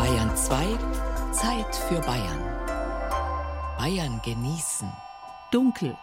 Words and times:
Bayern 0.00 0.34
2, 0.34 0.78
Zeit 1.30 1.76
für 1.76 2.00
Bayern. 2.00 2.42
Bayern 3.76 4.18
genießen. 4.24 4.90
Dunkel. 5.50 5.94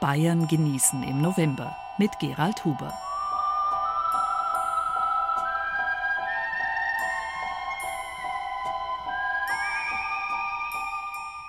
Bayern 0.00 0.48
genießen 0.48 1.02
im 1.02 1.20
November 1.20 1.76
mit 1.98 2.18
Gerald 2.18 2.64
Huber. 2.64 2.90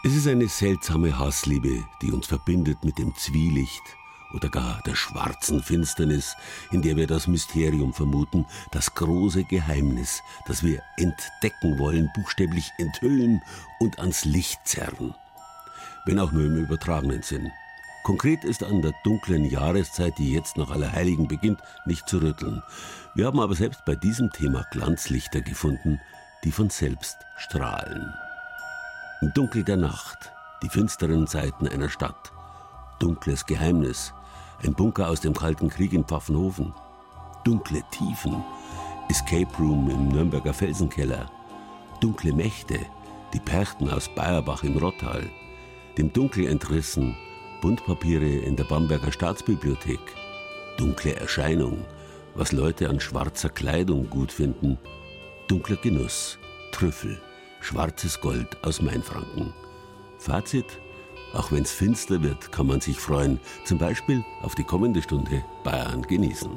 Es 0.04 0.14
ist 0.14 0.28
eine 0.28 0.50
seltsame 0.50 1.18
Hassliebe, 1.18 1.86
die 2.02 2.12
uns 2.12 2.28
verbindet 2.28 2.84
mit 2.84 2.98
dem 2.98 3.16
Zwielicht 3.16 3.96
oder 4.34 4.50
gar 4.50 4.82
der 4.86 4.96
schwarzen 4.96 5.62
Finsternis, 5.62 6.36
in 6.72 6.82
der 6.82 6.96
wir 6.96 7.08
das 7.08 7.28
Mysterium 7.28 7.94
vermuten, 7.94 8.46
das 8.72 8.94
große 8.96 9.44
Geheimnis, 9.44 10.22
das 10.48 10.64
wir 10.64 10.82
entdecken 10.98 11.80
wollen, 11.80 12.10
buchstäblich 12.16 12.72
enthüllen 12.78 13.42
und 13.80 14.00
ans 14.00 14.26
Licht 14.26 14.60
zerren. 14.66 15.16
Wenn 16.06 16.20
auch 16.20 16.32
nur 16.32 16.46
im 16.46 16.58
übertragenen 16.58 17.22
Sinn. 17.22 17.52
Konkret 18.04 18.44
ist 18.44 18.64
an 18.64 18.82
der 18.82 18.94
dunklen 19.06 19.46
Jahreszeit, 19.46 20.18
die 20.18 20.34
jetzt 20.34 20.58
nach 20.58 20.72
Allerheiligen 20.72 21.30
beginnt, 21.30 21.62
nicht 21.86 22.10
zu 22.10 22.18
rütteln. 22.18 22.62
Wir 23.16 23.28
haben 23.28 23.40
aber 23.40 23.56
selbst 23.56 23.86
bei 23.86 23.96
diesem 23.96 24.30
Thema 24.32 24.66
Glanzlichter 24.72 25.40
gefunden, 25.40 26.02
die 26.44 26.52
von 26.52 26.70
selbst 26.70 27.18
strahlen. 27.38 28.14
Im 29.22 29.34
Dunkel 29.34 29.64
der 29.64 29.78
Nacht, 29.78 30.34
die 30.62 30.70
finsteren 30.70 31.28
Seiten 31.28 31.66
einer 31.66 31.88
Stadt, 31.88 32.34
dunkles 33.00 33.46
Geheimnis, 33.46 34.14
ein 34.62 34.74
Bunker 34.74 35.10
aus 35.10 35.22
dem 35.22 35.34
Kalten 35.34 35.70
Krieg 35.70 35.94
in 35.94 36.04
Pfaffenhofen. 36.04 36.74
Dunkle 37.44 37.82
Tiefen. 37.92 38.44
Escape 39.10 39.50
Room 39.60 39.90
im 39.90 40.08
Nürnberger 40.10 40.54
Felsenkeller. 40.54 41.30
Dunkle 42.00 42.34
Mächte. 42.34 42.80
Die 43.34 43.40
Perchten 43.40 43.90
aus 43.90 44.10
Bayerbach 44.14 44.64
im 44.64 44.78
Rottal. 44.78 45.30
Dem 45.98 46.14
Dunkel 46.14 46.48
entrissen. 46.48 47.16
Buntpapiere 47.62 48.26
in 48.26 48.56
der 48.56 48.66
Bamberger 48.66 49.12
Staatsbibliothek. 49.12 50.00
Dunkle 50.78 51.16
Erscheinung. 51.16 51.86
Was 52.36 52.52
Leute 52.52 52.90
an 52.90 53.00
schwarzer 53.00 53.50
Kleidung 53.50 54.10
gut 54.10 54.32
finden. 54.32 54.78
Dunkler 55.48 55.78
Genuss. 55.78 56.38
Trüffel. 56.72 57.22
Schwarzes 57.62 58.20
Gold 58.20 58.58
aus 58.64 58.82
Mainfranken. 58.82 59.54
Fazit? 60.18 60.80
Auch 61.34 61.52
wenn 61.52 61.64
es 61.64 61.72
finster 61.72 62.22
wird, 62.22 62.52
kann 62.52 62.68
man 62.68 62.80
sich 62.80 63.00
freuen, 63.00 63.40
zum 63.66 63.80
Beispiel 63.80 64.24
auf 64.44 64.54
die 64.54 64.64
kommende 64.64 65.02
Stunde 65.02 65.44
Bayern 65.64 66.04
genießen. 66.04 66.52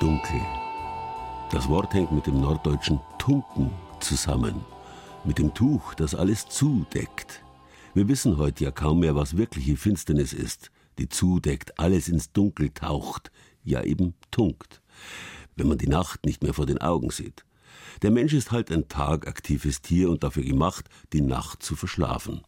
Dunkel. 0.00 0.40
Das 1.50 1.68
Wort 1.68 1.92
hängt 1.92 2.10
mit 2.10 2.26
dem 2.26 2.40
norddeutschen 2.40 3.00
Tunken 3.18 3.70
zusammen, 4.00 4.64
mit 5.24 5.38
dem 5.38 5.52
Tuch, 5.52 5.92
das 5.92 6.14
alles 6.14 6.48
zudeckt. 6.48 7.42
Wir 7.94 8.08
wissen 8.08 8.38
heute 8.38 8.64
ja 8.64 8.70
kaum 8.70 9.00
mehr, 9.00 9.14
was 9.16 9.36
wirkliche 9.36 9.76
Finsternis 9.76 10.32
ist, 10.32 10.70
die 10.98 11.10
zudeckt, 11.10 11.78
alles 11.78 12.08
ins 12.08 12.32
Dunkel 12.32 12.70
taucht, 12.70 13.30
ja 13.64 13.82
eben 13.82 14.14
tunkt, 14.30 14.80
wenn 15.56 15.68
man 15.68 15.76
die 15.76 15.88
Nacht 15.88 16.24
nicht 16.24 16.42
mehr 16.42 16.54
vor 16.54 16.64
den 16.64 16.78
Augen 16.78 17.10
sieht. 17.10 17.44
Der 18.00 18.10
Mensch 18.10 18.32
ist 18.32 18.50
halt 18.50 18.72
ein 18.72 18.88
tagaktives 18.88 19.82
Tier 19.82 20.08
und 20.08 20.24
dafür 20.24 20.42
gemacht, 20.42 20.88
die 21.12 21.20
Nacht 21.20 21.62
zu 21.62 21.76
verschlafen. 21.76 22.40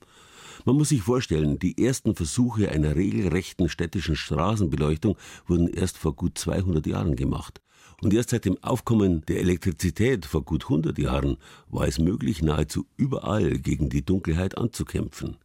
Man 0.65 0.77
muss 0.77 0.89
sich 0.89 1.03
vorstellen, 1.03 1.59
die 1.59 1.77
ersten 1.77 2.15
Versuche 2.15 2.71
einer 2.71 2.97
regelrechten 2.97 3.69
städtischen 3.69 4.17
Straßenbeleuchtung 4.17 5.19
wurden 5.47 5.69
erst 5.69 5.99
vor 5.99 6.17
gut 6.17 6.39
200 6.39 6.87
Jahren 6.87 7.17
gemacht. 7.17 7.61
Und 8.03 8.13
erst 8.15 8.31
seit 8.31 8.45
dem 8.45 8.63
Aufkommen 8.63 9.25
der 9.27 9.41
Elektrizität 9.41 10.27
vor 10.27 10.43
gut 10.43 10.65
100 10.65 10.99
Jahren 10.99 11.37
war 11.69 11.87
es 11.87 11.99
möglich, 11.99 12.43
nahezu 12.43 12.87
überall 12.97 13.59
gegen 13.59 13.89
die 13.89 14.05
Dunkelheit 14.05 14.59
anzukämpfen. 14.59 15.37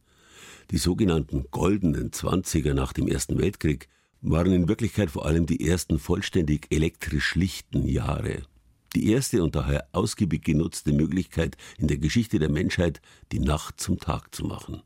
Die 0.70 0.78
sogenannten 0.78 1.46
goldenen 1.50 2.12
Zwanziger 2.12 2.74
nach 2.74 2.92
dem 2.92 3.08
Ersten 3.08 3.38
Weltkrieg 3.38 3.88
waren 4.20 4.52
in 4.52 4.68
Wirklichkeit 4.68 5.10
vor 5.10 5.26
allem 5.26 5.46
die 5.46 5.66
ersten 5.66 5.98
vollständig 5.98 6.68
elektrisch 6.70 7.34
lichten 7.34 7.88
Jahre. 7.88 8.42
Die 8.94 9.10
erste 9.10 9.42
und 9.42 9.56
daher 9.56 9.88
ausgiebig 9.90 10.44
genutzte 10.44 10.92
Möglichkeit 10.92 11.56
in 11.78 11.88
der 11.88 11.98
Geschichte 11.98 12.38
der 12.38 12.50
Menschheit, 12.50 13.00
die 13.32 13.40
Nacht 13.40 13.80
zum 13.80 13.98
Tag 13.98 14.32
zu 14.32 14.44
machen. 14.44 14.82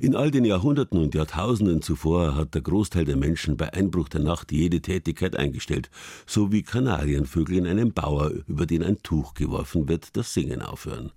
In 0.00 0.16
all 0.16 0.30
den 0.30 0.44
Jahrhunderten 0.44 0.98
und 0.98 1.14
Jahrtausenden 1.14 1.80
zuvor 1.80 2.34
hat 2.34 2.54
der 2.54 2.62
Großteil 2.62 3.06
der 3.06 3.16
Menschen 3.16 3.56
bei 3.56 3.72
Einbruch 3.72 4.10
der 4.10 4.20
Nacht 4.20 4.52
jede 4.52 4.80
Tätigkeit 4.80 5.36
eingestellt, 5.36 5.90
so 6.26 6.52
wie 6.52 6.62
Kanarienvögel 6.62 7.56
in 7.56 7.66
einem 7.66 7.92
Bauer, 7.92 8.32
über 8.48 8.66
den 8.66 8.82
ein 8.82 9.02
Tuch 9.02 9.32
geworfen 9.32 9.88
wird, 9.88 10.16
das 10.16 10.34
Singen 10.34 10.60
aufhören. 10.60 11.12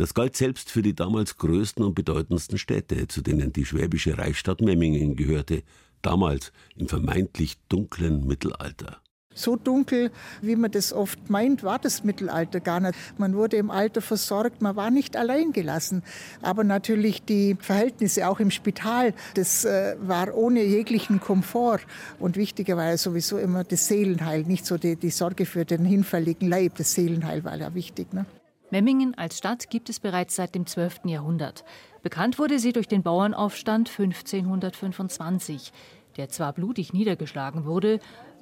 Das 0.00 0.14
galt 0.14 0.34
selbst 0.34 0.70
für 0.70 0.80
die 0.80 0.94
damals 0.94 1.36
größten 1.36 1.84
und 1.84 1.94
bedeutendsten 1.94 2.56
Städte, 2.56 3.06
zu 3.06 3.20
denen 3.20 3.52
die 3.52 3.66
schwäbische 3.66 4.16
Reichsstadt 4.16 4.62
Memmingen 4.62 5.14
gehörte, 5.14 5.62
damals 6.00 6.52
im 6.74 6.88
vermeintlich 6.88 7.58
dunklen 7.68 8.26
Mittelalter. 8.26 9.02
So 9.34 9.56
dunkel, 9.56 10.10
wie 10.40 10.56
man 10.56 10.70
das 10.70 10.94
oft 10.94 11.28
meint, 11.28 11.64
war 11.64 11.78
das 11.78 12.02
Mittelalter 12.02 12.60
gar 12.60 12.80
nicht. 12.80 12.94
Man 13.18 13.34
wurde 13.34 13.58
im 13.58 13.70
Alter 13.70 14.00
versorgt, 14.00 14.62
man 14.62 14.74
war 14.74 14.90
nicht 14.90 15.18
allein 15.18 15.52
gelassen. 15.52 16.02
Aber 16.40 16.64
natürlich 16.64 17.22
die 17.22 17.58
Verhältnisse 17.60 18.26
auch 18.26 18.40
im 18.40 18.50
Spital, 18.50 19.12
das 19.34 19.66
äh, 19.66 19.96
war 20.00 20.34
ohne 20.34 20.64
jeglichen 20.64 21.20
Komfort. 21.20 21.80
Und 22.18 22.38
wichtiger 22.38 22.78
war 22.78 22.86
ja 22.86 22.96
sowieso 22.96 23.36
immer 23.36 23.64
das 23.64 23.86
Seelenheil, 23.86 24.44
nicht 24.44 24.64
so 24.64 24.78
die, 24.78 24.96
die 24.96 25.10
Sorge 25.10 25.44
für 25.44 25.66
den 25.66 25.84
hinfälligen 25.84 26.48
Leib. 26.48 26.76
Das 26.76 26.94
Seelenheil 26.94 27.44
war 27.44 27.56
ja 27.56 27.74
wichtig. 27.74 28.14
Ne? 28.14 28.24
Memmingen 28.70 29.18
als 29.18 29.38
Stadt 29.38 29.68
gibt 29.68 29.88
es 29.88 29.98
bereits 29.98 30.36
seit 30.36 30.54
dem 30.54 30.64
12. 30.64 31.00
Jahrhundert. 31.04 31.64
Bekannt 32.02 32.38
wurde 32.38 32.58
sie 32.58 32.72
durch 32.72 32.86
den 32.86 33.02
Bauernaufstand 33.02 33.88
1525, 33.88 35.72
der 36.16 36.28
zwar 36.28 36.52
blutig 36.52 36.92
niedergeschlagen 36.92 37.64
wurde, 37.64 37.98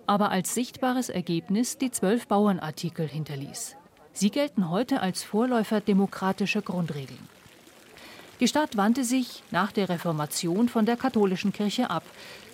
aber 0.06 0.30
als 0.30 0.54
sichtbares 0.54 1.08
Ergebnis 1.08 1.78
die 1.78 1.90
zwölf 1.90 2.26
Bauernartikel 2.26 3.08
hinterließ. 3.08 3.76
Sie 4.12 4.30
gelten 4.30 4.68
heute 4.68 5.00
als 5.00 5.22
Vorläufer 5.22 5.80
demokratischer 5.80 6.62
Grundregeln. 6.62 7.28
Die 8.40 8.48
Stadt 8.48 8.76
wandte 8.76 9.04
sich 9.04 9.42
nach 9.50 9.72
der 9.72 9.88
Reformation 9.88 10.68
von 10.68 10.86
der 10.86 10.96
katholischen 10.96 11.52
Kirche 11.52 11.90
ab, 11.90 12.04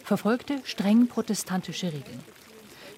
verfolgte 0.03 0.61
streng 0.65 1.09
protestantische 1.09 1.89
Regeln. 1.89 2.21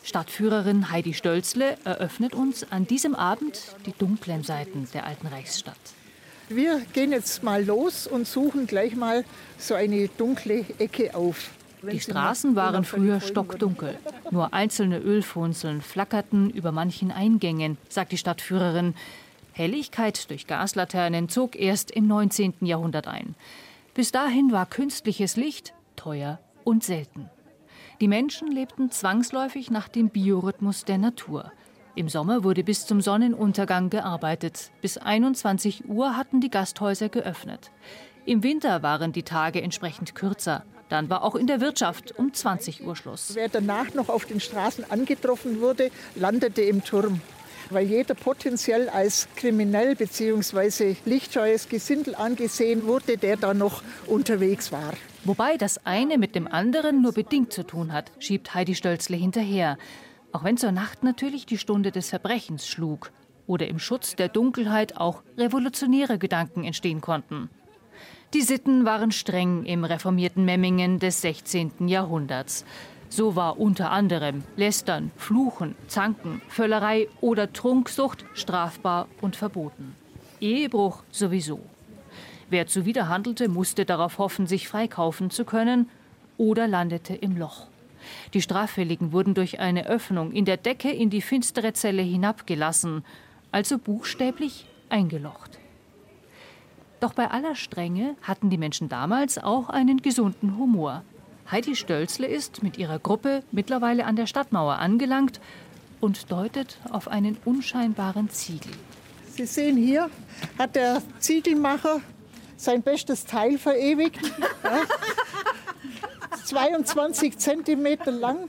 Stadtführerin 0.06 0.92
Heidi 0.92 1.14
Stölzle 1.14 1.76
eröffnet 1.82 2.32
uns 2.32 2.70
an 2.70 2.86
diesem 2.86 3.16
Abend 3.16 3.74
die 3.86 3.92
dunklen 3.92 4.44
Seiten 4.44 4.86
der 4.94 5.04
alten 5.04 5.26
Reichsstadt. 5.26 5.76
Wir 6.48 6.80
gehen 6.92 7.10
jetzt 7.10 7.42
mal 7.42 7.64
los 7.64 8.06
und 8.06 8.24
suchen 8.24 8.68
gleich 8.68 8.94
mal 8.94 9.24
so 9.58 9.74
eine 9.74 10.06
dunkle 10.06 10.64
Ecke 10.78 11.16
auf. 11.16 11.50
Die 11.82 11.98
Straßen 11.98 12.54
waren 12.54 12.84
früher 12.84 13.20
stockdunkel. 13.20 13.98
Nur 14.30 14.54
einzelne 14.54 15.00
Ölfunzeln 15.00 15.82
flackerten 15.82 16.50
über 16.50 16.70
manchen 16.70 17.10
Eingängen, 17.10 17.76
sagt 17.88 18.12
die 18.12 18.18
Stadtführerin. 18.18 18.94
Helligkeit 19.54 20.30
durch 20.30 20.46
Gaslaternen 20.46 21.28
zog 21.28 21.56
erst 21.56 21.90
im 21.90 22.06
19. 22.06 22.54
Jahrhundert 22.60 23.08
ein. 23.08 23.34
Bis 23.92 24.12
dahin 24.12 24.52
war 24.52 24.66
künstliches 24.66 25.34
Licht 25.34 25.74
teuer 25.96 26.38
und 26.62 26.84
selten. 26.84 27.28
Die 28.00 28.08
Menschen 28.08 28.52
lebten 28.52 28.90
zwangsläufig 28.90 29.70
nach 29.70 29.88
dem 29.88 30.10
Biorhythmus 30.10 30.84
der 30.84 30.98
Natur. 30.98 31.50
Im 31.94 32.10
Sommer 32.10 32.44
wurde 32.44 32.62
bis 32.62 32.84
zum 32.84 33.00
Sonnenuntergang 33.00 33.88
gearbeitet. 33.88 34.70
Bis 34.82 34.98
21 34.98 35.88
Uhr 35.88 36.14
hatten 36.14 36.42
die 36.42 36.50
Gasthäuser 36.50 37.08
geöffnet. 37.08 37.70
Im 38.26 38.42
Winter 38.42 38.82
waren 38.82 39.12
die 39.12 39.22
Tage 39.22 39.62
entsprechend 39.62 40.14
kürzer. 40.14 40.64
Dann 40.90 41.08
war 41.08 41.22
auch 41.24 41.36
in 41.36 41.46
der 41.46 41.62
Wirtschaft 41.62 42.18
um 42.18 42.34
20 42.34 42.84
Uhr 42.86 42.96
Schluss. 42.96 43.30
Wer 43.34 43.48
danach 43.48 43.94
noch 43.94 44.10
auf 44.10 44.26
den 44.26 44.40
Straßen 44.40 44.90
angetroffen 44.90 45.62
wurde, 45.62 45.90
landete 46.16 46.60
im 46.60 46.84
Turm. 46.84 47.22
Weil 47.70 47.86
jeder 47.86 48.14
potenziell 48.14 48.88
als 48.88 49.28
kriminell 49.36 49.96
bzw. 49.96 50.96
lichtscheues 51.04 51.68
Gesindel 51.68 52.14
angesehen 52.14 52.86
wurde, 52.86 53.16
der 53.16 53.36
da 53.36 53.54
noch 53.54 53.82
unterwegs 54.06 54.70
war. 54.70 54.92
Wobei 55.24 55.56
das 55.56 55.84
eine 55.84 56.18
mit 56.18 56.36
dem 56.36 56.46
anderen 56.46 57.02
nur 57.02 57.12
bedingt 57.12 57.52
zu 57.52 57.64
tun 57.64 57.92
hat, 57.92 58.12
schiebt 58.20 58.54
Heidi 58.54 58.76
Stölzle 58.76 59.16
hinterher. 59.16 59.78
Auch 60.30 60.44
wenn 60.44 60.56
zur 60.56 60.70
Nacht 60.70 61.02
natürlich 61.02 61.46
die 61.46 61.58
Stunde 61.58 61.90
des 61.90 62.10
Verbrechens 62.10 62.68
schlug 62.68 63.10
oder 63.46 63.66
im 63.66 63.78
Schutz 63.78 64.14
der 64.14 64.28
Dunkelheit 64.28 64.96
auch 64.96 65.22
revolutionäre 65.36 66.18
Gedanken 66.18 66.62
entstehen 66.62 67.00
konnten. 67.00 67.50
Die 68.34 68.42
Sitten 68.42 68.84
waren 68.84 69.12
streng 69.12 69.64
im 69.64 69.84
reformierten 69.84 70.44
Memmingen 70.44 70.98
des 70.98 71.22
16. 71.22 71.88
Jahrhunderts. 71.88 72.64
So 73.08 73.36
war 73.36 73.58
unter 73.58 73.90
anderem 73.90 74.42
Lästern, 74.56 75.10
Fluchen, 75.16 75.74
Zanken, 75.86 76.42
Völlerei 76.48 77.08
oder 77.20 77.52
Trunksucht 77.52 78.24
strafbar 78.34 79.08
und 79.20 79.36
verboten. 79.36 79.94
Ehebruch 80.40 81.02
sowieso. 81.10 81.60
Wer 82.50 82.66
zuwiderhandelte, 82.66 83.48
musste 83.48 83.84
darauf 83.84 84.18
hoffen, 84.18 84.46
sich 84.46 84.68
freikaufen 84.68 85.30
zu 85.30 85.44
können 85.44 85.88
oder 86.36 86.68
landete 86.68 87.14
im 87.14 87.36
Loch. 87.36 87.66
Die 88.34 88.42
Straffälligen 88.42 89.12
wurden 89.12 89.34
durch 89.34 89.58
eine 89.58 89.86
Öffnung 89.86 90.32
in 90.32 90.44
der 90.44 90.56
Decke 90.56 90.90
in 90.90 91.10
die 91.10 91.22
finstere 91.22 91.72
Zelle 91.72 92.02
hinabgelassen, 92.02 93.04
also 93.50 93.78
buchstäblich 93.78 94.66
eingelocht. 94.88 95.58
Doch 97.00 97.14
bei 97.14 97.30
aller 97.30 97.54
Strenge 97.56 98.14
hatten 98.22 98.48
die 98.48 98.58
Menschen 98.58 98.88
damals 98.88 99.38
auch 99.38 99.68
einen 99.68 100.02
gesunden 100.02 100.56
Humor. 100.56 101.02
Heidi 101.50 101.76
Stölzle 101.76 102.26
ist 102.26 102.62
mit 102.62 102.76
ihrer 102.76 102.98
Gruppe 102.98 103.44
mittlerweile 103.52 104.04
an 104.04 104.16
der 104.16 104.26
Stadtmauer 104.26 104.78
angelangt 104.78 105.40
und 106.00 106.32
deutet 106.32 106.78
auf 106.90 107.08
einen 107.08 107.38
unscheinbaren 107.44 108.30
Ziegel. 108.30 108.72
Sie 109.30 109.46
sehen 109.46 109.76
hier, 109.76 110.10
hat 110.58 110.74
der 110.74 111.02
Ziegelmacher 111.20 112.00
sein 112.56 112.82
bestes 112.82 113.24
Teil 113.24 113.58
verewigt. 113.58 114.20
Ja. 114.64 114.80
22 116.44 117.38
Zentimeter 117.38 118.10
lang. 118.10 118.48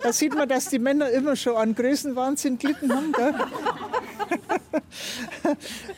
Da 0.00 0.12
sieht 0.12 0.34
man, 0.34 0.48
dass 0.48 0.68
die 0.68 0.78
Männer 0.78 1.10
immer 1.10 1.36
schon 1.36 1.56
an 1.56 1.74
Größenwahnsinn 1.74 2.58
gelitten 2.58 2.94
haben. 2.94 3.12
Gell? 3.12 3.34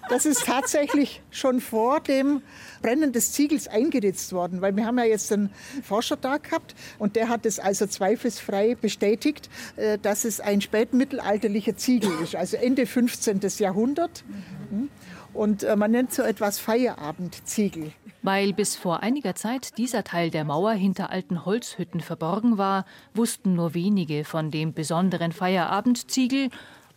Das 0.09 0.27
ist 0.27 0.45
tatsächlich 0.45 1.23
schon 1.31 1.61
vor 1.61 2.01
dem 2.01 2.43
Brennen 2.83 3.13
des 3.13 3.33
Ziegels 3.33 3.69
eingeritzt 3.69 4.33
worden, 4.33 4.61
weil 4.61 4.75
wir 4.77 4.87
haben 4.87 4.99
ja 4.99 5.05
jetzt 5.05 5.33
einen 5.33 5.51
Forscher 5.83 6.17
da 6.17 6.39
gehabt 6.39 6.75
und 6.99 7.17
der 7.17 7.29
hat 7.29 7.47
es 7.47 7.59
also 7.59 7.87
zweifelsfrei 7.87 8.75
bestätigt, 8.75 9.49
äh, 9.77 9.99
dass 9.99 10.25
es 10.25 10.41
ein 10.41 10.61
spätmittelalterlicher 10.61 11.77
Ziegel 11.77 12.11
ist, 12.23 12.37
also 12.37 12.57
Ende 12.57 12.87
15. 12.87 13.41
Jahrhundert. 13.59 14.25
Mhm. 14.71 14.89
Und 15.33 15.63
äh, 15.63 15.77
man 15.77 15.91
nennt 15.93 16.13
so 16.13 16.23
etwas 16.23 16.59
Feierabendziegel. 16.59 17.93
Weil 18.23 18.53
bis 18.53 18.77
vor 18.77 19.03
einiger 19.03 19.35
Zeit 19.35 19.79
dieser 19.79 20.05
Teil 20.05 20.31
der 20.31 20.45
Mauer 20.45 20.73
hinter 20.73 21.11
alten 21.11 21.47
Holzhütten 21.47 22.01
verborgen 22.01 22.59
war, 22.59 22.85
wussten 23.15 23.55
nur 23.55 23.73
wenige 23.75 24.25
von 24.25 24.51
dem 24.51 24.75
besonderen 24.75 25.33
Feierabendziegel. 25.33 26.51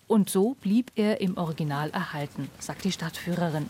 Und 0.08 0.30
so 0.30 0.56
blieb 0.56 0.92
er 0.96 1.22
im 1.22 1.38
Original 1.38 1.90
erhalten, 1.92 2.50
sagt 2.60 2.84
die 2.84 2.92
Stadtführerin. 2.92 3.70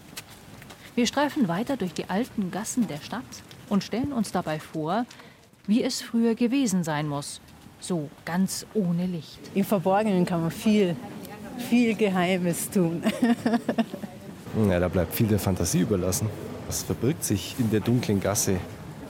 Wir 0.96 1.08
streifen 1.08 1.48
weiter 1.48 1.76
durch 1.76 1.94
die 1.94 2.10
alten 2.10 2.52
Gassen 2.52 2.88
der 2.88 2.98
Stadt 2.98 3.24
und 3.68 3.84
stellen 3.84 4.14
uns 4.14 4.32
dabei 4.32 4.60
vor, 4.60 5.06
wie 5.66 5.84
es 5.84 6.02
früher 6.02 6.36
gewesen 6.36 6.84
sein 6.84 7.08
muss. 7.08 7.42
So 7.80 8.10
ganz 8.26 8.66
ohne 8.74 9.08
Licht. 9.08 9.40
Im 9.56 9.66
Verborgenen 9.66 10.26
kann 10.26 10.42
man 10.42 10.52
viel, 10.52 10.96
viel 11.70 11.96
Geheimes 11.96 12.70
tun. 12.70 13.04
Ja, 14.70 14.80
da 14.80 14.88
bleibt 14.88 15.16
viel 15.16 15.26
der 15.26 15.40
Fantasie 15.40 15.80
überlassen. 15.80 16.30
Was 16.68 16.84
verbirgt 16.84 17.24
sich 17.24 17.56
in 17.58 17.72
der 17.72 17.80
dunklen 17.80 18.20
Gasse? 18.20 18.58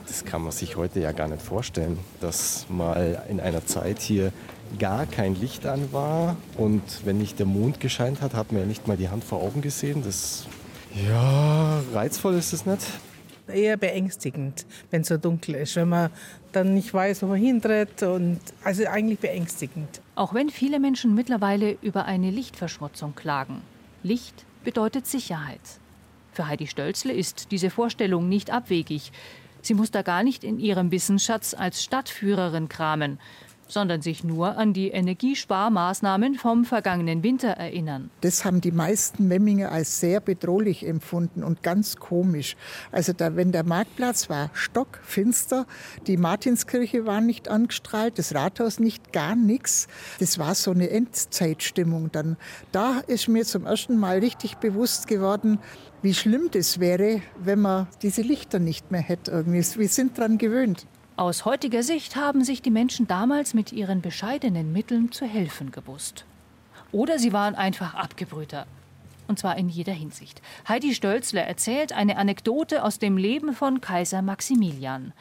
Das 0.06 0.24
kann 0.24 0.42
man 0.42 0.52
sich 0.52 0.76
heute 0.76 1.00
ja 1.00 1.12
gar 1.12 1.28
nicht 1.28 1.42
vorstellen, 1.42 1.98
dass 2.22 2.64
mal 2.70 3.22
in 3.28 3.40
einer 3.40 3.66
Zeit 3.66 4.00
hier 4.00 4.32
gar 4.78 5.04
kein 5.04 5.34
Licht 5.34 5.66
an 5.66 5.92
war 5.92 6.36
und 6.56 6.82
wenn 7.04 7.18
nicht 7.18 7.38
der 7.38 7.46
Mond 7.46 7.78
gescheint 7.78 8.22
hat, 8.22 8.32
hat 8.32 8.52
man 8.52 8.62
ja 8.62 8.66
nicht 8.66 8.88
mal 8.88 8.96
die 8.96 9.10
Hand 9.10 9.22
vor 9.22 9.42
Augen 9.42 9.60
gesehen. 9.60 10.02
Das, 10.02 10.46
ja, 10.94 11.80
reizvoll 11.92 12.34
ist 12.34 12.52
es 12.52 12.66
nicht. 12.66 12.82
Eher 13.46 13.76
beängstigend, 13.76 14.64
wenn 14.90 15.02
es 15.02 15.08
so 15.08 15.18
dunkel 15.18 15.56
ist, 15.56 15.76
wenn 15.76 15.90
man 15.90 16.10
dann 16.52 16.72
nicht 16.72 16.94
weiß, 16.94 17.22
wo 17.22 17.26
man 17.26 17.38
hintritt 17.38 18.02
und 18.02 18.40
also 18.62 18.86
eigentlich 18.86 19.18
beängstigend. 19.18 20.00
Auch 20.14 20.32
wenn 20.32 20.48
viele 20.48 20.80
Menschen 20.80 21.14
mittlerweile 21.14 21.76
über 21.82 22.06
eine 22.06 22.30
Lichtverschmutzung 22.30 23.14
klagen. 23.14 23.60
Licht 24.02 24.46
bedeutet 24.64 25.06
Sicherheit. 25.06 25.60
Für 26.32 26.48
Heidi 26.48 26.66
Stölzle 26.66 27.12
ist 27.12 27.50
diese 27.50 27.68
Vorstellung 27.68 28.28
nicht 28.28 28.50
abwegig. 28.50 29.12
Sie 29.60 29.74
muss 29.74 29.90
da 29.90 30.02
gar 30.02 30.22
nicht 30.22 30.42
in 30.42 30.58
ihrem 30.58 30.90
Wissensschatz 30.90 31.54
als 31.54 31.82
Stadtführerin 31.82 32.68
kramen 32.68 33.18
sondern 33.74 34.00
sich 34.00 34.24
nur 34.24 34.56
an 34.56 34.72
die 34.72 34.88
Energiesparmaßnahmen 34.88 36.36
vom 36.36 36.64
vergangenen 36.64 37.22
Winter 37.22 37.48
erinnern. 37.48 38.08
Das 38.22 38.44
haben 38.44 38.60
die 38.60 38.70
meisten 38.70 39.28
Memminger 39.28 39.70
als 39.72 40.00
sehr 40.00 40.20
bedrohlich 40.20 40.86
empfunden 40.86 41.42
und 41.44 41.62
ganz 41.62 41.96
komisch. 41.96 42.56
Also 42.92 43.12
da, 43.12 43.36
wenn 43.36 43.52
der 43.52 43.64
Marktplatz 43.64 44.30
war 44.30 44.48
stockfinster, 44.54 45.66
die 46.06 46.16
Martinskirche 46.16 47.04
war 47.04 47.20
nicht 47.20 47.48
angestrahlt, 47.48 48.18
das 48.18 48.34
Rathaus 48.34 48.78
nicht, 48.78 49.12
gar 49.12 49.34
nichts. 49.34 49.88
Das 50.20 50.38
war 50.38 50.54
so 50.54 50.70
eine 50.70 50.88
Endzeitstimmung. 50.90 52.12
Dann 52.12 52.36
da 52.70 53.00
ist 53.06 53.28
mir 53.28 53.44
zum 53.44 53.66
ersten 53.66 53.96
Mal 53.96 54.20
richtig 54.20 54.56
bewusst 54.58 55.08
geworden, 55.08 55.58
wie 56.02 56.14
schlimm 56.14 56.48
das 56.52 56.78
wäre, 56.78 57.22
wenn 57.42 57.60
man 57.60 57.88
diese 58.02 58.22
Lichter 58.22 58.60
nicht 58.60 58.92
mehr 58.92 59.00
hätte. 59.00 59.32
Irgendwie. 59.32 59.64
Wir 59.76 59.88
sind 59.88 60.16
daran 60.16 60.38
gewöhnt. 60.38 60.86
Aus 61.16 61.44
heutiger 61.44 61.84
Sicht 61.84 62.16
haben 62.16 62.42
sich 62.42 62.60
die 62.60 62.72
Menschen 62.72 63.06
damals 63.06 63.54
mit 63.54 63.70
ihren 63.70 64.00
bescheidenen 64.00 64.72
Mitteln 64.72 65.12
zu 65.12 65.26
helfen 65.26 65.70
gewusst. 65.70 66.24
Oder 66.90 67.20
sie 67.20 67.32
waren 67.32 67.54
einfach 67.54 67.94
Abgebrühter. 67.94 68.66
Und 69.28 69.38
zwar 69.38 69.56
in 69.56 69.68
jeder 69.68 69.92
Hinsicht. 69.92 70.42
Heidi 70.68 70.92
Stölzle 70.92 71.40
erzählt 71.40 71.92
eine 71.92 72.16
Anekdote 72.16 72.82
aus 72.82 72.98
dem 72.98 73.16
Leben 73.16 73.52
von 73.52 73.80
Kaiser 73.80 74.22
Maximilian. 74.22 75.12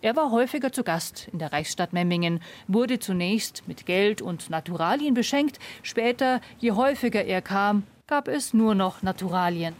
Er 0.00 0.16
war 0.16 0.30
häufiger 0.30 0.72
zu 0.72 0.82
Gast 0.82 1.28
in 1.30 1.38
der 1.38 1.52
Reichsstadt 1.52 1.92
Memmingen, 1.92 2.40
wurde 2.66 2.98
zunächst 2.98 3.68
mit 3.68 3.84
Geld 3.84 4.22
und 4.22 4.48
Naturalien 4.48 5.12
beschenkt, 5.12 5.58
später, 5.82 6.40
je 6.58 6.72
häufiger 6.72 7.22
er 7.22 7.42
kam, 7.42 7.82
gab 8.06 8.28
es 8.28 8.54
nur 8.54 8.74
noch 8.74 9.02
Naturalien. 9.02 9.74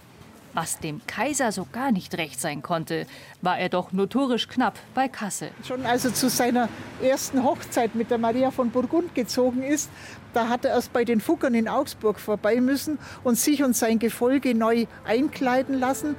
Was 0.55 0.79
dem 0.79 1.01
Kaiser 1.09 1.51
so 1.51 1.67
gar 1.73 1.91
nicht 1.91 2.17
recht 2.17 2.41
sein 2.41 2.63
konnte, 2.63 3.07
war 3.43 3.59
er 3.59 3.69
doch 3.69 3.91
notorisch 3.91 4.47
knapp 4.47 4.79
bei 4.95 5.09
Kasse. 5.09 5.51
Schon 5.67 5.85
als 5.85 6.05
er 6.05 6.15
zu 6.15 6.31
seiner 6.31 6.69
ersten 7.03 7.43
Hochzeit 7.43 7.97
mit 7.97 8.13
der 8.13 8.19
Maria 8.19 8.53
von 8.53 8.71
Burgund 8.71 9.17
gezogen 9.17 9.65
ist, 9.65 9.91
da 10.33 10.49
hat 10.49 10.65
er 10.65 10.73
erst 10.73 10.93
bei 10.93 11.05
den 11.05 11.21
Fuggern 11.21 11.55
in 11.55 11.69
Augsburg 11.69 12.21
vorbei 12.21 12.61
müssen 12.61 12.99
und 13.25 13.37
sich 13.37 13.65
und 13.65 13.77
sein 13.77 13.99
Gefolge 13.99 14.55
neu 14.55 14.87
einkleiden 15.05 15.79
lassen. 15.79 16.15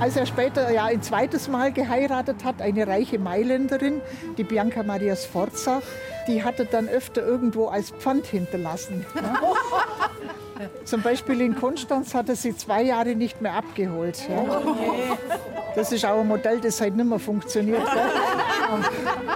Als 0.00 0.16
er 0.16 0.24
später 0.24 0.70
ja 0.70 0.84
ein 0.84 1.02
zweites 1.02 1.48
Mal 1.48 1.70
geheiratet 1.70 2.42
hat, 2.42 2.62
eine 2.62 2.86
reiche 2.86 3.18
Mailänderin, 3.18 4.00
die 4.38 4.44
Bianca 4.44 4.82
Maria 4.82 5.14
Sforza, 5.14 5.82
die 6.26 6.42
hat 6.42 6.58
er 6.58 6.66
dann 6.66 6.88
öfter 6.88 7.22
irgendwo 7.22 7.66
als 7.66 7.90
Pfand 7.90 8.26
hinterlassen. 8.26 9.04
Ja. 10.64 10.84
Zum 10.84 11.02
Beispiel 11.02 11.40
in 11.40 11.54
Konstanz 11.54 12.14
hat 12.14 12.28
er 12.28 12.36
sie 12.36 12.56
zwei 12.56 12.82
Jahre 12.82 13.14
nicht 13.14 13.40
mehr 13.40 13.54
abgeholt. 13.54 14.18
Ja. 14.28 14.62
Das 15.74 15.92
ist 15.92 16.04
auch 16.04 16.20
ein 16.20 16.28
Modell, 16.28 16.60
das 16.60 16.80
halt 16.80 16.96
nicht 16.96 17.08
mehr 17.08 17.18
funktioniert. 17.18 17.82
Vom 17.82 18.84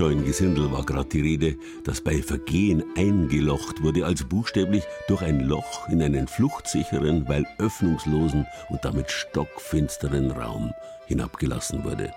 lichtscheuen 0.00 0.24
Gesindel 0.24 0.72
war 0.72 0.82
gerade 0.82 1.10
die 1.10 1.20
Rede, 1.20 1.56
das 1.84 2.00
bei 2.00 2.22
Vergehen 2.22 2.82
eingelocht 2.96 3.82
wurde, 3.82 4.06
also 4.06 4.24
buchstäblich 4.26 4.82
durch 5.08 5.20
ein 5.20 5.40
Loch 5.40 5.90
in 5.90 6.02
einen 6.02 6.26
fluchtsicheren, 6.26 7.28
weil 7.28 7.44
öffnungslosen 7.58 8.46
und 8.70 8.82
damit 8.82 9.10
stockfinsteren 9.10 10.30
Raum 10.30 10.72
hinabgelassen 11.06 11.84
wurde. 11.84 12.14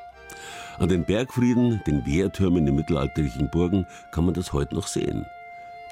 An 0.80 0.88
den 0.88 1.04
Bergfrieden, 1.04 1.82
den 1.86 2.06
Wehrtürmen 2.06 2.66
in 2.66 2.75
mittelalterlichen 2.75 3.50
Burgen, 3.50 3.86
kann 4.12 4.24
man 4.24 4.34
das 4.34 4.54
heute 4.54 4.75
noch 4.75 4.88
sehen. 4.88 5.25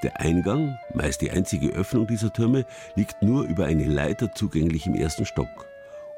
Der 0.01 0.21
Eingang, 0.21 0.79
meist 0.93 1.19
die 1.19 1.31
einzige 1.31 1.71
Öffnung 1.71 2.07
dieser 2.07 2.31
Türme, 2.31 2.65
liegt 2.95 3.21
nur 3.21 3.43
über 3.43 3.65
eine 3.65 3.83
Leiter 3.83 4.33
zugänglich 4.33 4.87
im 4.87 4.95
ersten 4.95 5.25
Stock. 5.25 5.67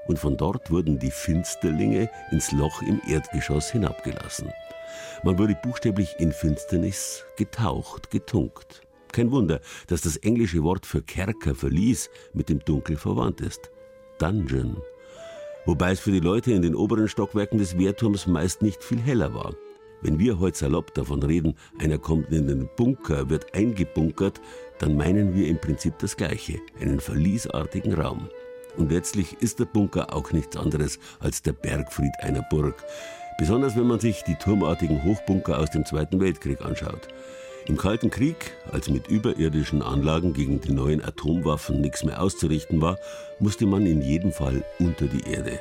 Und 0.05 0.19
von 0.19 0.37
dort 0.37 0.69
wurden 0.69 0.99
die 0.99 1.11
Finsterlinge 1.11 2.11
ins 2.29 2.51
Loch 2.51 2.83
im 2.83 3.01
Erdgeschoss 3.09 3.71
hinabgelassen. 3.71 4.53
Man 5.23 5.37
wurde 5.37 5.57
buchstäblich 5.61 6.15
in 6.19 6.31
Finsternis 6.31 7.23
getaucht, 7.37 8.11
getunkt. 8.11 8.81
Kein 9.11 9.31
Wunder, 9.31 9.61
dass 9.87 10.01
das 10.01 10.17
englische 10.17 10.63
Wort 10.63 10.85
für 10.85 11.01
Kerker, 11.01 11.53
Verlies 11.53 12.09
mit 12.33 12.49
dem 12.49 12.59
Dunkel 12.59 12.97
verwandt 12.97 13.41
ist. 13.41 13.69
Dungeon. 14.17 14.77
Wobei 15.65 15.91
es 15.91 15.99
für 15.99 16.11
die 16.11 16.19
Leute 16.19 16.51
in 16.51 16.61
den 16.61 16.75
oberen 16.75 17.07
Stockwerken 17.07 17.59
des 17.59 17.77
Wehrturms 17.77 18.27
meist 18.27 18.61
nicht 18.61 18.83
viel 18.83 18.99
heller 18.99 19.33
war. 19.33 19.53
Wenn 20.01 20.19
wir 20.19 20.39
heute 20.39 20.57
salopp 20.57 20.93
davon 20.93 21.23
reden, 21.23 21.55
einer 21.79 21.97
kommt 21.97 22.33
in 22.33 22.47
den 22.47 22.69
Bunker, 22.75 23.29
wird 23.29 23.53
eingebunkert, 23.53 24.41
dann 24.79 24.97
meinen 24.97 25.33
wir 25.33 25.47
im 25.47 25.61
Prinzip 25.61 25.97
das 25.99 26.17
Gleiche, 26.17 26.59
einen 26.81 26.99
verliesartigen 26.99 27.93
Raum. 27.93 28.27
Und 28.75 28.91
letztlich 28.91 29.37
ist 29.39 29.59
der 29.59 29.65
Bunker 29.65 30.13
auch 30.13 30.33
nichts 30.33 30.57
anderes 30.57 30.99
als 31.19 31.41
der 31.41 31.53
Bergfried 31.53 32.11
einer 32.19 32.41
Burg. 32.49 32.83
Besonders 33.37 33.75
wenn 33.75 33.87
man 33.87 33.99
sich 33.99 34.23
die 34.23 34.35
turmartigen 34.35 35.03
Hochbunker 35.03 35.57
aus 35.57 35.71
dem 35.71 35.85
Zweiten 35.85 36.19
Weltkrieg 36.19 36.61
anschaut. 36.61 37.07
Im 37.65 37.77
Kalten 37.77 38.09
Krieg, 38.09 38.51
als 38.71 38.89
mit 38.89 39.07
überirdischen 39.07 39.81
Anlagen 39.81 40.33
gegen 40.33 40.59
die 40.59 40.73
neuen 40.73 41.03
Atomwaffen 41.03 41.81
nichts 41.81 42.03
mehr 42.03 42.21
auszurichten 42.21 42.81
war, 42.81 42.97
musste 43.39 43.65
man 43.65 43.85
in 43.85 44.01
jedem 44.01 44.33
Fall 44.33 44.63
unter 44.79 45.07
die 45.07 45.29
Erde. 45.29 45.59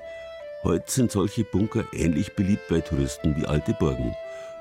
Heute 0.65 0.91
sind 0.91 1.13
solche 1.13 1.45
Bunker 1.45 1.85
ähnlich 1.93 2.35
beliebt 2.35 2.69
bei 2.69 2.81
Touristen 2.81 3.37
wie 3.37 3.47
alte 3.47 3.73
Burgen. 3.75 4.15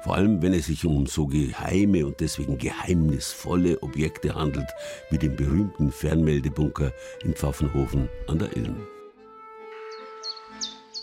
Vor 0.03 0.15
allem, 0.15 0.41
wenn 0.41 0.53
es 0.53 0.67
sich 0.67 0.85
um 0.85 1.05
so 1.05 1.27
geheime 1.27 2.05
und 2.05 2.19
deswegen 2.19 2.57
geheimnisvolle 2.57 3.81
Objekte 3.83 4.33
handelt, 4.33 4.69
wie 5.09 5.17
den 5.17 5.35
berühmten 5.35 5.91
Fernmeldebunker 5.91 6.91
in 7.23 7.33
Pfaffenhofen 7.33 8.07
an 8.27 8.39
der 8.39 8.55
Ilm. 8.55 8.87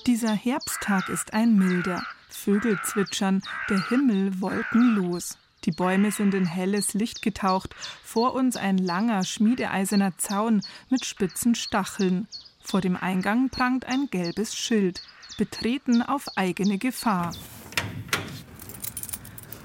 Dieser 0.08 0.32
Herbsttag 0.32 1.10
ist 1.10 1.34
ein 1.34 1.54
milder. 1.56 2.02
Vögel 2.30 2.80
zwitschern, 2.82 3.42
der 3.68 3.90
Himmel 3.90 4.40
wolkenlos. 4.40 5.36
Die 5.64 5.70
Bäume 5.70 6.12
sind 6.12 6.32
in 6.32 6.46
helles 6.46 6.94
Licht 6.94 7.20
getaucht, 7.20 7.76
vor 8.02 8.32
uns 8.32 8.56
ein 8.56 8.78
langer, 8.78 9.22
schmiedeeiserner 9.22 10.16
Zaun 10.16 10.62
mit 10.88 11.04
spitzen 11.04 11.54
Stacheln. 11.54 12.26
Vor 12.62 12.80
dem 12.80 12.96
Eingang 12.96 13.50
prangt 13.50 13.84
ein 13.84 14.08
gelbes 14.10 14.56
Schild. 14.56 15.02
Betreten 15.36 16.00
auf 16.00 16.24
eigene 16.36 16.78
Gefahr. 16.78 17.32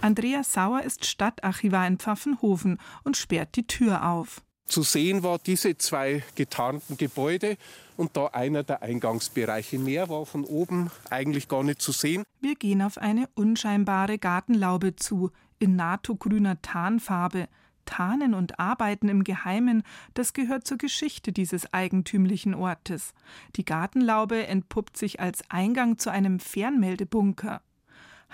Andreas 0.02 0.52
Sauer 0.52 0.82
ist 0.82 1.06
Stadtarchivar 1.06 1.88
in 1.88 2.00
Pfaffenhofen 2.00 2.82
und 3.06 3.16
sperrt 3.16 3.56
die 3.56 3.66
Tür 3.66 4.06
auf. 4.10 4.42
Zu 4.66 4.82
sehen 4.84 5.24
war 5.24 5.40
diese 5.40 5.78
zwei 5.78 6.24
getarnten 6.36 6.98
Gebäude 6.98 7.58
und 7.98 8.16
da 8.18 8.28
einer 8.28 8.64
der 8.64 8.82
Eingangsbereiche. 8.82 9.78
Mehr 9.78 10.10
war 10.10 10.26
von 10.26 10.46
oben 10.46 10.90
eigentlich 11.10 11.48
gar 11.48 11.64
nicht 11.64 11.82
zu 11.82 11.92
sehen. 11.92 12.24
Wir 12.42 12.56
gehen 12.56 12.82
auf 12.82 12.98
eine 12.98 13.28
unscheinbare 13.36 14.18
Gartenlaube 14.18 14.96
zu, 14.96 15.32
in 15.60 15.76
NATO-grüner 15.76 16.62
Tarnfarbe. 16.62 17.48
Tarnen 17.86 18.34
und 18.34 18.60
Arbeiten 18.60 19.10
im 19.10 19.26
Geheimen, 19.26 19.84
das 20.14 20.32
gehört 20.32 20.66
zur 20.66 20.78
Geschichte 20.78 21.34
dieses 21.34 21.74
eigentümlichen 21.74 22.56
Ortes. 22.56 23.14
Die 23.58 23.66
Gartenlaube 23.66 24.48
entpuppt 24.48 24.98
sich 24.98 25.20
als 25.20 25.44
Eingang 25.50 25.98
zu 25.98 26.10
einem 26.10 26.40
Fernmeldebunker. 26.40 27.62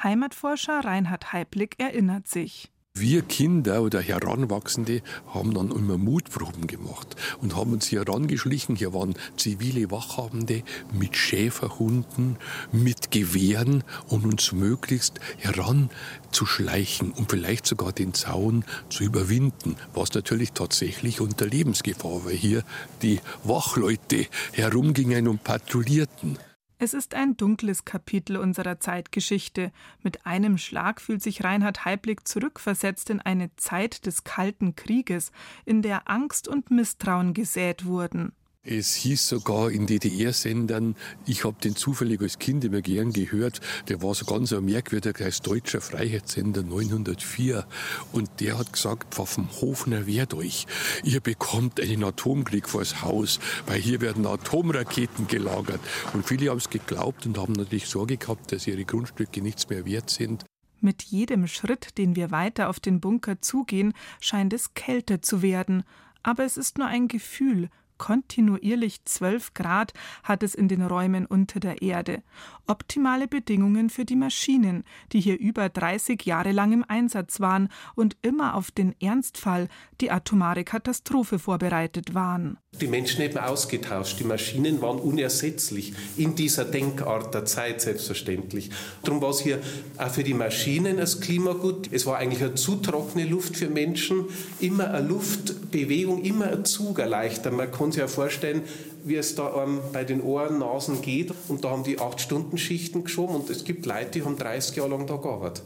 Heimatforscher 0.02 0.86
Reinhard 0.86 1.34
Heiblick 1.34 1.80
erinnert 1.80 2.28
sich. 2.28 2.72
Wir 3.00 3.22
Kinder 3.22 3.82
oder 3.82 4.02
Heranwachsende 4.02 5.02
haben 5.34 5.54
dann 5.54 5.72
immer 5.72 5.98
Mutproben 5.98 6.68
gemacht 6.68 7.16
und 7.42 7.56
haben 7.56 7.72
uns 7.72 7.88
hier 7.88 8.02
herangeschlichen. 8.02 8.76
Hier 8.76 8.94
waren 8.94 9.16
zivile 9.38 9.90
Wachhabende 9.90 10.64
mit 10.92 11.16
Schäferhunden, 11.16 12.36
mit 12.74 13.10
Gewehren 13.10 13.86
und 14.10 14.26
uns 14.26 14.52
möglichst 14.52 15.22
heranzuschleichen 15.38 17.12
und 17.12 17.32
vielleicht 17.32 17.68
sogar 17.68 17.94
den 17.94 18.14
Zaun 18.14 18.66
zu 18.90 19.06
überwinden, 19.06 19.78
was 19.94 20.14
natürlich 20.14 20.52
tatsächlich 20.52 21.22
unter 21.22 21.46
Lebensgefahr, 21.46 22.26
weil 22.26 22.36
hier 22.36 22.64
die 23.02 23.22
Wachleute 23.46 24.26
herumgingen 24.52 25.30
und 25.30 25.42
patrouillierten. 25.46 26.38
Es 26.82 26.94
ist 26.94 27.14
ein 27.14 27.36
dunkles 27.36 27.84
Kapitel 27.84 28.38
unserer 28.38 28.80
Zeitgeschichte. 28.80 29.74
Mit 30.02 30.26
einem 30.26 30.58
Schlag 30.58 31.02
fühlt 31.02 31.22
sich 31.22 31.44
Reinhard 31.44 31.84
Heiblick 31.84 32.26
zurückversetzt 32.26 33.10
in 33.10 33.20
eine 33.20 33.54
Zeit 33.58 34.06
des 34.06 34.24
Kalten 34.24 34.78
Krieges, 34.78 35.34
in 35.66 35.82
der 35.82 36.10
Angst 36.10 36.48
und 36.48 36.72
Misstrauen 36.72 37.34
gesät 37.34 37.86
wurden. 37.86 38.32
Es 38.72 38.94
hieß 38.94 39.28
sogar 39.30 39.72
in 39.72 39.88
DDR-Sendern, 39.88 40.96
ich 41.26 41.44
habe 41.44 41.58
den 41.60 41.76
zufällig 41.76 42.22
als 42.22 42.38
Kind 42.38 42.64
immer 42.64 42.82
gern 42.82 43.12
gehört, 43.12 43.62
der 43.88 44.04
war 44.04 44.14
so 44.14 44.26
ganz 44.26 44.54
ein 44.54 44.64
merkwürdiger, 44.64 45.26
als 45.26 45.42
deutscher 45.42 45.82
Freiheitssender 45.82 46.62
904. 46.62 47.66
Und 48.12 48.30
der 48.40 48.60
hat 48.60 48.72
gesagt, 48.72 49.16
Pfaffenhofener 49.16 50.06
wehrt 50.06 50.36
euch. 50.36 50.68
Ihr 51.04 51.20
bekommt 51.20 51.82
einen 51.82 52.04
Atomkrieg 52.04 52.70
vors 52.70 53.02
Haus, 53.02 53.40
weil 53.66 53.82
hier 53.82 54.02
werden 54.02 54.28
Atomraketen 54.28 55.26
gelagert. 55.26 55.82
Und 56.14 56.28
viele 56.28 56.52
haben 56.52 56.60
es 56.60 56.70
geglaubt 56.70 57.26
und 57.26 57.40
haben 57.40 57.54
natürlich 57.54 57.88
Sorge 57.88 58.18
gehabt, 58.18 58.52
dass 58.52 58.68
ihre 58.68 58.86
Grundstücke 58.86 59.42
nichts 59.42 59.68
mehr 59.70 59.84
wert 59.88 60.12
sind. 60.12 60.46
Mit 60.80 61.02
jedem 61.02 61.48
Schritt, 61.48 61.98
den 61.98 62.16
wir 62.16 62.30
weiter 62.30 62.70
auf 62.70 62.80
den 62.80 63.00
Bunker 63.00 63.42
zugehen, 63.42 63.94
scheint 64.22 64.54
es 64.54 64.76
kälter 64.76 65.24
zu 65.24 65.42
werden. 65.42 65.84
Aber 66.22 66.44
es 66.44 66.56
ist 66.56 66.78
nur 66.78 66.86
ein 66.86 67.08
Gefühl, 67.08 67.70
kontinuierlich 68.00 69.06
12 69.06 69.54
Grad 69.54 69.94
hat 70.24 70.42
es 70.42 70.56
in 70.56 70.68
den 70.68 70.82
Räumen 70.82 71.28
unter 71.28 71.60
der 71.60 71.84
Erde. 71.84 72.24
Optimale 72.66 73.28
Bedingungen 73.28 73.92
für 73.92 74.06
die 74.06 74.16
Maschinen, 74.16 74.84
die 75.12 75.20
hier 75.20 75.38
über 75.40 75.70
30 75.70 76.26
Jahre 76.26 76.52
lang 76.52 76.72
im 76.72 76.86
Einsatz 76.88 77.40
waren 77.40 77.70
und 77.94 78.18
immer 78.24 78.56
auf 78.56 78.72
den 78.72 78.96
Ernstfall, 79.00 79.68
die 80.02 80.10
atomare 80.10 80.64
Katastrophe 80.64 81.38
vorbereitet 81.38 82.16
waren. 82.16 82.58
Die 82.80 82.88
Menschen 82.88 83.24
haben 83.24 83.38
ausgetauscht, 83.38 84.20
die 84.20 84.24
Maschinen 84.24 84.82
waren 84.82 85.00
unersetzlich 85.00 85.94
in 86.18 86.36
dieser 86.36 86.66
Denkart 86.66 87.34
der 87.34 87.46
Zeit 87.46 87.82
selbstverständlich. 87.82 88.70
Darum 89.04 89.22
war 89.22 89.32
es 89.32 89.42
hier 89.42 89.60
auch 89.98 90.10
für 90.10 90.24
die 90.24 90.36
Maschinen 90.36 90.98
das 90.98 91.20
Klima 91.20 91.54
gut. 91.54 91.90
Es 91.92 92.06
war 92.06 92.18
eigentlich 92.18 92.44
eine 92.44 92.56
zu 92.56 92.76
trockene 92.76 93.26
Luft 93.26 93.58
für 93.58 93.70
Menschen, 93.70 94.26
immer 94.60 94.94
eine 94.94 95.08
Luftbewegung, 95.08 96.24
immer 96.24 96.48
ein 96.48 96.64
Zug 96.64 97.00
erleichtern. 97.00 97.56
Man 97.56 97.72
kann 97.72 97.89
sich 97.92 98.02
ja 98.02 98.08
vorstellen, 98.08 98.64
wie 99.04 99.16
es 99.16 99.36
da 99.36 99.64
ähm, 99.64 99.80
bei 99.94 100.04
den 100.04 100.22
Ohren, 100.22 100.60
Nasen 100.60 101.02
geht. 101.02 101.34
Und 101.48 101.64
da 101.64 101.70
haben 101.70 101.84
die 101.84 102.00
8-Stunden-Schichten 102.00 103.04
geschoben 103.04 103.36
und 103.36 103.50
es 103.50 103.64
gibt 103.64 103.86
Leute, 103.86 104.12
die 104.12 104.24
haben 104.24 104.38
30 104.38 104.76
Jahre 104.76 104.90
lang 104.90 105.08
da 105.08 105.16
gearbeitet. 105.16 105.64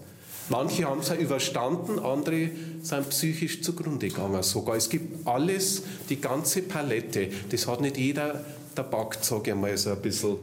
Manche 0.49 0.85
haben 0.85 0.99
es 0.99 1.07
ja 1.07 1.15
überstanden, 1.15 1.99
andere 1.99 2.49
sind 2.81 3.09
psychisch 3.09 3.61
zugrunde 3.61 4.09
gegangen 4.09 4.43
sogar. 4.43 4.75
Es 4.75 4.89
gibt 4.89 5.25
alles, 5.25 5.83
die 6.09 6.19
ganze 6.19 6.63
Palette. 6.63 7.29
Das 7.49 7.65
hat 7.65 7.79
nicht 7.79 7.97
jeder 7.97 8.43
Tabak, 8.75 9.17
sage 9.21 9.51
ich 9.51 9.55
mal 9.55 9.77
so 9.77 9.91
ein 9.91 10.01
bisschen. 10.01 10.37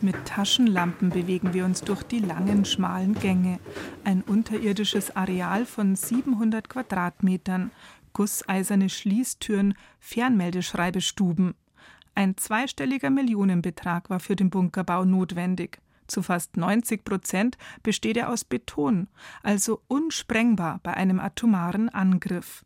Mit 0.00 0.16
Taschenlampen 0.24 1.10
bewegen 1.10 1.52
wir 1.52 1.64
uns 1.64 1.82
durch 1.82 2.02
die 2.02 2.18
langen, 2.18 2.64
schmalen 2.64 3.14
Gänge. 3.14 3.60
Ein 4.04 4.22
unterirdisches 4.22 5.14
Areal 5.14 5.66
von 5.66 5.96
700 5.96 6.68
Quadratmetern, 6.68 7.70
gusseiserne 8.12 8.88
Schließtüren, 8.88 9.74
Fernmeldeschreibestuben. 10.00 11.54
Ein 12.14 12.36
zweistelliger 12.36 13.10
Millionenbetrag 13.10 14.10
war 14.10 14.20
für 14.20 14.36
den 14.36 14.50
Bunkerbau 14.50 15.04
notwendig. 15.04 15.80
Zu 16.06 16.22
fast 16.22 16.56
90 16.56 17.04
Prozent 17.04 17.56
besteht 17.82 18.16
er 18.16 18.28
aus 18.28 18.44
Beton, 18.44 19.08
also 19.42 19.80
unsprengbar 19.88 20.80
bei 20.82 20.94
einem 20.94 21.20
atomaren 21.20 21.88
Angriff. 21.88 22.64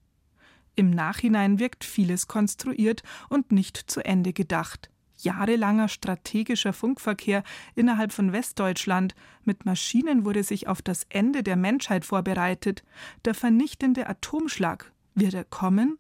Im 0.75 0.91
Nachhinein 0.91 1.59
wirkt 1.59 1.85
vieles 1.85 2.27
konstruiert 2.27 3.03
und 3.29 3.53
nicht 3.53 3.77
zu 3.77 4.05
Ende 4.05 4.33
gedacht. 4.33 4.91
Jahrelanger 5.19 5.89
strategischer 5.89 6.73
Funkverkehr 6.73 7.43
innerhalb 7.75 8.13
von 8.13 8.33
Westdeutschland 8.33 9.15
mit 9.45 9.65
Maschinen 9.65 10.25
wurde 10.25 10.43
sich 10.43 10.69
auf 10.69 10.83
das 10.83 11.07
Ende 11.09 11.43
der 11.43 11.57
Menschheit 11.57 12.05
vorbereitet. 12.05 12.85
Der 13.25 13.35
vernichtende 13.35 14.09
Atomschlag 14.09 14.93
wird 15.17 15.35
er 15.35 15.45
kommen? 15.45 15.99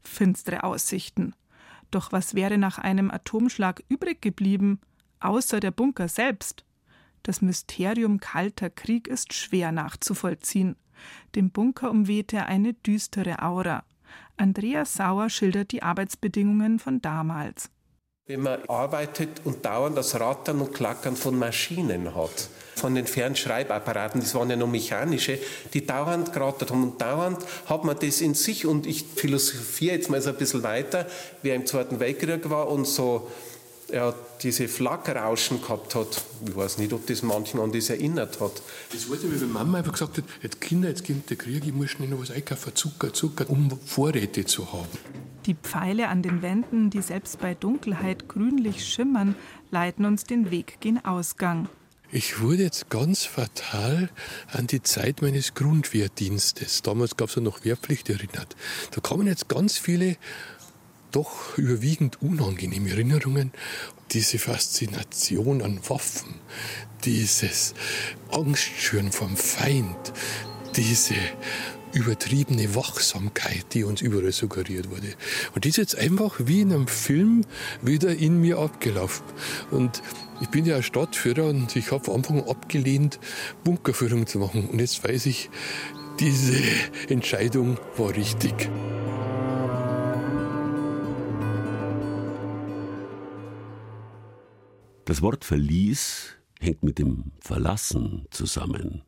Finstere 0.00 0.64
Aussichten. 0.64 1.34
Doch 1.90 2.12
was 2.12 2.34
wäre 2.34 2.56
nach 2.56 2.78
einem 2.78 3.10
Atomschlag 3.10 3.82
übrig 3.88 4.22
geblieben, 4.22 4.80
außer 5.20 5.60
der 5.60 5.70
Bunker 5.70 6.08
selbst? 6.08 6.64
Das 7.22 7.40
Mysterium 7.40 8.20
Kalter 8.20 8.70
Krieg 8.70 9.08
ist 9.08 9.32
schwer 9.32 9.72
nachzuvollziehen. 9.72 10.76
Dem 11.34 11.50
Bunker 11.50 11.90
umwehte 11.90 12.46
eine 12.46 12.74
düstere 12.74 13.42
Aura. 13.42 13.84
Andreas 14.36 14.94
Sauer 14.94 15.30
schildert 15.30 15.72
die 15.72 15.82
Arbeitsbedingungen 15.82 16.78
von 16.78 17.00
damals. 17.00 17.70
Wenn 18.26 18.40
man 18.40 18.62
arbeitet 18.68 19.42
und 19.44 19.64
dauernd 19.64 19.96
das 19.96 20.18
Rattern 20.18 20.60
und 20.60 20.72
Klackern 20.72 21.16
von 21.16 21.38
Maschinen 21.38 22.14
hat, 22.14 22.48
von 22.76 22.94
den 22.94 23.06
Fernschreibapparaten, 23.06 24.20
das 24.20 24.34
waren 24.34 24.50
ja 24.50 24.56
noch 24.56 24.68
mechanische, 24.68 25.38
die 25.72 25.86
dauernd 25.86 26.32
gerattert 26.32 26.70
haben 26.70 26.82
und 26.82 27.00
dauernd 27.00 27.38
hat 27.66 27.84
man 27.84 27.96
das 27.98 28.20
in 28.20 28.34
sich 28.34 28.66
und 28.66 28.86
ich 28.86 29.04
philosophiere 29.16 29.96
jetzt 29.96 30.10
mal 30.10 30.20
so 30.20 30.30
ein 30.30 30.36
bisschen 30.36 30.62
weiter, 30.62 31.06
wie 31.42 31.50
er 31.50 31.56
im 31.56 31.66
Zweiten 31.66 32.00
Weltkrieg 32.00 32.50
war 32.50 32.68
und 32.68 32.86
so 32.86 33.28
ja, 33.92 34.14
diese 34.42 34.68
Flackerrauschen 34.68 35.60
gehabt 35.60 35.94
hat. 35.94 36.22
Ich 36.46 36.56
weiß 36.56 36.78
nicht, 36.78 36.92
ob 36.92 37.06
das 37.06 37.22
manchen 37.22 37.60
an 37.60 37.72
das 37.72 37.90
erinnert 37.90 38.40
hat. 38.40 38.62
Das 38.92 39.10
weiß 39.10 39.24
ich, 39.24 39.40
wie 39.40 39.44
Mama 39.44 39.78
einfach 39.78 39.92
gesagt 39.92 40.18
hat, 40.18 40.24
jetzt 40.42 40.60
Kinder, 40.60 40.88
jetzt 40.88 41.06
kommt 41.06 41.28
der 41.30 41.36
Krieg, 41.36 41.64
ich 41.64 41.72
muss 41.72 41.90
schnell 41.90 42.08
noch 42.08 42.20
was 42.20 42.30
einkaufen, 42.30 42.74
Zucker, 42.74 43.12
Zucker, 43.12 43.48
um 43.48 43.70
Vorräte 43.84 44.44
zu 44.44 44.72
haben. 44.72 44.88
Die 45.46 45.54
Pfeile 45.54 46.08
an 46.08 46.22
den 46.22 46.40
Wänden, 46.40 46.90
die 46.90 47.02
selbst 47.02 47.38
bei 47.38 47.54
Dunkelheit 47.54 48.28
grünlich 48.28 48.84
schimmern, 48.86 49.36
leiten 49.70 50.06
uns 50.06 50.24
den 50.24 50.50
Weg 50.50 50.80
gen 50.80 51.04
Ausgang. 51.04 51.68
Ich 52.16 52.40
wurde 52.40 52.62
jetzt 52.62 52.90
ganz 52.90 53.24
fatal 53.24 54.08
an 54.52 54.68
die 54.68 54.80
Zeit 54.84 55.20
meines 55.20 55.54
Grundwehrdienstes. 55.54 56.82
Damals 56.82 57.16
gab 57.16 57.28
es 57.28 57.34
ja 57.34 57.42
noch 57.42 57.64
Wehrpflicht 57.64 58.08
erinnert. 58.08 58.54
Da 58.92 59.00
kamen 59.00 59.26
jetzt 59.26 59.48
ganz 59.48 59.78
viele 59.78 60.16
doch 61.10 61.58
überwiegend 61.58 62.22
unangenehme 62.22 62.90
Erinnerungen. 62.90 63.50
Diese 64.12 64.38
Faszination 64.38 65.60
an 65.60 65.80
Waffen, 65.88 66.36
dieses 67.04 67.74
Angstschüren 68.30 69.10
vom 69.10 69.36
Feind, 69.36 70.12
diese 70.76 71.16
übertriebene 71.94 72.74
Wachsamkeit, 72.74 73.66
die 73.72 73.84
uns 73.84 74.02
überall 74.02 74.32
suggeriert 74.32 74.90
wurde. 74.90 75.14
Und 75.54 75.64
die 75.64 75.68
ist 75.68 75.76
jetzt 75.76 75.96
einfach 75.96 76.40
wie 76.44 76.60
in 76.60 76.72
einem 76.72 76.88
Film 76.88 77.44
wieder 77.82 78.14
in 78.14 78.40
mir 78.40 78.58
abgelaufen. 78.58 79.24
Und 79.70 80.02
ich 80.40 80.48
bin 80.48 80.66
ja 80.66 80.82
Stadtführer 80.82 81.46
und 81.46 81.74
ich 81.76 81.92
habe 81.92 82.10
am 82.10 82.16
Anfang 82.16 82.48
abgelehnt, 82.48 83.18
Bunkerführung 83.62 84.26
zu 84.26 84.38
machen. 84.38 84.68
Und 84.68 84.80
jetzt 84.80 85.04
weiß 85.04 85.26
ich, 85.26 85.50
diese 86.20 86.56
Entscheidung 87.08 87.78
war 87.96 88.14
richtig. 88.14 88.68
Das 95.04 95.20
Wort 95.22 95.44
Verlies 95.44 96.36
hängt 96.60 96.82
mit 96.82 96.98
dem 96.98 97.32
Verlassen 97.40 98.26
zusammen. 98.30 99.02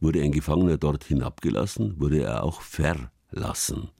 Wurde 0.00 0.22
ein 0.22 0.32
Gefangener 0.32 0.78
dort 0.78 1.04
hinabgelassen, 1.04 2.00
wurde 2.00 2.22
er 2.22 2.42
auch 2.42 2.62
verlassen. 2.62 3.90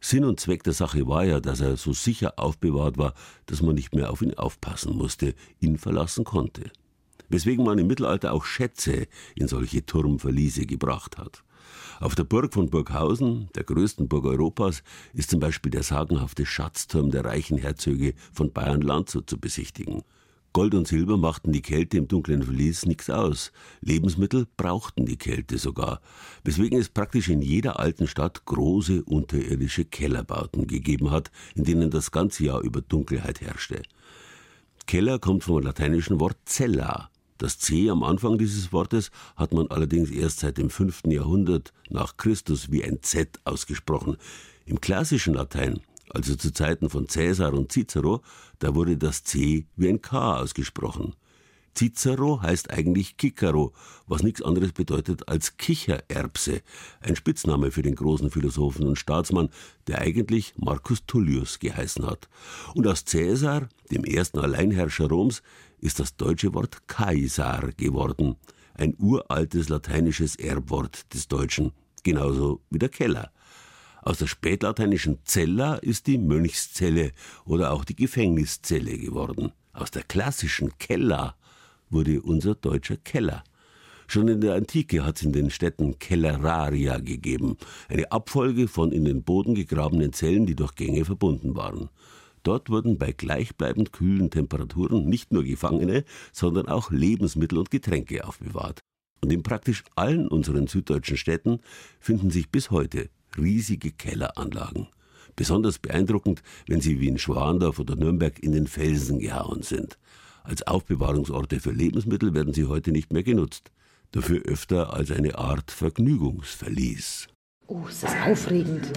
Sinn 0.00 0.24
und 0.24 0.40
Zweck 0.40 0.62
der 0.62 0.72
Sache 0.72 1.06
war 1.06 1.24
ja, 1.24 1.40
dass 1.40 1.60
er 1.60 1.76
so 1.76 1.92
sicher 1.92 2.38
aufbewahrt 2.38 2.96
war, 2.98 3.14
dass 3.46 3.62
man 3.62 3.74
nicht 3.74 3.94
mehr 3.94 4.10
auf 4.10 4.22
ihn 4.22 4.34
aufpassen 4.34 4.96
musste, 4.96 5.34
ihn 5.60 5.78
verlassen 5.78 6.24
konnte. 6.24 6.70
Weswegen 7.28 7.64
man 7.64 7.78
im 7.78 7.86
Mittelalter 7.86 8.32
auch 8.32 8.44
Schätze 8.44 9.08
in 9.34 9.48
solche 9.48 9.84
Turmverliese 9.84 10.64
gebracht 10.64 11.18
hat. 11.18 11.42
Auf 11.98 12.14
der 12.14 12.24
Burg 12.24 12.54
von 12.54 12.70
Burghausen, 12.70 13.48
der 13.54 13.64
größten 13.64 14.06
Burg 14.06 14.26
Europas, 14.26 14.82
ist 15.12 15.30
zum 15.30 15.40
Beispiel 15.40 15.70
der 15.70 15.82
sagenhafte 15.82 16.46
Schatzturm 16.46 17.10
der 17.10 17.24
reichen 17.24 17.58
Herzöge 17.58 18.14
von 18.32 18.52
Bayern-Landshut 18.52 19.28
zu 19.28 19.38
besichtigen. 19.38 20.02
Gold 20.56 20.74
und 20.74 20.88
Silber 20.88 21.18
machten 21.18 21.52
die 21.52 21.60
Kälte 21.60 21.98
im 21.98 22.08
dunklen 22.08 22.42
Verlies 22.42 22.86
nichts 22.86 23.10
aus. 23.10 23.52
Lebensmittel 23.82 24.46
brauchten 24.56 25.04
die 25.04 25.18
Kälte 25.18 25.58
sogar, 25.58 26.00
weswegen 26.44 26.80
es 26.80 26.88
praktisch 26.88 27.28
in 27.28 27.42
jeder 27.42 27.78
alten 27.78 28.06
Stadt 28.06 28.46
große 28.46 29.02
unterirdische 29.04 29.84
Kellerbauten 29.84 30.66
gegeben 30.66 31.10
hat, 31.10 31.30
in 31.56 31.64
denen 31.64 31.90
das 31.90 32.10
ganze 32.10 32.44
Jahr 32.44 32.62
über 32.62 32.80
Dunkelheit 32.80 33.42
herrschte. 33.42 33.82
Keller 34.86 35.18
kommt 35.18 35.44
vom 35.44 35.62
lateinischen 35.62 36.20
Wort 36.20 36.38
cella. 36.46 37.10
Das 37.36 37.58
C 37.58 37.90
am 37.90 38.02
Anfang 38.02 38.38
dieses 38.38 38.72
Wortes 38.72 39.10
hat 39.36 39.52
man 39.52 39.66
allerdings 39.66 40.10
erst 40.10 40.38
seit 40.38 40.56
dem 40.56 40.70
5. 40.70 41.02
Jahrhundert 41.08 41.74
nach 41.90 42.16
Christus 42.16 42.72
wie 42.72 42.82
ein 42.82 43.02
Z 43.02 43.40
ausgesprochen. 43.44 44.16
Im 44.64 44.80
klassischen 44.80 45.34
Latein 45.34 45.80
also 46.10 46.36
zu 46.36 46.52
Zeiten 46.52 46.90
von 46.90 47.08
Cäsar 47.08 47.54
und 47.54 47.72
Cicero, 47.72 48.22
da 48.58 48.74
wurde 48.74 48.96
das 48.96 49.24
C 49.24 49.66
wie 49.76 49.88
ein 49.88 50.02
K 50.02 50.38
ausgesprochen. 50.38 51.14
Cicero 51.76 52.40
heißt 52.40 52.70
eigentlich 52.70 53.16
Cicero, 53.20 53.72
was 54.06 54.22
nichts 54.22 54.40
anderes 54.40 54.72
bedeutet 54.72 55.28
als 55.28 55.58
Kichererbse, 55.58 56.62
ein 57.00 57.16
Spitzname 57.16 57.70
für 57.70 57.82
den 57.82 57.94
großen 57.94 58.30
Philosophen 58.30 58.86
und 58.86 58.96
Staatsmann, 58.96 59.50
der 59.86 60.00
eigentlich 60.00 60.54
Marcus 60.56 61.04
Tullius 61.06 61.58
geheißen 61.58 62.06
hat. 62.06 62.28
Und 62.74 62.86
aus 62.86 63.04
Cäsar, 63.04 63.68
dem 63.90 64.04
ersten 64.04 64.38
Alleinherrscher 64.38 65.08
Roms, 65.08 65.42
ist 65.78 66.00
das 66.00 66.16
deutsche 66.16 66.54
Wort 66.54 66.88
Kaisar 66.88 67.72
geworden, 67.76 68.36
ein 68.74 68.94
uraltes 68.98 69.68
lateinisches 69.68 70.36
Erbwort 70.36 71.12
des 71.12 71.28
Deutschen, 71.28 71.72
genauso 72.02 72.62
wie 72.70 72.78
der 72.78 72.88
Keller. 72.88 73.30
Aus 74.06 74.18
der 74.18 74.28
spätlateinischen 74.28 75.18
Cella 75.24 75.74
ist 75.74 76.06
die 76.06 76.16
Mönchszelle 76.16 77.10
oder 77.44 77.72
auch 77.72 77.84
die 77.84 77.96
Gefängniszelle 77.96 78.96
geworden. 78.98 79.50
Aus 79.72 79.90
der 79.90 80.04
klassischen 80.04 80.78
Keller 80.78 81.34
wurde 81.90 82.22
unser 82.22 82.54
deutscher 82.54 82.98
Keller. 82.98 83.42
Schon 84.06 84.28
in 84.28 84.40
der 84.40 84.54
Antike 84.54 85.04
hat 85.04 85.16
es 85.16 85.22
in 85.24 85.32
den 85.32 85.50
Städten 85.50 85.98
Kelleraria 85.98 86.98
gegeben, 86.98 87.56
eine 87.88 88.12
Abfolge 88.12 88.68
von 88.68 88.92
in 88.92 89.06
den 89.06 89.24
Boden 89.24 89.56
gegrabenen 89.56 90.12
Zellen, 90.12 90.46
die 90.46 90.54
durch 90.54 90.76
Gänge 90.76 91.04
verbunden 91.04 91.56
waren. 91.56 91.88
Dort 92.44 92.70
wurden 92.70 92.98
bei 92.98 93.10
gleichbleibend 93.10 93.92
kühlen 93.92 94.30
Temperaturen 94.30 95.08
nicht 95.08 95.32
nur 95.32 95.42
Gefangene, 95.42 96.04
sondern 96.30 96.68
auch 96.68 96.92
Lebensmittel 96.92 97.58
und 97.58 97.72
Getränke 97.72 98.24
aufbewahrt. 98.24 98.78
Und 99.20 99.32
in 99.32 99.42
praktisch 99.42 99.82
allen 99.96 100.28
unseren 100.28 100.68
süddeutschen 100.68 101.16
Städten 101.16 101.58
finden 101.98 102.30
sich 102.30 102.50
bis 102.50 102.70
heute 102.70 103.10
riesige 103.36 103.92
Kelleranlagen. 103.92 104.88
Besonders 105.34 105.78
beeindruckend, 105.78 106.42
wenn 106.66 106.80
sie 106.80 107.00
wie 107.00 107.08
in 107.08 107.18
Schwandorf 107.18 107.78
oder 107.78 107.96
Nürnberg 107.96 108.38
in 108.38 108.52
den 108.52 108.66
Felsen 108.66 109.18
gehauen 109.18 109.62
sind. 109.62 109.98
Als 110.44 110.66
Aufbewahrungsorte 110.66 111.60
für 111.60 111.72
Lebensmittel 111.72 112.32
werden 112.34 112.54
sie 112.54 112.66
heute 112.66 112.92
nicht 112.92 113.12
mehr 113.12 113.22
genutzt. 113.22 113.70
Dafür 114.12 114.42
öfter 114.42 114.92
als 114.94 115.10
eine 115.10 115.36
Art 115.36 115.70
Vergnügungsverlies. 115.70 117.28
Oh, 117.66 117.86
ist 117.88 118.04
das 118.04 118.14
aufregend. 118.24 118.92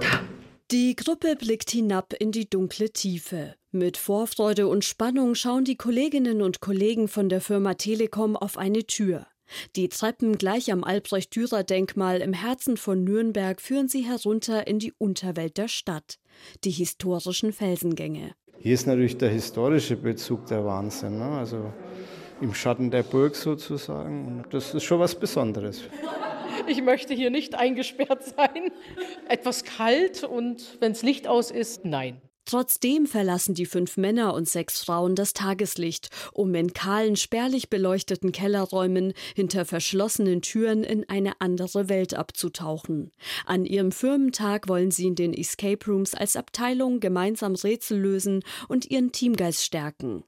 Da. 0.00 0.20
Die 0.70 0.96
Gruppe 0.96 1.36
blickt 1.36 1.70
hinab 1.70 2.14
in 2.18 2.32
die 2.32 2.48
dunkle 2.48 2.90
Tiefe. 2.90 3.54
Mit 3.70 3.96
Vorfreude 3.96 4.66
und 4.66 4.84
Spannung 4.84 5.34
schauen 5.34 5.64
die 5.64 5.76
Kolleginnen 5.76 6.40
und 6.40 6.60
Kollegen 6.60 7.06
von 7.06 7.28
der 7.28 7.40
Firma 7.40 7.74
Telekom 7.74 8.34
auf 8.34 8.56
eine 8.56 8.84
Tür. 8.84 9.26
Die 9.76 9.88
Treppen 9.88 10.38
gleich 10.38 10.72
am 10.72 10.84
Albrecht-Dürer-Denkmal 10.84 12.20
im 12.20 12.32
Herzen 12.32 12.76
von 12.76 13.04
Nürnberg 13.04 13.60
führen 13.60 13.88
sie 13.88 14.02
herunter 14.02 14.66
in 14.66 14.78
die 14.78 14.92
Unterwelt 14.98 15.58
der 15.58 15.68
Stadt, 15.68 16.18
die 16.64 16.70
historischen 16.70 17.52
Felsengänge. 17.52 18.34
Hier 18.58 18.74
ist 18.74 18.86
natürlich 18.86 19.18
der 19.18 19.30
historische 19.30 19.96
Bezug 19.96 20.46
der 20.46 20.64
Wahnsinn, 20.64 21.18
ne? 21.18 21.38
also 21.38 21.72
im 22.40 22.54
Schatten 22.54 22.90
der 22.90 23.02
Burg 23.02 23.36
sozusagen. 23.36 24.26
Und 24.26 24.54
das 24.54 24.74
ist 24.74 24.84
schon 24.84 25.00
was 25.00 25.14
Besonderes. 25.14 25.82
Ich 26.66 26.82
möchte 26.82 27.14
hier 27.14 27.30
nicht 27.30 27.54
eingesperrt 27.54 28.24
sein. 28.24 28.70
Etwas 29.28 29.64
kalt 29.64 30.24
und 30.24 30.78
wenn 30.80 30.92
es 30.92 31.02
Licht 31.02 31.26
aus 31.26 31.50
ist, 31.50 31.84
nein. 31.84 32.22
Trotzdem 32.46 33.06
verlassen 33.06 33.54
die 33.54 33.66
fünf 33.66 33.96
Männer 33.96 34.34
und 34.34 34.48
sechs 34.48 34.82
Frauen 34.82 35.14
das 35.14 35.32
Tageslicht, 35.32 36.10
um 36.32 36.54
in 36.54 36.72
kahlen, 36.72 37.16
spärlich 37.16 37.70
beleuchteten 37.70 38.32
Kellerräumen 38.32 39.14
hinter 39.34 39.64
verschlossenen 39.64 40.42
Türen 40.42 40.84
in 40.84 41.08
eine 41.08 41.40
andere 41.40 41.88
Welt 41.88 42.14
abzutauchen. 42.14 43.12
An 43.46 43.64
ihrem 43.64 43.92
Firmentag 43.92 44.68
wollen 44.68 44.90
sie 44.90 45.06
in 45.06 45.14
den 45.14 45.32
Escape 45.32 45.86
Rooms 45.86 46.14
als 46.14 46.36
Abteilung 46.36 47.00
gemeinsam 47.00 47.54
Rätsel 47.54 47.98
lösen 47.98 48.42
und 48.68 48.90
ihren 48.90 49.12
Teamgeist 49.12 49.64
stärken. 49.64 50.24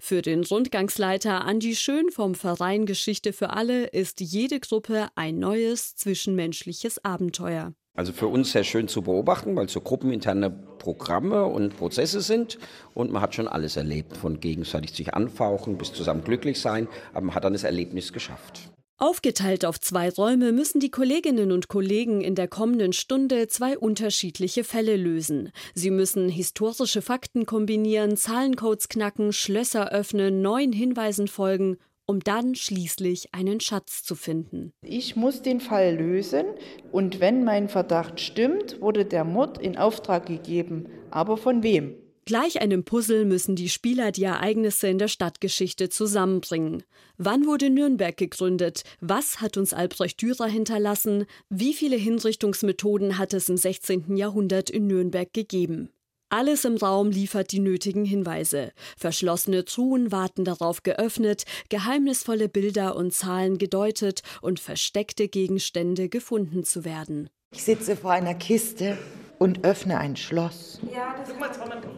Für 0.00 0.22
den 0.22 0.44
Rundgangsleiter 0.44 1.44
Andi 1.44 1.74
Schön 1.74 2.10
vom 2.10 2.34
Verein 2.34 2.86
Geschichte 2.86 3.32
für 3.32 3.50
alle 3.50 3.86
ist 3.86 4.20
jede 4.20 4.60
Gruppe 4.60 5.08
ein 5.14 5.38
neues 5.38 5.96
zwischenmenschliches 5.96 7.04
Abenteuer. 7.04 7.74
Also 7.96 8.12
für 8.12 8.26
uns 8.26 8.50
sehr 8.50 8.64
schön 8.64 8.88
zu 8.88 9.02
beobachten, 9.02 9.54
weil 9.54 9.66
es 9.66 9.72
so 9.72 9.80
gruppeninterne 9.80 10.50
Programme 10.50 11.44
und 11.44 11.76
Prozesse 11.76 12.20
sind 12.20 12.58
und 12.92 13.12
man 13.12 13.22
hat 13.22 13.36
schon 13.36 13.46
alles 13.46 13.76
erlebt, 13.76 14.16
von 14.16 14.40
gegenseitig 14.40 14.90
sich 14.92 15.14
anfauchen 15.14 15.78
bis 15.78 15.92
zusammen 15.92 16.24
glücklich 16.24 16.60
sein, 16.60 16.88
aber 17.12 17.26
man 17.26 17.34
hat 17.36 17.44
dann 17.44 17.52
das 17.52 17.62
Erlebnis 17.62 18.12
geschafft. 18.12 18.70
Aufgeteilt 18.98 19.64
auf 19.64 19.80
zwei 19.80 20.08
Räume 20.08 20.52
müssen 20.52 20.80
die 20.80 20.90
Kolleginnen 20.90 21.52
und 21.52 21.68
Kollegen 21.68 22.20
in 22.20 22.34
der 22.34 22.48
kommenden 22.48 22.92
Stunde 22.92 23.48
zwei 23.48 23.76
unterschiedliche 23.76 24.64
Fälle 24.64 24.96
lösen. 24.96 25.50
Sie 25.74 25.90
müssen 25.90 26.28
historische 26.28 27.02
Fakten 27.02 27.44
kombinieren, 27.44 28.16
Zahlencodes 28.16 28.88
knacken, 28.88 29.32
Schlösser 29.32 29.90
öffnen, 29.90 30.42
neuen 30.42 30.72
Hinweisen 30.72 31.28
folgen 31.28 31.76
um 32.06 32.20
dann 32.20 32.54
schließlich 32.54 33.34
einen 33.34 33.60
Schatz 33.60 34.02
zu 34.02 34.14
finden. 34.14 34.72
Ich 34.82 35.16
muss 35.16 35.42
den 35.42 35.60
Fall 35.60 35.96
lösen 35.96 36.46
und 36.92 37.20
wenn 37.20 37.44
mein 37.44 37.68
Verdacht 37.68 38.20
stimmt, 38.20 38.80
wurde 38.80 39.04
der 39.04 39.24
Mord 39.24 39.58
in 39.58 39.76
Auftrag 39.76 40.26
gegeben. 40.26 40.86
Aber 41.10 41.36
von 41.36 41.62
wem? 41.62 41.94
Gleich 42.26 42.62
einem 42.62 42.84
Puzzle 42.84 43.26
müssen 43.26 43.54
die 43.54 43.68
Spieler 43.68 44.10
die 44.10 44.24
Ereignisse 44.24 44.88
in 44.88 44.96
der 44.96 45.08
Stadtgeschichte 45.08 45.90
zusammenbringen. 45.90 46.82
Wann 47.18 47.44
wurde 47.44 47.68
Nürnberg 47.68 48.16
gegründet? 48.16 48.82
Was 49.00 49.42
hat 49.42 49.58
uns 49.58 49.74
Albrecht 49.74 50.22
Dürer 50.22 50.46
hinterlassen? 50.46 51.26
Wie 51.50 51.74
viele 51.74 51.96
Hinrichtungsmethoden 51.96 53.18
hat 53.18 53.34
es 53.34 53.50
im 53.50 53.58
16. 53.58 54.16
Jahrhundert 54.16 54.70
in 54.70 54.86
Nürnberg 54.86 55.34
gegeben? 55.34 55.90
Alles 56.36 56.64
im 56.64 56.76
Raum 56.76 57.12
liefert 57.12 57.52
die 57.52 57.60
nötigen 57.60 58.04
Hinweise. 58.04 58.72
Verschlossene 58.96 59.64
Truhen 59.64 60.10
warten 60.10 60.44
darauf 60.44 60.82
geöffnet, 60.82 61.44
geheimnisvolle 61.68 62.48
Bilder 62.48 62.96
und 62.96 63.14
Zahlen 63.14 63.56
gedeutet 63.56 64.22
und 64.42 64.58
versteckte 64.58 65.28
Gegenstände 65.28 66.08
gefunden 66.08 66.64
zu 66.64 66.84
werden. 66.84 67.30
Ich 67.52 67.62
sitze 67.62 67.94
vor 67.94 68.10
einer 68.10 68.34
Kiste 68.34 68.98
und 69.38 69.64
öffne 69.64 69.98
ein 69.98 70.16
Schloss. 70.16 70.80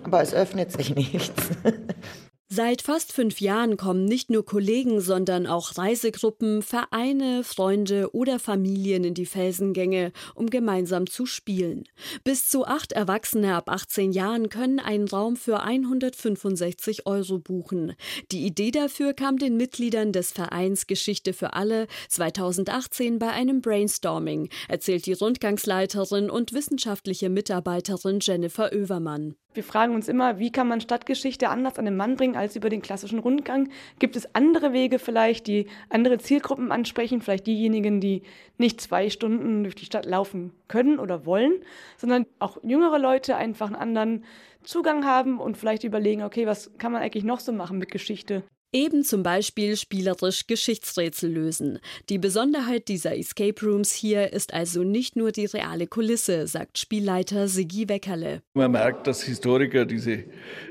Aber 0.05 0.21
es 0.21 0.35
öffnet 0.35 0.71
sich 0.71 0.95
nichts. 0.95 1.33
Seit 2.49 2.83
fast 2.83 3.13
fünf 3.13 3.41
Jahren 3.41 3.77
kommen 3.77 4.05
nicht 4.05 4.31
nur 4.31 4.45
Kollegen, 4.45 5.01
sondern 5.01 5.49
auch 5.49 5.77
Reisegruppen, 5.77 6.63
Vereine, 6.63 7.43
Freunde 7.43 8.15
oder 8.15 8.39
Familien 8.39 9.03
in 9.03 9.15
die 9.15 9.27
Felsengänge, 9.27 10.13
um 10.37 10.49
gemeinsam 10.49 11.09
zu 11.09 11.27
spielen. 11.27 11.89
Bis 12.23 12.49
zu 12.49 12.65
acht 12.65 12.93
Erwachsene 12.93 13.57
ab 13.57 13.69
18 13.69 14.13
Jahren 14.13 14.49
können 14.49 14.79
einen 14.79 15.09
Raum 15.09 15.35
für 15.35 15.65
165 15.65 17.05
Euro 17.07 17.41
buchen. 17.41 17.95
Die 18.31 18.47
Idee 18.47 18.71
dafür 18.71 19.13
kam 19.13 19.39
den 19.39 19.57
Mitgliedern 19.57 20.13
des 20.13 20.31
Vereins 20.31 20.87
Geschichte 20.87 21.33
für 21.33 21.55
alle 21.55 21.89
2018 22.11 23.19
bei 23.19 23.31
einem 23.31 23.61
Brainstorming, 23.61 24.51
erzählt 24.69 25.07
die 25.07 25.15
Rundgangsleiterin 25.15 26.31
und 26.31 26.53
wissenschaftliche 26.53 27.29
Mitarbeiterin 27.29 28.21
Jennifer 28.21 28.73
Oevermann. 28.73 29.35
Wir 29.57 29.65
fragen 29.65 29.95
uns 29.95 30.07
immer, 30.07 30.39
wie 30.39 30.53
kann 30.53 30.69
man 30.69 30.83
Stadtgeschichte 30.83 31.49
anders 31.49 31.79
an 31.79 31.87
den 31.87 31.97
Mann 31.97 32.17
bringen 32.17 32.37
als 32.37 32.57
über 32.57 32.69
den 32.69 32.83
klassischen 32.83 33.19
Rundgang? 33.19 33.71
Gibt 33.99 34.15
es 34.15 34.35
andere 34.35 34.75
Wege 34.75 34.99
vielleicht, 34.99 35.47
die 35.47 35.67
andere 35.89 36.19
Zielgruppen 36.19 36.71
ansprechen? 36.71 37.23
Vielleicht 37.23 37.47
diejenigen, 37.47 38.01
die 38.01 38.23
nicht 38.59 38.83
zwei 38.83 39.09
Stunden 39.09 39.63
durch 39.63 39.75
die 39.75 39.87
Stadt 39.87 40.05
laufen 40.05 40.53
können 40.69 40.99
oder 40.99 41.25
wollen, 41.25 41.55
sondern 41.97 42.27
auch 42.39 42.59
jüngere 42.63 42.99
Leute 42.99 43.37
einfach 43.37 43.69
einen 43.69 43.77
anderen 43.77 44.25
Zugang 44.63 45.07
haben 45.07 45.41
und 45.41 45.57
vielleicht 45.57 45.85
überlegen, 45.85 46.23
okay, 46.23 46.47
was 46.47 46.77
kann 46.77 46.93
man 46.93 47.01
eigentlich 47.01 47.25
noch 47.25 47.41
so 47.41 47.53
machen 47.53 47.79
mit 47.79 47.91
Geschichte? 47.91 48.43
Eben 48.73 49.05
zum 49.05 49.23
Beispiel 49.23 49.77
spielerisch 49.77 50.47
Geschichtsrätsel 50.47 51.33
lösen. 51.33 51.79
Die 52.09 52.19
Besonderheit 52.19 52.89
dieser 52.89 53.17
Escape 53.17 53.65
Rooms 53.65 53.93
hier 53.93 54.33
ist 54.33 54.53
also 54.53 54.83
nicht 54.83 55.17
nur 55.17 55.33
die 55.33 55.47
reale 55.47 55.87
Kulisse, 55.87 56.47
sagt 56.47 56.79
Spielleiter 56.79 57.49
Sigi 57.49 57.89
Weckerle. 57.89 58.43
Man 58.55 58.73
merkt, 58.73 59.07
dass 59.07 59.23
Historiker 59.23 59.87
diese 59.87 60.25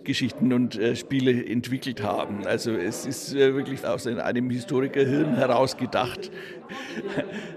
Geschichten 0.04 0.54
und 0.54 0.78
äh, 0.78 0.96
Spiele 0.96 1.46
entwickelt 1.46 2.04
haben. 2.04 2.46
Also 2.46 2.72
es 2.72 3.06
ist 3.06 3.34
äh, 3.34 3.56
wirklich 3.56 3.86
aus 3.86 4.06
einem 4.08 4.50
Historikerhirn 4.50 5.36
herausgedacht. 5.36 6.32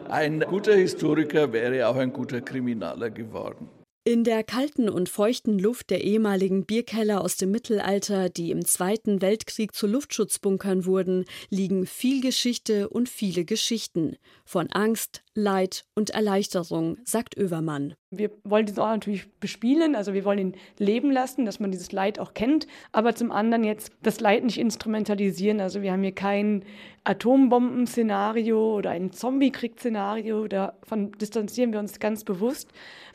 Ein 0.08 0.40
guter 0.40 0.74
Historiker 0.74 1.52
wäre 1.52 1.88
auch 1.88 1.96
ein 1.96 2.12
guter 2.12 2.40
Kriminaler 2.40 3.10
geworden. 3.10 3.68
In 4.08 4.24
der 4.24 4.42
kalten 4.42 4.88
und 4.88 5.10
feuchten 5.10 5.58
Luft 5.58 5.90
der 5.90 6.02
ehemaligen 6.02 6.64
Bierkeller 6.64 7.20
aus 7.20 7.36
dem 7.36 7.50
Mittelalter, 7.50 8.30
die 8.30 8.50
im 8.50 8.64
Zweiten 8.64 9.20
Weltkrieg 9.20 9.74
zu 9.74 9.86
Luftschutzbunkern 9.86 10.86
wurden, 10.86 11.26
liegen 11.50 11.84
viel 11.84 12.22
Geschichte 12.22 12.88
und 12.88 13.10
viele 13.10 13.44
Geschichten. 13.44 14.16
Von 14.50 14.70
Angst, 14.70 15.22
Leid 15.34 15.84
und 15.94 16.08
Erleichterung, 16.08 16.96
sagt 17.04 17.36
Övermann. 17.36 17.92
Wir 18.10 18.30
wollen 18.44 18.64
diesen 18.64 18.80
Ort 18.80 18.92
natürlich 18.92 19.30
bespielen, 19.40 19.94
also 19.94 20.14
wir 20.14 20.24
wollen 20.24 20.38
ihn 20.38 20.56
leben 20.78 21.10
lassen, 21.10 21.44
dass 21.44 21.60
man 21.60 21.70
dieses 21.70 21.92
Leid 21.92 22.18
auch 22.18 22.32
kennt, 22.32 22.66
aber 22.90 23.14
zum 23.14 23.30
anderen 23.30 23.62
jetzt 23.62 23.92
das 24.02 24.20
Leid 24.20 24.44
nicht 24.44 24.56
instrumentalisieren. 24.56 25.60
Also 25.60 25.82
wir 25.82 25.92
haben 25.92 26.02
hier 26.02 26.14
kein 26.14 26.64
Atombomben-Szenario 27.04 28.74
oder 28.74 28.88
ein 28.88 29.12
Zombie-Krieg-Szenario, 29.12 30.48
davon 30.48 31.12
distanzieren 31.12 31.74
wir 31.74 31.80
uns 31.80 32.00
ganz 32.00 32.24
bewusst, 32.24 32.70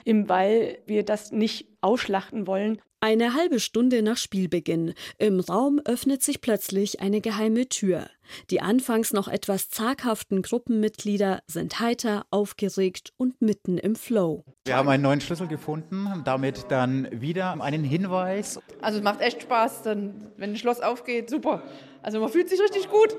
weil 0.05 0.77
wir 0.85 1.03
das 1.03 1.31
nicht 1.31 1.67
ausschlachten 1.81 2.45
wollen. 2.45 2.79
Eine 3.03 3.33
halbe 3.33 3.59
Stunde 3.59 4.01
nach 4.01 4.15
Spielbeginn. 4.15 4.93
Im 5.17 5.41
Raum 5.41 5.81
öffnet 5.83 6.23
sich 6.23 6.39
plötzlich 6.39 7.01
eine 7.01 7.19
geheime 7.19 7.67
Tür. 7.67 8.07
Die 8.49 8.61
anfangs 8.61 9.11
noch 9.11 9.27
etwas 9.27 9.69
zaghaften 9.69 10.41
Gruppenmitglieder 10.41 11.41
sind 11.45 11.81
heiter, 11.81 12.25
aufgeregt 12.31 13.11
und 13.17 13.41
mitten 13.41 13.77
im 13.77 13.97
Flow. 13.97 14.45
Wir 14.63 14.77
haben 14.77 14.87
einen 14.87 15.03
neuen 15.03 15.19
Schlüssel 15.19 15.49
gefunden, 15.49 16.21
damit 16.23 16.67
dann 16.69 17.09
wieder 17.11 17.61
einen 17.61 17.83
Hinweis. 17.83 18.61
Also 18.79 18.99
es 18.99 19.03
macht 19.03 19.19
echt 19.19 19.41
Spaß, 19.41 19.81
dann, 19.81 20.31
wenn 20.37 20.51
ein 20.51 20.55
Schloss 20.55 20.79
aufgeht, 20.79 21.29
super. 21.29 21.61
Also 22.03 22.21
man 22.21 22.29
fühlt 22.29 22.47
sich 22.47 22.61
richtig 22.61 22.89
gut. 22.89 23.17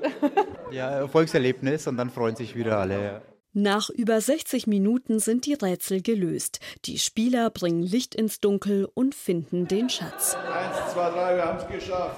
Ja, 0.71 0.89
Erfolgserlebnis 0.89 1.85
und 1.85 1.97
dann 1.97 2.09
freuen 2.09 2.35
sich 2.35 2.55
wieder 2.55 2.79
alle. 2.79 3.21
Nach 3.57 3.89
über 3.89 4.19
60 4.19 4.67
Minuten 4.67 5.19
sind 5.19 5.45
die 5.45 5.53
Rätsel 5.53 6.01
gelöst. 6.01 6.59
Die 6.83 6.99
Spieler 6.99 7.49
bringen 7.49 7.83
Licht 7.83 8.13
ins 8.13 8.41
Dunkel 8.41 8.89
und 8.93 9.15
finden 9.15 9.65
den 9.65 9.89
Schatz. 9.89 10.35
Eins, 10.35 10.91
zwei, 10.91 11.09
drei, 11.09 11.37
wir 11.37 11.45
haben 11.45 11.59
es 11.59 11.67
geschafft. 11.73 12.17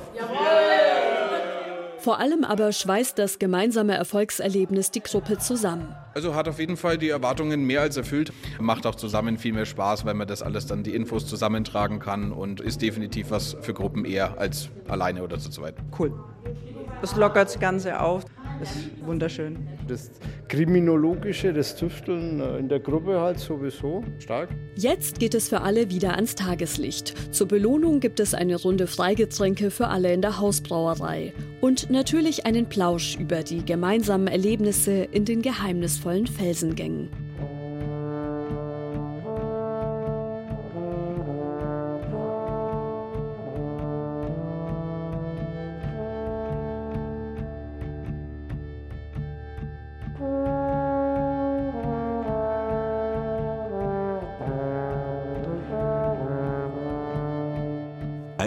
Vor 2.00 2.18
allem 2.20 2.44
aber 2.44 2.72
schweißt 2.72 3.20
das 3.20 3.38
gemeinsame 3.38 3.94
Erfolgserlebnis 3.94 4.90
die 4.90 5.02
Gruppe 5.02 5.38
zusammen. 5.38 5.96
Also 6.16 6.34
hat 6.34 6.48
auf 6.48 6.58
jeden 6.58 6.76
Fall 6.76 6.98
die 6.98 7.10
Erwartungen 7.10 7.66
mehr 7.66 7.82
als 7.82 7.98
erfüllt. 7.98 8.34
Macht 8.60 8.88
auch 8.88 8.96
zusammen 8.96 9.38
viel 9.38 9.54
mehr 9.54 9.68
Spaß, 9.68 10.06
weil 10.06 10.16
man 10.16 10.28
das 10.28 10.42
alles 10.42 10.66
dann 10.66 10.82
die 10.82 10.96
Infos 10.96 11.28
zusammentragen 11.28 12.00
kann 12.00 12.32
und 12.32 12.62
ist 12.62 12.82
definitiv 12.82 13.30
was 13.30 13.56
für 13.62 13.76
Gruppen 13.76 14.06
eher 14.06 14.40
als 14.40 14.70
alleine 14.88 15.22
oder 15.22 15.38
zu 15.38 15.52
zweit. 15.52 15.76
Cool. 16.00 16.14
Das 17.02 17.16
lockert 17.16 17.50
das 17.50 17.60
Ganze 17.60 18.00
auf. 18.00 18.26
Das 18.60 18.76
ist 18.76 19.06
wunderschön. 19.06 19.68
Das 19.88 20.12
Kriminologische, 20.48 21.54
das 21.54 21.76
Tüfteln 21.76 22.40
äh, 22.40 22.58
in 22.58 22.70
der 22.70 22.80
Gruppe 22.80 23.22
halt 23.22 23.40
sowieso 23.40 24.04
stark. 24.20 24.50
Jetzt 24.76 25.20
geht 25.20 25.36
es 25.36 25.50
für 25.50 25.62
alle 25.62 25.90
wieder 25.92 26.16
ans 26.16 26.36
Tageslicht. 26.36 27.34
Zur 27.34 27.48
Belohnung 27.48 28.00
gibt 28.00 28.20
es 28.20 28.34
eine 28.34 28.56
Runde 28.56 28.88
Freigetränke 28.88 29.70
für 29.70 29.88
alle 29.88 30.12
in 30.14 30.22
der 30.22 30.40
Hausbrauerei. 30.40 31.34
Und 31.62 31.90
natürlich 31.90 32.46
einen 32.46 32.68
Plausch 32.68 33.18
über 33.20 33.44
die 33.44 33.64
gemeinsamen 33.64 34.28
Erlebnisse 34.28 35.08
in 35.12 35.26
den 35.26 35.42
geheimnisvollen 35.42 36.28
Felsengängen. 36.28 37.27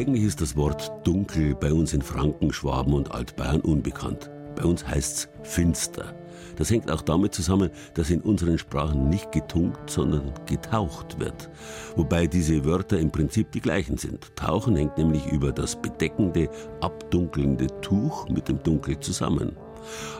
Eigentlich 0.00 0.24
ist 0.24 0.40
das 0.40 0.56
Wort 0.56 0.90
dunkel 1.06 1.54
bei 1.54 1.74
uns 1.74 1.92
in 1.92 2.00
Franken, 2.00 2.54
Schwaben 2.54 2.94
und 2.94 3.12
Altbayern 3.12 3.60
unbekannt. 3.60 4.30
Bei 4.56 4.64
uns 4.64 4.88
heißt 4.88 5.28
es 5.42 5.52
finster. 5.52 6.14
Das 6.56 6.70
hängt 6.70 6.90
auch 6.90 7.02
damit 7.02 7.34
zusammen, 7.34 7.68
dass 7.92 8.08
in 8.08 8.22
unseren 8.22 8.56
Sprachen 8.56 9.10
nicht 9.10 9.30
getunkt, 9.30 9.90
sondern 9.90 10.32
getaucht 10.46 11.20
wird. 11.20 11.50
Wobei 11.96 12.26
diese 12.26 12.64
Wörter 12.64 12.98
im 12.98 13.10
Prinzip 13.10 13.52
die 13.52 13.60
gleichen 13.60 13.98
sind. 13.98 14.34
Tauchen 14.36 14.74
hängt 14.74 14.96
nämlich 14.96 15.26
über 15.26 15.52
das 15.52 15.76
bedeckende, 15.76 16.48
abdunkelnde 16.80 17.66
Tuch 17.82 18.26
mit 18.30 18.48
dem 18.48 18.62
Dunkel 18.62 18.98
zusammen. 19.00 19.54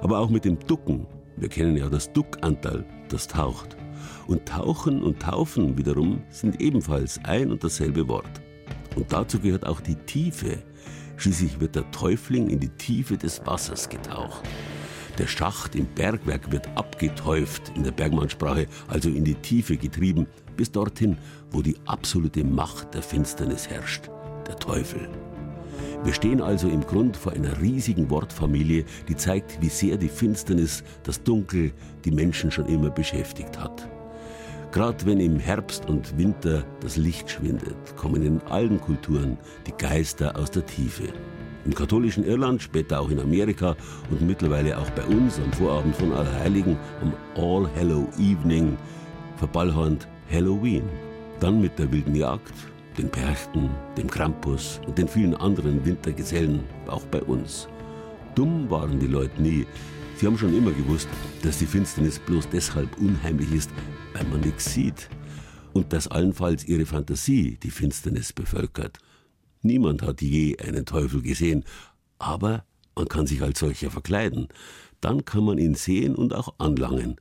Aber 0.02 0.18
auch 0.18 0.28
mit 0.28 0.44
dem 0.44 0.58
Ducken. 0.58 1.06
Wir 1.38 1.48
kennen 1.48 1.78
ja 1.78 1.88
das 1.88 2.12
Duckanteil, 2.12 2.84
das 3.08 3.28
taucht. 3.28 3.78
Und 4.26 4.44
Tauchen 4.44 5.02
und 5.02 5.22
Taufen 5.22 5.78
wiederum 5.78 6.20
sind 6.28 6.60
ebenfalls 6.60 7.18
ein 7.24 7.50
und 7.50 7.64
dasselbe 7.64 8.06
Wort. 8.08 8.42
Und 8.96 9.12
dazu 9.12 9.38
gehört 9.38 9.66
auch 9.66 9.80
die 9.80 9.96
Tiefe. 9.96 10.58
Schließlich 11.16 11.60
wird 11.60 11.76
der 11.76 11.90
Täufling 11.90 12.48
in 12.48 12.60
die 12.60 12.70
Tiefe 12.70 13.16
des 13.16 13.44
Wassers 13.46 13.88
getaucht. 13.88 14.42
Der 15.18 15.26
Schacht 15.26 15.74
im 15.74 15.86
Bergwerk 15.86 16.50
wird 16.50 16.68
abgetäuft 16.76 17.72
in 17.76 17.84
der 17.84 17.90
Bergmannsprache, 17.90 18.66
also 18.88 19.10
in 19.10 19.24
die 19.24 19.34
Tiefe 19.34 19.76
getrieben, 19.76 20.26
bis 20.56 20.72
dorthin, 20.72 21.18
wo 21.50 21.60
die 21.60 21.76
absolute 21.84 22.42
Macht 22.42 22.94
der 22.94 23.02
Finsternis 23.02 23.68
herrscht, 23.68 24.08
der 24.46 24.56
Teufel. 24.56 25.08
Wir 26.04 26.14
stehen 26.14 26.40
also 26.40 26.68
im 26.68 26.80
Grund 26.80 27.16
vor 27.16 27.32
einer 27.32 27.60
riesigen 27.60 28.08
Wortfamilie, 28.08 28.84
die 29.08 29.16
zeigt, 29.16 29.60
wie 29.60 29.68
sehr 29.68 29.98
die 29.98 30.08
Finsternis, 30.08 30.82
das 31.02 31.22
Dunkel 31.22 31.72
die 32.04 32.10
Menschen 32.10 32.50
schon 32.50 32.66
immer 32.66 32.88
beschäftigt 32.88 33.58
hat. 33.58 33.86
Gerade 34.72 35.04
wenn 35.04 35.18
im 35.18 35.40
Herbst 35.40 35.88
und 35.88 36.16
Winter 36.16 36.64
das 36.80 36.96
Licht 36.96 37.28
schwindet, 37.28 37.96
kommen 37.96 38.22
in 38.22 38.40
allen 38.42 38.80
Kulturen 38.80 39.36
die 39.66 39.72
Geister 39.72 40.36
aus 40.36 40.52
der 40.52 40.64
Tiefe. 40.64 41.08
Im 41.64 41.74
katholischen 41.74 42.24
Irland, 42.24 42.62
später 42.62 43.00
auch 43.00 43.10
in 43.10 43.18
Amerika 43.18 43.74
und 44.10 44.22
mittlerweile 44.22 44.78
auch 44.78 44.88
bei 44.90 45.02
uns 45.06 45.40
am 45.40 45.52
Vorabend 45.52 45.96
von 45.96 46.12
Allerheiligen, 46.12 46.76
am 47.02 47.12
All 47.34 47.68
Hallow 47.74 48.08
Evening, 48.18 48.78
verballhornt 49.38 50.06
Halloween. 50.30 50.84
Dann 51.40 51.60
mit 51.60 51.76
der 51.76 51.90
wilden 51.90 52.14
Jagd, 52.14 52.54
den 52.96 53.10
Perchten, 53.10 53.70
dem 53.98 54.08
Krampus 54.08 54.80
und 54.86 54.96
den 54.96 55.08
vielen 55.08 55.34
anderen 55.34 55.84
Wintergesellen, 55.84 56.60
auch 56.86 57.04
bei 57.06 57.22
uns. 57.22 57.68
Dumm 58.36 58.70
waren 58.70 59.00
die 59.00 59.08
Leute 59.08 59.42
nie. 59.42 59.66
Sie 60.16 60.26
haben 60.26 60.38
schon 60.38 60.56
immer 60.56 60.70
gewusst, 60.70 61.08
dass 61.42 61.58
die 61.58 61.66
Finsternis 61.66 62.20
bloß 62.20 62.48
deshalb 62.50 62.88
unheimlich 62.98 63.52
ist, 63.52 63.70
weil 64.12 64.24
man 64.24 64.40
nichts 64.40 64.72
sieht. 64.72 65.08
Und 65.72 65.92
dass 65.92 66.08
allenfalls 66.08 66.64
ihre 66.64 66.86
Fantasie 66.86 67.58
die 67.62 67.70
Finsternis 67.70 68.32
bevölkert. 68.32 68.98
Niemand 69.62 70.02
hat 70.02 70.20
je 70.20 70.58
einen 70.58 70.86
Teufel 70.86 71.22
gesehen, 71.22 71.64
aber 72.18 72.64
man 72.96 73.08
kann 73.08 73.26
sich 73.26 73.42
als 73.42 73.60
solcher 73.60 73.90
verkleiden. 73.90 74.48
Dann 75.00 75.24
kann 75.24 75.44
man 75.44 75.58
ihn 75.58 75.74
sehen 75.74 76.14
und 76.14 76.34
auch 76.34 76.54
anlangen. 76.58 77.16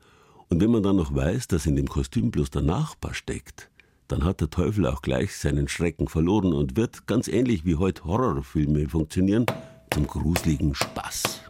Und 0.50 0.62
wenn 0.62 0.72
man 0.72 0.84
dann 0.84 0.96
noch 0.96 1.14
weiß, 1.14 1.48
dass 1.48 1.66
in 1.66 1.76
dem 1.76 1.88
Kostüm 1.88 2.32
bloß 2.32 2.50
der 2.50 2.64
Nachbar 2.64 3.14
steckt, 3.14 3.70
dann 4.08 4.24
hat 4.24 4.42
der 4.42 4.50
Teufel 4.50 4.88
auch 4.88 5.04
gleich 5.04 5.36
seinen 5.36 5.68
Schrecken 5.68 6.08
verloren 6.08 6.54
und 6.54 6.76
wird, 6.76 7.06
ganz 7.06 7.28
ähnlich 7.28 7.66
wie 7.66 7.76
heute 7.76 8.06
Horrorfilme 8.06 8.90
funktionieren, 8.90 9.46
zum 9.94 10.08
gruseligen 10.08 10.74
Spaß. 10.74 11.42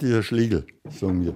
Dieser 0.00 0.22
Schlegel, 0.22 0.66
sagen 0.90 1.24
wir, 1.24 1.34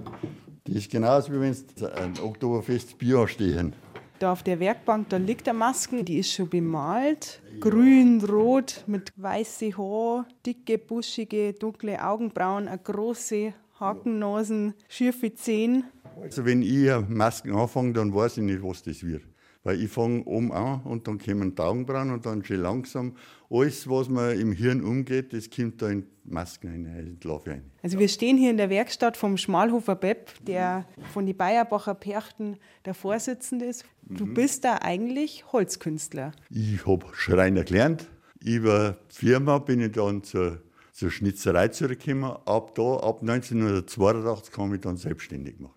die 0.73 0.79
ist 0.79 0.89
genauso 0.89 1.31
wie 1.31 1.39
wenn 1.39 1.55
du 1.77 1.95
ein 1.95 2.19
Oktoberfest 2.19 2.97
Bier 2.97 3.27
stehen. 3.27 3.75
Da 4.17 4.31
auf 4.31 4.41
der 4.41 4.59
Werkbank, 4.59 5.07
da 5.09 5.17
liegt 5.17 5.47
eine 5.47 5.59
Maske, 5.59 6.03
die 6.03 6.17
ist 6.17 6.31
schon 6.31 6.49
bemalt. 6.49 7.43
Grün, 7.59 8.23
rot, 8.25 8.83
mit 8.87 9.11
weiße 9.15 9.77
Haar, 9.77 10.25
dicke, 10.43 10.79
buschige, 10.79 11.53
dunkle 11.53 12.03
Augenbrauen, 12.03 12.67
eine 12.67 12.79
große 12.79 13.53
Hakennasen, 13.79 14.73
schiefe 14.89 15.35
Zähne. 15.35 15.83
Also 16.19 16.43
wenn 16.43 16.63
ich 16.63 16.89
Masken 17.07 17.53
anfange, 17.53 17.93
dann 17.93 18.11
weiß 18.11 18.37
ich 18.37 18.43
nicht, 18.43 18.63
was 18.63 18.81
das 18.81 19.03
wird. 19.03 19.21
Weil 19.63 19.79
ich 19.79 19.91
fange 19.91 20.23
oben 20.25 20.51
an 20.51 20.81
und 20.85 21.07
dann 21.07 21.19
kommen 21.19 21.53
die 21.53 21.61
Augenbrauen 21.61 22.09
und 22.09 22.25
dann 22.25 22.43
schon 22.43 22.57
langsam 22.57 23.15
alles, 23.53 23.87
was 23.87 24.09
mir 24.09 24.33
im 24.33 24.51
Hirn 24.51 24.83
umgeht, 24.83 25.31
das 25.33 25.49
kommt 25.49 25.81
da 25.81 25.89
in 25.89 26.05
Masken 26.25 26.67
rein, 26.69 26.85
in 26.85 27.19
die 27.19 27.27
rein. 27.49 27.63
Also 27.83 27.99
wir 27.99 28.07
stehen 28.07 28.37
hier 28.37 28.49
in 28.49 28.57
der 28.57 28.69
Werkstatt 28.69 29.15
vom 29.17 29.37
Schmalhofer 29.37 29.95
Bepp, 29.95 30.31
der 30.45 30.85
von 31.13 31.25
den 31.25 31.37
Bayerbacher 31.37 31.93
Perchten 31.93 32.57
der 32.85 32.93
Vorsitzende 32.93 33.65
ist. 33.65 33.85
Du 34.01 34.25
Mhm. 34.25 34.33
bist 34.33 34.63
da 34.63 34.77
eigentlich 34.81 35.45
Holzkünstler. 35.51 36.31
Ich 36.49 36.85
habe 36.87 37.05
Schreiner 37.13 37.63
gelernt. 37.63 38.07
Über 38.41 38.97
Firma 39.09 39.59
bin 39.59 39.81
ich 39.81 39.91
dann 39.91 40.23
zur, 40.23 40.61
zur 40.91 41.11
Schnitzerei 41.11 41.67
zurückgekommen. 41.67 42.35
Ab 42.45 42.73
da, 42.75 42.95
ab 42.97 43.21
1982 43.21 44.57
habe 44.57 44.75
ich 44.75 44.81
dann 44.81 44.97
selbstständig 44.97 45.57
gemacht. 45.57 45.75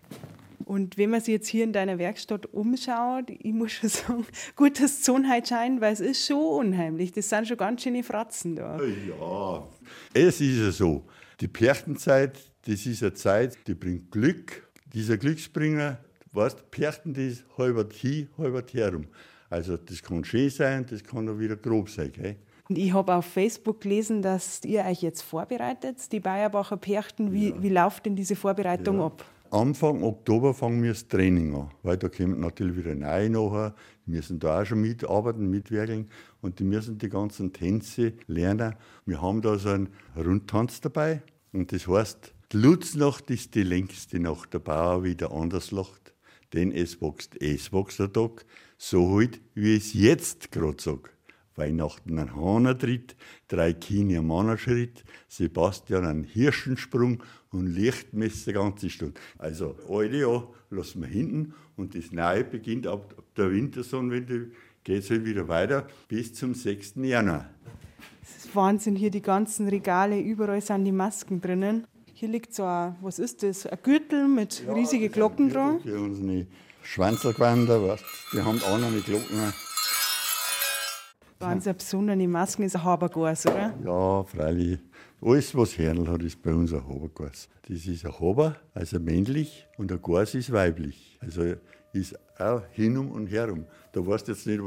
Und 0.67 0.97
wenn 0.97 1.11
man 1.11 1.21
sich 1.21 1.31
jetzt 1.31 1.47
hier 1.47 1.63
in 1.63 1.71
deiner 1.71 1.97
Werkstatt 1.97 2.45
umschaut, 2.47 3.29
ich 3.29 3.53
muss 3.53 3.71
schon 3.71 3.89
sagen, 3.89 4.25
gut, 4.57 4.81
dass 4.81 4.97
die 4.97 5.03
Sonne 5.03 5.33
heute 5.33 5.47
scheint, 5.47 5.79
weil 5.79 5.93
es 5.93 6.01
ist 6.01 6.27
schon 6.27 6.67
unheimlich. 6.67 7.13
Das 7.13 7.29
sind 7.29 7.47
schon 7.47 7.55
ganz 7.55 7.83
schöne 7.83 8.03
Fratzen 8.03 8.57
da. 8.57 8.77
Ja, 8.83 9.65
es 10.13 10.41
ist 10.41 10.57
ja 10.57 10.71
so. 10.71 11.05
Die 11.39 11.47
Perchtenzeit, 11.47 12.37
das 12.65 12.85
ist 12.85 13.01
eine 13.01 13.13
Zeit, 13.13 13.57
die 13.65 13.75
bringt 13.75 14.11
Glück. 14.11 14.67
Dieser 14.93 15.15
Glücksbringer, 15.15 15.99
weißt, 16.33 16.69
Perchten, 16.69 17.13
das 17.13 17.23
ist 17.23 17.45
halbert 17.57 17.93
hin, 17.93 18.27
halbert 18.37 18.73
herum. 18.73 19.07
Also 19.49 19.77
das 19.77 20.03
kann 20.03 20.25
schön 20.25 20.49
sein, 20.49 20.85
das 20.89 21.01
kann 21.01 21.29
auch 21.29 21.39
wieder 21.39 21.55
grob 21.55 21.89
sein. 21.89 22.11
Gell? 22.11 22.35
Und 22.67 22.77
ich 22.77 22.93
habe 22.93 23.15
auf 23.15 23.25
Facebook 23.25 23.79
gelesen, 23.79 24.21
dass 24.21 24.65
ihr 24.65 24.83
euch 24.83 25.01
jetzt 25.01 25.21
vorbereitet, 25.21 26.11
die 26.11 26.19
Bayerbacher 26.19 26.75
Perchten. 26.75 27.31
Wie, 27.31 27.53
wie 27.61 27.69
läuft 27.69 28.05
denn 28.05 28.17
diese 28.17 28.35
Vorbereitung 28.35 29.01
ab? 29.01 29.23
Anfang 29.51 30.03
Oktober 30.03 30.53
fangen 30.53 30.83
wir 30.83 30.91
das 30.91 31.07
Training 31.07 31.55
an, 31.55 31.71
weil 31.83 31.97
da 31.97 32.09
kommen 32.09 32.39
natürlich 32.39 32.77
wieder 32.77 32.95
neue 32.95 33.29
nachher. 33.29 33.75
Die 34.05 34.11
müssen 34.11 34.39
da 34.39 34.61
auch 34.61 34.65
schon 34.65 34.81
mitarbeiten, 34.81 35.49
mitwirkeln 35.49 36.09
und 36.41 36.59
die 36.59 36.63
müssen 36.63 36.97
die 36.97 37.09
ganzen 37.09 37.53
Tänze 37.53 38.13
lernen. 38.27 38.75
Wir 39.05 39.21
haben 39.21 39.41
da 39.41 39.57
so 39.57 39.69
einen 39.69 39.89
Rundtanz 40.15 40.81
dabei 40.81 41.23
und 41.51 41.71
das 41.71 41.87
heißt, 41.87 42.33
die 42.51 42.57
Lutznacht 42.57 43.29
ist 43.29 43.55
die 43.55 43.63
längste 43.63 44.19
Nacht, 44.19 44.53
der 44.53 44.59
Bauer 44.59 45.03
wieder 45.03 45.31
anders 45.31 45.71
lacht, 45.71 46.13
denn 46.53 46.71
es 46.71 47.01
wächst, 47.01 47.41
es 47.41 47.73
wächst 47.73 47.99
der 47.99 48.13
Tag, 48.13 48.45
so 48.77 49.15
halt, 49.15 49.41
wie 49.53 49.75
es 49.75 49.93
jetzt 49.93 50.51
gerade 50.51 50.81
sag. 50.81 51.16
Weihnachten 51.57 52.19
ein 52.19 52.35
Hahner 52.35 52.77
tritt, 52.77 53.15
drei 53.47 53.73
Kinder 53.73 54.21
Mann 54.21 54.57
Schritt, 54.57 55.03
Sebastian 55.27 56.05
einen 56.05 56.23
Hirschensprung 56.23 57.23
und 57.51 57.67
Lichtmesser 57.67 58.53
ganze 58.53 58.89
Stunde. 58.89 59.19
Also, 59.37 59.75
alte 59.89 60.17
Jahr 60.17 60.47
lassen 60.69 61.01
wir 61.01 61.07
hinten 61.07 61.53
und 61.75 61.95
das 61.95 62.11
Neue 62.11 62.43
beginnt 62.43 62.87
ab, 62.87 63.15
der 63.35 63.51
Wintersonnenwende, 63.51 64.51
geht 64.83 65.03
es 65.03 65.09
halt 65.09 65.25
wieder 65.25 65.47
weiter 65.47 65.87
bis 66.07 66.33
zum 66.33 66.53
6. 66.53 66.93
Januar. 66.97 67.49
Das 68.21 68.45
ist 68.45 68.55
Wahnsinn, 68.55 68.95
hier 68.95 69.11
die 69.11 69.21
ganzen 69.21 69.67
Regale, 69.67 70.19
überall 70.19 70.61
sind 70.61 70.85
die 70.85 70.91
Masken 70.91 71.41
drinnen. 71.41 71.87
Hier 72.13 72.29
liegt 72.29 72.53
so 72.53 72.63
ein, 72.63 72.95
was 73.01 73.19
ist 73.19 73.43
das, 73.43 73.65
ein 73.67 73.77
Gürtel 73.83 74.27
mit 74.27 74.63
riesigen 74.73 75.11
Glocken 75.11 75.49
dran. 75.49 75.81
Für 75.81 75.99
unsere 75.99 76.47
Schwanzelgewänder, 76.81 77.87
weißt 77.87 78.03
die 78.33 78.41
haben 78.41 78.61
auch 78.63 78.79
noch 78.79 78.87
eine 78.87 79.01
Glocken. 79.01 79.53
Ganz 81.39 81.67
eine 81.67 81.75
besondere 81.75 82.27
Masken 82.27 82.63
ist 82.63 82.75
ein 82.75 82.83
Habergas, 82.83 83.45
oder? 83.45 83.73
Ja, 83.85 84.23
freilich. 84.23 84.79
Alles, 85.21 85.55
was 85.55 85.77
Hernl 85.77 86.07
hat, 86.07 86.23
ist 86.23 86.41
bei 86.41 86.53
uns 86.53 86.73
ein 86.73 86.87
Habergas. 86.87 87.47
Das 87.67 87.85
ist 87.85 88.05
ein 88.05 88.19
Haber, 88.19 88.55
also 88.73 88.99
männlich, 88.99 89.67
und 89.77 89.91
ein 89.91 90.01
Gas 90.01 90.33
ist 90.33 90.51
weiblich. 90.51 91.17
Also 91.21 91.53
ist 91.93 92.17
auch 92.39 92.63
hinum 92.71 93.11
und 93.11 93.27
herum. 93.27 93.65
Da 93.91 94.05
weißt 94.05 94.27
du 94.27 94.31
jetzt 94.31 94.47
nicht, 94.47 94.61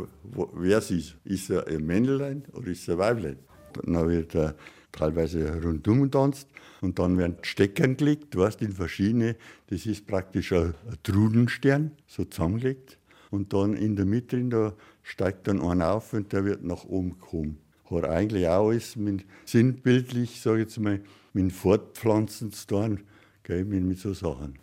wer 0.55 0.79
es 0.79 0.91
ist. 0.91 1.17
Ist 1.25 1.51
er 1.51 1.67
ein 1.67 1.85
Männlein 1.85 2.45
oder 2.53 2.69
ist 2.69 2.89
er 2.89 2.95
ein 2.95 2.99
Weiblein? 2.99 3.39
Dann 3.73 4.09
wird 4.09 4.35
er 4.35 4.55
teilweise 4.93 5.63
rundum 5.63 6.03
getanzt 6.03 6.49
und 6.81 6.99
dann 6.99 7.19
werden 7.19 7.37
Steckern 7.43 7.97
gelegt, 7.97 8.35
du 8.35 8.41
weißt, 8.41 8.63
in 8.63 8.73
verschiedene. 8.73 9.37
Das 9.69 9.87
ist 9.87 10.07
praktisch 10.07 10.53
ein, 10.53 10.75
ein 10.89 10.99
Trudenstern, 11.03 11.93
so 12.07 12.25
zusammengelegt. 12.25 12.99
Und 13.31 13.53
dann 13.53 13.75
in 13.75 13.97
der 13.97 14.07
Mitte, 14.07 14.37
drin, 14.37 14.51
da 14.51 14.73
steigt 15.03 15.47
dann 15.47 15.61
einer 15.61 15.93
auf 15.95 16.13
und 16.13 16.33
der 16.33 16.45
wird 16.45 16.65
nach 16.65 16.85
oben 16.85 17.19
kommen. 17.19 17.59
Hat 17.91 18.05
eigentlich 18.05 18.47
auch 18.49 18.69
alles 18.69 18.97
mit, 18.97 19.25
sinnbildlich, 19.45 20.41
sage 20.41 20.59
ich 20.59 20.63
jetzt 20.65 20.79
mal, 20.79 21.01
mit 21.33 21.53
Fortpflanzen 21.53 22.53
zu 22.53 22.67
tun, 22.67 23.01
gell, 23.43 23.65
mit, 23.65 23.85
mit 23.85 23.99
so 23.99 24.13
Sachen. 24.13 24.57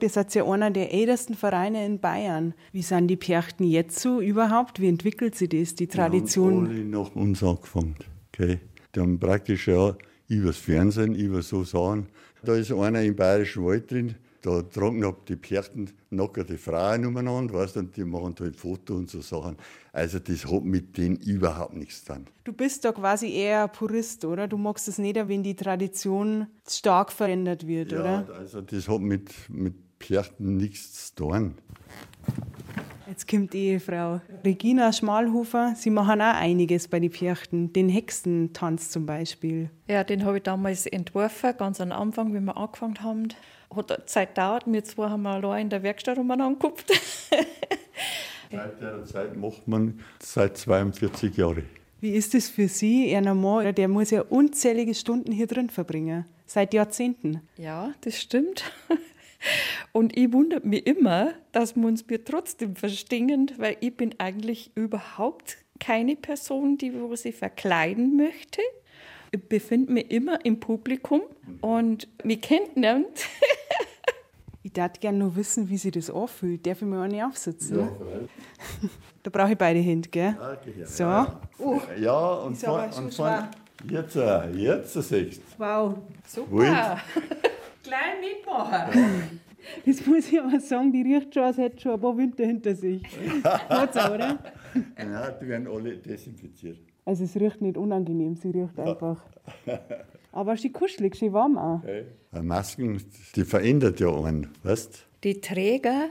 Ihr 0.00 0.10
seid 0.10 0.34
ja 0.34 0.44
einer 0.44 0.70
der 0.70 0.92
ältesten 0.92 1.34
Vereine 1.34 1.86
in 1.86 1.98
Bayern. 1.98 2.52
Wie 2.72 2.82
sind 2.82 3.08
die 3.08 3.16
Perchten 3.16 3.64
jetzt 3.64 4.00
so 4.00 4.20
überhaupt? 4.20 4.78
Wie 4.78 4.88
entwickelt 4.88 5.34
sich 5.34 5.48
das, 5.48 5.74
die 5.76 5.86
Die 5.86 5.98
haben 5.98 6.10
Tradition? 6.12 6.66
alle 6.66 6.84
nach 6.84 7.14
uns 7.14 7.42
angefangen. 7.42 7.94
Gell. 8.32 8.60
Die 8.94 9.00
haben 9.00 9.18
praktisch 9.18 9.66
ja 9.68 9.96
übers 10.28 10.58
Fernsehen, 10.58 11.14
über 11.14 11.40
so 11.40 11.64
Sachen. 11.64 12.06
Da 12.44 12.54
ist 12.54 12.70
einer 12.70 13.02
im 13.02 13.16
Bayerischen 13.16 13.64
Wald 13.64 13.90
drin, 13.90 14.14
da 14.44 14.60
tragen 14.62 15.04
ab 15.04 15.24
die 15.26 15.36
Perchten 15.36 15.90
nackerte 16.10 16.58
Frauen 16.58 17.06
umeinander, 17.06 17.54
weißt, 17.54 17.76
du, 17.76 17.80
und 17.80 17.96
die 17.96 18.04
machen 18.04 18.34
da 18.34 18.44
ein 18.44 18.52
Foto 18.54 18.94
und 18.94 19.08
so 19.08 19.20
Sachen. 19.22 19.56
Also 19.92 20.18
das 20.18 20.44
hat 20.44 20.62
mit 20.64 20.98
denen 20.98 21.16
überhaupt 21.16 21.74
nichts 21.74 22.04
zu 22.04 22.12
tun. 22.12 22.26
Du 22.44 22.52
bist 22.52 22.84
da 22.84 22.92
quasi 22.92 23.32
eher 23.32 23.64
ein 23.64 23.72
Purist, 23.72 24.24
oder? 24.24 24.46
Du 24.46 24.58
magst 24.58 24.86
es 24.88 24.98
nicht, 24.98 25.16
wenn 25.16 25.42
die 25.42 25.56
Tradition 25.56 26.46
stark 26.68 27.10
verändert 27.10 27.66
wird, 27.66 27.92
Ja, 27.92 28.00
oder? 28.00 28.34
also 28.38 28.60
das 28.60 28.86
hat 28.88 29.00
mit, 29.00 29.32
mit 29.48 29.74
Perchten 29.98 30.56
nichts 30.58 31.08
zu 31.08 31.14
tun. 31.14 31.54
Jetzt 33.06 33.28
kommt 33.28 33.52
die 33.52 33.66
Ehefrau 33.68 34.20
Regina 34.44 34.92
Schmalhofer. 34.92 35.74
Sie 35.76 35.90
machen 35.90 36.20
auch 36.20 36.34
einiges 36.34 36.88
bei 36.88 37.00
den 37.00 37.10
Perchten. 37.10 37.72
Den 37.72 37.88
Hexentanz 37.88 38.90
zum 38.90 39.06
Beispiel. 39.06 39.70
Ja, 39.88 40.04
den 40.04 40.24
habe 40.24 40.38
ich 40.38 40.42
damals 40.42 40.86
entworfen, 40.86 41.52
ganz 41.58 41.80
am 41.80 41.92
Anfang, 41.92 42.34
wie 42.34 42.40
wir 42.40 42.56
angefangen 42.56 43.02
haben. 43.02 43.28
Hat 43.76 43.92
eine 43.92 44.04
Zeit 44.06 44.34
gedauert. 44.34 44.64
Wir 44.66 44.84
zwei 44.84 45.08
haben 45.08 45.26
allein 45.26 45.62
in 45.62 45.70
der 45.70 45.82
Werkstatt 45.82 46.18
umeinander 46.18 46.58
geguckt. 46.58 46.90
Seit 48.50 48.80
der 48.80 49.04
Zeit 49.04 49.36
macht 49.36 49.66
man 49.66 50.00
seit 50.20 50.56
42 50.56 51.36
Jahren. 51.36 51.64
Wie 52.00 52.10
ist 52.10 52.34
es 52.34 52.50
für 52.50 52.68
Sie, 52.68 53.14
einer 53.16 53.34
Mann, 53.34 53.74
der 53.74 53.88
muss 53.88 54.10
ja 54.10 54.22
unzählige 54.22 54.94
Stunden 54.94 55.32
hier 55.32 55.46
drin 55.46 55.70
verbringen? 55.70 56.26
Seit 56.46 56.74
Jahrzehnten. 56.74 57.40
Ja, 57.56 57.94
das 58.02 58.20
stimmt. 58.20 58.64
Und 59.92 60.16
ich 60.16 60.32
wundere 60.32 60.66
mich 60.66 60.86
immer, 60.86 61.32
dass 61.52 61.76
wir 61.76 61.86
uns 61.86 62.08
wir 62.08 62.24
trotzdem 62.24 62.76
verstehen, 62.76 63.50
weil 63.56 63.76
ich 63.80 63.96
bin 63.96 64.14
eigentlich 64.18 64.70
überhaupt 64.74 65.58
keine 65.80 66.16
Person, 66.16 66.78
die 66.78 66.94
wo 66.94 67.14
sie 67.16 67.32
verkleiden 67.32 68.16
möchte. 68.16 68.60
Ich 69.34 69.48
befinde 69.48 69.92
mich 69.92 70.12
immer 70.12 70.44
im 70.44 70.60
Publikum 70.60 71.22
und 71.60 72.06
mich 72.24 72.40
kennt 72.40 72.76
niemand. 72.76 73.08
Ich 74.62 74.72
darf 74.72 74.92
gerne 75.00 75.18
noch 75.18 75.34
wissen, 75.34 75.68
wie 75.68 75.76
sich 75.76 75.90
das 75.90 76.08
anfühlt. 76.08 76.64
Darf 76.64 76.80
ich 76.82 76.86
mir 76.86 77.02
auch 77.02 77.08
nicht 77.08 77.22
aufsitzen? 77.24 77.80
Ja, 77.80 77.88
Da 79.24 79.30
brauche 79.30 79.50
ich 79.52 79.58
beide 79.58 79.80
Hände, 79.80 80.08
gell? 80.08 80.36
ja. 80.78 80.86
So. 80.86 81.64
Oh, 81.64 81.80
Ja, 82.00 82.34
und 82.34 82.52
Ist 82.52 82.64
aber 82.64 82.84
von, 82.84 82.92
schon 82.92 83.04
und 83.06 83.14
schwer. 83.14 83.50
jetzt, 83.90 84.16
äh, 84.16 84.50
jetzt 84.52 84.92
siehst 84.94 85.42
Wow. 85.58 85.96
Super. 86.26 87.00
Gleich 87.82 88.20
mitmachen. 88.20 89.40
Das 89.84 90.06
muss 90.06 90.30
ich 90.32 90.40
aber 90.40 90.60
sagen, 90.60 90.92
die 90.92 91.02
riecht 91.02 91.34
schon, 91.34 91.42
als 91.42 91.58
hätte 91.58 91.80
schon 91.80 91.92
ein 91.92 92.00
paar 92.00 92.16
Winter 92.16 92.44
hinter 92.46 92.74
sich. 92.76 93.02
Hat's 93.42 93.96
auch, 93.96 94.14
oder? 94.14 94.38
du. 94.74 94.80
Ja, 94.98 95.30
die 95.32 95.48
werden 95.48 95.66
alle 95.68 95.96
desinfiziert. 95.98 96.78
Also 97.04 97.24
es 97.24 97.36
riecht 97.36 97.60
nicht 97.60 97.76
unangenehm, 97.76 98.36
sie 98.36 98.50
riecht 98.50 98.78
einfach. 98.78 99.22
Aber 100.32 100.56
schön 100.56 100.72
kuschelig, 100.72 101.16
schön 101.16 101.32
warm 101.32 101.58
auch. 101.58 101.82
Äh, 101.84 102.04
Masken, 102.42 103.00
die 103.36 103.44
verändert 103.44 104.00
ja 104.00 104.08
einen, 104.08 104.48
weißt 104.62 105.06
Die 105.24 105.40
Träger, 105.40 106.10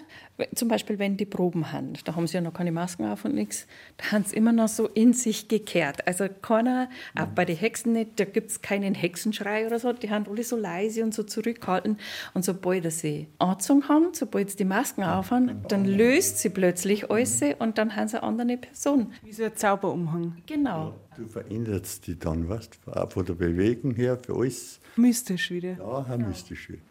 zum 0.55 0.67
Beispiel 0.67 0.97
wenn 0.97 1.17
die 1.17 1.25
Proben 1.25 1.71
haben, 1.71 1.93
da 2.03 2.15
haben 2.15 2.25
sie 2.25 2.33
ja 2.33 2.41
noch 2.41 2.53
keine 2.53 2.71
Masken 2.71 3.05
auf 3.05 3.25
und 3.25 3.35
nichts, 3.35 3.67
da 3.97 4.11
haben 4.11 4.25
sie 4.25 4.35
immer 4.35 4.51
noch 4.51 4.67
so 4.67 4.87
in 4.87 5.13
sich 5.13 5.47
gekehrt. 5.47 6.07
Also 6.07 6.25
keiner, 6.41 6.89
auch 7.15 7.27
bei 7.27 7.45
den 7.45 7.55
Hexen 7.55 7.93
nicht, 7.93 8.19
da 8.19 8.25
gibt 8.25 8.49
es 8.49 8.61
keinen 8.63 8.95
Hexenschrei 8.95 9.67
oder 9.67 9.77
so, 9.77 9.93
die 9.93 10.09
haben 10.09 10.25
alle 10.27 10.43
so 10.43 10.57
leise 10.57 11.03
und 11.03 11.13
so 11.13 11.21
zurückhaltend. 11.21 11.99
Und 12.33 12.43
sobald 12.43 12.91
sie 12.91 13.27
angezogen 13.37 13.87
haben, 13.87 14.07
sobald 14.13 14.49
sie 14.49 14.57
die 14.57 14.65
Masken 14.65 15.03
aufhaben, 15.03 15.61
dann 15.67 15.85
löst 15.85 16.39
sie 16.39 16.49
plötzlich 16.49 17.11
alles 17.11 17.41
und 17.59 17.77
dann 17.77 17.95
haben 17.95 18.07
sie 18.07 18.17
eine 18.17 18.41
andere 18.41 18.57
Person. 18.57 19.13
Wie 19.23 19.31
so 19.31 19.43
ein 19.43 19.55
Zauberumhang. 19.55 20.37
Genau. 20.47 20.95
Du 21.15 21.27
veränderst 21.27 22.07
die 22.07 22.17
dann, 22.17 22.49
weißt 22.49 22.79
du, 22.83 23.09
von 23.09 23.25
der 23.25 23.35
Bewegung 23.35 23.93
her, 23.93 24.17
für 24.17 24.35
alles. 24.35 24.79
Mystisch 24.95 25.51
wieder. 25.51 25.73
Ja, 25.73 25.83
auch 25.83 26.17
mystisch 26.17 26.69
wieder. 26.69 26.81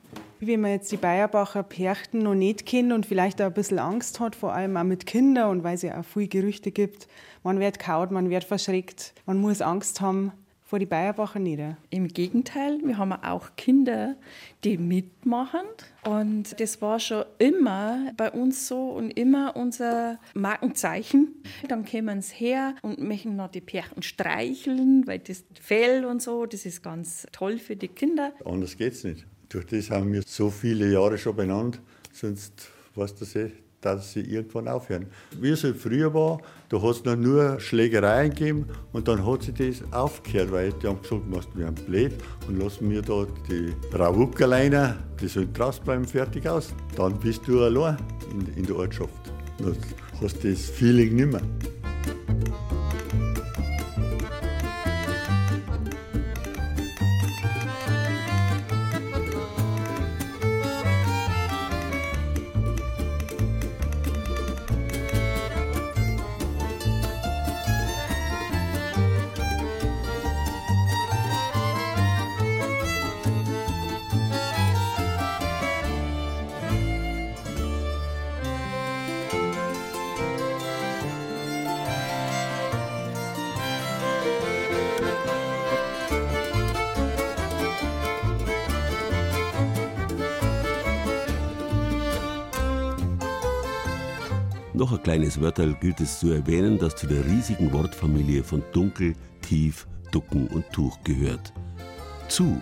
Wie 0.44 0.56
man 0.56 0.72
jetzt 0.72 0.90
die 0.90 0.96
Bayerbacher 0.96 1.62
Perchten 1.62 2.18
noch 2.18 2.34
nicht 2.34 2.66
kennt 2.66 2.92
und 2.92 3.06
vielleicht 3.06 3.40
auch 3.40 3.46
ein 3.46 3.52
bisschen 3.52 3.78
Angst 3.78 4.18
hat, 4.18 4.34
vor 4.34 4.52
allem 4.52 4.76
auch 4.76 4.82
mit 4.82 5.06
Kindern 5.06 5.50
und 5.50 5.62
weil 5.62 5.76
es 5.76 5.82
ja 5.82 6.00
auch 6.00 6.04
viele 6.04 6.26
Gerüchte 6.26 6.72
gibt, 6.72 7.06
man 7.44 7.60
wird 7.60 7.78
kaut, 7.78 8.10
man 8.10 8.28
wird 8.28 8.42
verschreckt, 8.42 9.14
man 9.24 9.40
muss 9.40 9.60
Angst 9.60 10.00
haben 10.00 10.32
vor 10.64 10.80
die 10.80 10.86
Bayerbacher 10.86 11.38
nieder. 11.38 11.76
Im 11.90 12.08
Gegenteil, 12.08 12.80
wir 12.82 12.98
haben 12.98 13.12
auch 13.12 13.50
Kinder, 13.56 14.16
die 14.64 14.78
mitmachen. 14.78 15.60
Und 16.04 16.58
das 16.58 16.82
war 16.82 16.98
schon 16.98 17.24
immer 17.38 18.10
bei 18.16 18.32
uns 18.32 18.66
so 18.66 18.88
und 18.88 19.12
immer 19.12 19.54
unser 19.54 20.18
Markenzeichen. 20.34 21.36
Dann 21.68 21.84
kommen 21.84 22.20
sie 22.20 22.34
her 22.34 22.74
und 22.82 22.98
möchten 23.00 23.36
noch 23.36 23.52
die 23.52 23.60
Perchen 23.60 24.02
streicheln, 24.02 25.06
weil 25.06 25.20
das 25.20 25.44
Fell 25.60 26.04
und 26.04 26.20
so, 26.20 26.46
das 26.46 26.66
ist 26.66 26.82
ganz 26.82 27.28
toll 27.30 27.58
für 27.58 27.76
die 27.76 27.86
Kinder. 27.86 28.32
Anders 28.44 28.76
geht's 28.76 29.04
nicht. 29.04 29.24
Durch 29.52 29.66
das 29.66 29.90
haben 29.90 30.10
wir 30.14 30.22
so 30.26 30.48
viele 30.48 30.90
Jahre 30.90 31.18
schon 31.18 31.36
benannt, 31.36 31.78
sonst 32.10 32.70
weißt 32.94 33.20
du 33.20 33.38
eh, 33.38 33.50
dass 33.82 34.12
sie 34.12 34.20
irgendwann 34.20 34.66
aufhören. 34.66 35.06
Wie 35.38 35.50
es 35.50 35.62
halt 35.62 35.76
früher 35.76 36.14
war, 36.14 36.40
da 36.70 36.80
hat 36.80 36.90
es 36.90 37.04
noch 37.04 37.16
nur 37.16 37.60
Schlägereien 37.60 38.30
gegeben 38.30 38.66
und 38.92 39.08
dann 39.08 39.26
hat 39.26 39.42
sich 39.42 39.54
das 39.54 39.92
aufgehört, 39.92 40.52
weil 40.52 40.72
die 40.72 40.86
haben 40.86 41.02
gesagt, 41.02 41.28
machst 41.28 41.50
wir 41.54 41.66
haben 41.66 41.74
blöd 41.74 42.14
und 42.48 42.60
lassen 42.60 42.88
wir 42.88 43.02
da 43.02 43.26
die 43.50 43.74
Rawuckerleiner, 43.92 44.96
die 45.20 45.28
sollen 45.28 45.52
draußen 45.52 45.84
bleiben, 45.84 46.06
fertig 46.06 46.48
aus. 46.48 46.72
Dann 46.96 47.18
bist 47.20 47.46
du 47.46 47.62
allein 47.62 47.98
in, 48.30 48.46
in 48.56 48.64
der 48.64 48.76
Ortschaft. 48.76 49.32
Dann 49.58 49.76
hast 50.22 50.42
das 50.42 50.60
Feeling 50.70 51.16
nicht 51.16 51.30
mehr. 51.30 51.42
Wörterl 95.42 95.74
gilt 95.80 96.00
es 96.00 96.20
zu 96.20 96.30
erwähnen, 96.30 96.78
das 96.78 96.94
zu 96.94 97.08
der 97.08 97.26
riesigen 97.26 97.72
Wortfamilie 97.72 98.44
von 98.44 98.62
Dunkel, 98.72 99.14
Tief, 99.40 99.88
Ducken 100.12 100.46
und 100.46 100.64
Tuch 100.72 100.98
gehört. 101.02 101.52
Zu 102.28 102.60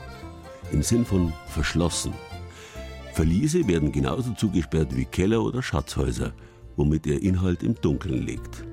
im 0.72 0.82
Sinn 0.82 1.04
von 1.04 1.32
verschlossen. 1.48 2.14
Verliese 3.12 3.66
werden 3.68 3.92
genauso 3.92 4.32
zugesperrt 4.32 4.96
wie 4.96 5.04
Keller 5.04 5.42
oder 5.42 5.62
Schatzhäuser, 5.62 6.32
womit 6.76 7.06
ihr 7.06 7.22
Inhalt 7.22 7.62
im 7.62 7.74
Dunkeln 7.74 8.22
liegt. 8.22 8.64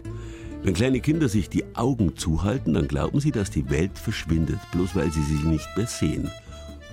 Wenn 0.63 0.73
kleine 0.73 1.01
Kinder 1.01 1.27
sich 1.27 1.49
die 1.49 1.75
Augen 1.75 2.15
zuhalten, 2.15 2.75
dann 2.75 2.87
glauben 2.87 3.19
sie, 3.19 3.31
dass 3.31 3.51
die 3.51 3.69
Welt 3.69 3.97
verschwindet, 3.97 4.59
bloß 4.71 4.95
weil 4.95 5.11
sie 5.11 5.23
sie 5.23 5.47
nicht 5.47 5.67
mehr 5.75 5.87
sehen. 5.87 6.31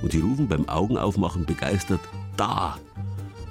Und 0.02 0.12
sie 0.12 0.20
rufen 0.20 0.48
beim 0.48 0.68
Augenaufmachen 0.68 1.44
begeistert 1.44 2.00
Da! 2.36 2.76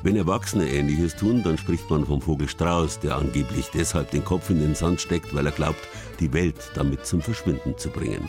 Wenn 0.04 0.18
Erwachsene 0.18 0.70
Ähnliches 0.70 1.16
tun, 1.16 1.44
dann 1.44 1.58
spricht 1.58 1.89
man 1.89 2.06
vom 2.06 2.20
Vogel 2.20 2.50
Strauß, 2.50 3.00
der 3.00 3.16
angeblich 3.16 3.70
deshalb 3.74 4.12
den 4.12 4.26
Kopf 4.26 4.50
in 4.50 4.60
den 4.60 4.76
Sand 4.76 5.00
steckt, 5.00 5.34
weil 5.34 5.46
er 5.46 5.54
glaubt, 5.54 5.80
die 6.20 6.34
Welt 6.34 6.72
damit 6.76 7.06
zum 7.06 7.22
Verschwinden 7.22 7.78
zu 7.78 7.89
bringen. 7.89 8.28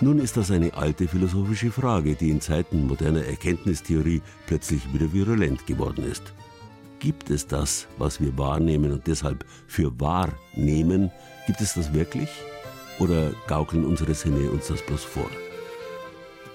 Nun 0.00 0.18
ist 0.18 0.38
das 0.38 0.50
eine 0.50 0.72
alte 0.72 1.06
philosophische 1.06 1.70
Frage, 1.70 2.14
die 2.14 2.30
in 2.30 2.40
Zeiten 2.40 2.86
moderner 2.86 3.26
Erkenntnistheorie 3.26 4.22
plötzlich 4.46 4.90
wieder 4.94 5.12
virulent 5.12 5.66
geworden 5.66 6.04
ist. 6.10 6.32
Gibt 7.00 7.28
es 7.28 7.46
das, 7.46 7.86
was 7.98 8.18
wir 8.18 8.38
wahrnehmen 8.38 8.90
und 8.90 9.06
deshalb 9.06 9.44
für 9.66 10.00
wahr 10.00 10.30
nehmen? 10.54 11.10
Gibt 11.46 11.60
es 11.60 11.74
das 11.74 11.92
wirklich? 11.92 12.30
Oder 12.98 13.32
gaukeln 13.46 13.84
unsere 13.84 14.14
Sinne 14.14 14.50
uns 14.50 14.68
das 14.68 14.80
bloß 14.86 15.04
vor? 15.04 15.28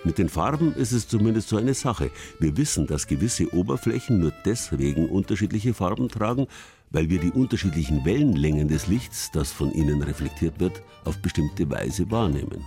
Mit 0.05 0.17
den 0.17 0.27
Farben 0.27 0.73
ist 0.73 0.91
es 0.91 1.07
zumindest 1.07 1.47
so 1.47 1.57
eine 1.57 1.73
Sache. 1.73 2.11
Wir 2.39 2.57
wissen, 2.57 2.87
dass 2.87 3.07
gewisse 3.07 3.53
Oberflächen 3.53 4.19
nur 4.19 4.33
deswegen 4.45 5.07
unterschiedliche 5.07 5.73
Farben 5.73 6.09
tragen, 6.09 6.47
weil 6.91 7.09
wir 7.09 7.19
die 7.19 7.31
unterschiedlichen 7.31 8.03
Wellenlängen 8.03 8.67
des 8.67 8.87
Lichts, 8.87 9.31
das 9.31 9.51
von 9.51 9.71
ihnen 9.71 10.01
reflektiert 10.01 10.59
wird, 10.59 10.83
auf 11.05 11.17
bestimmte 11.19 11.69
Weise 11.69 12.11
wahrnehmen. 12.11 12.65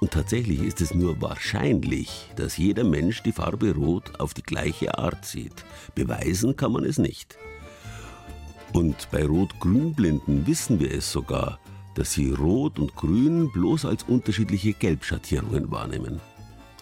Und 0.00 0.12
tatsächlich 0.12 0.60
ist 0.62 0.80
es 0.80 0.94
nur 0.94 1.20
wahrscheinlich, 1.20 2.30
dass 2.36 2.56
jeder 2.56 2.84
Mensch 2.84 3.22
die 3.22 3.32
Farbe 3.32 3.74
Rot 3.74 4.18
auf 4.20 4.34
die 4.34 4.42
gleiche 4.42 4.98
Art 4.98 5.24
sieht. 5.24 5.64
Beweisen 5.94 6.56
kann 6.56 6.72
man 6.72 6.84
es 6.84 6.98
nicht. 6.98 7.36
Und 8.72 9.08
bei 9.10 9.24
Rot-Grün-Blinden 9.24 10.46
wissen 10.46 10.78
wir 10.78 10.92
es 10.92 11.10
sogar, 11.10 11.58
dass 11.94 12.12
sie 12.12 12.30
Rot 12.30 12.78
und 12.78 12.94
Grün 12.94 13.50
bloß 13.50 13.86
als 13.86 14.04
unterschiedliche 14.04 14.72
Gelbschattierungen 14.72 15.70
wahrnehmen. 15.70 16.20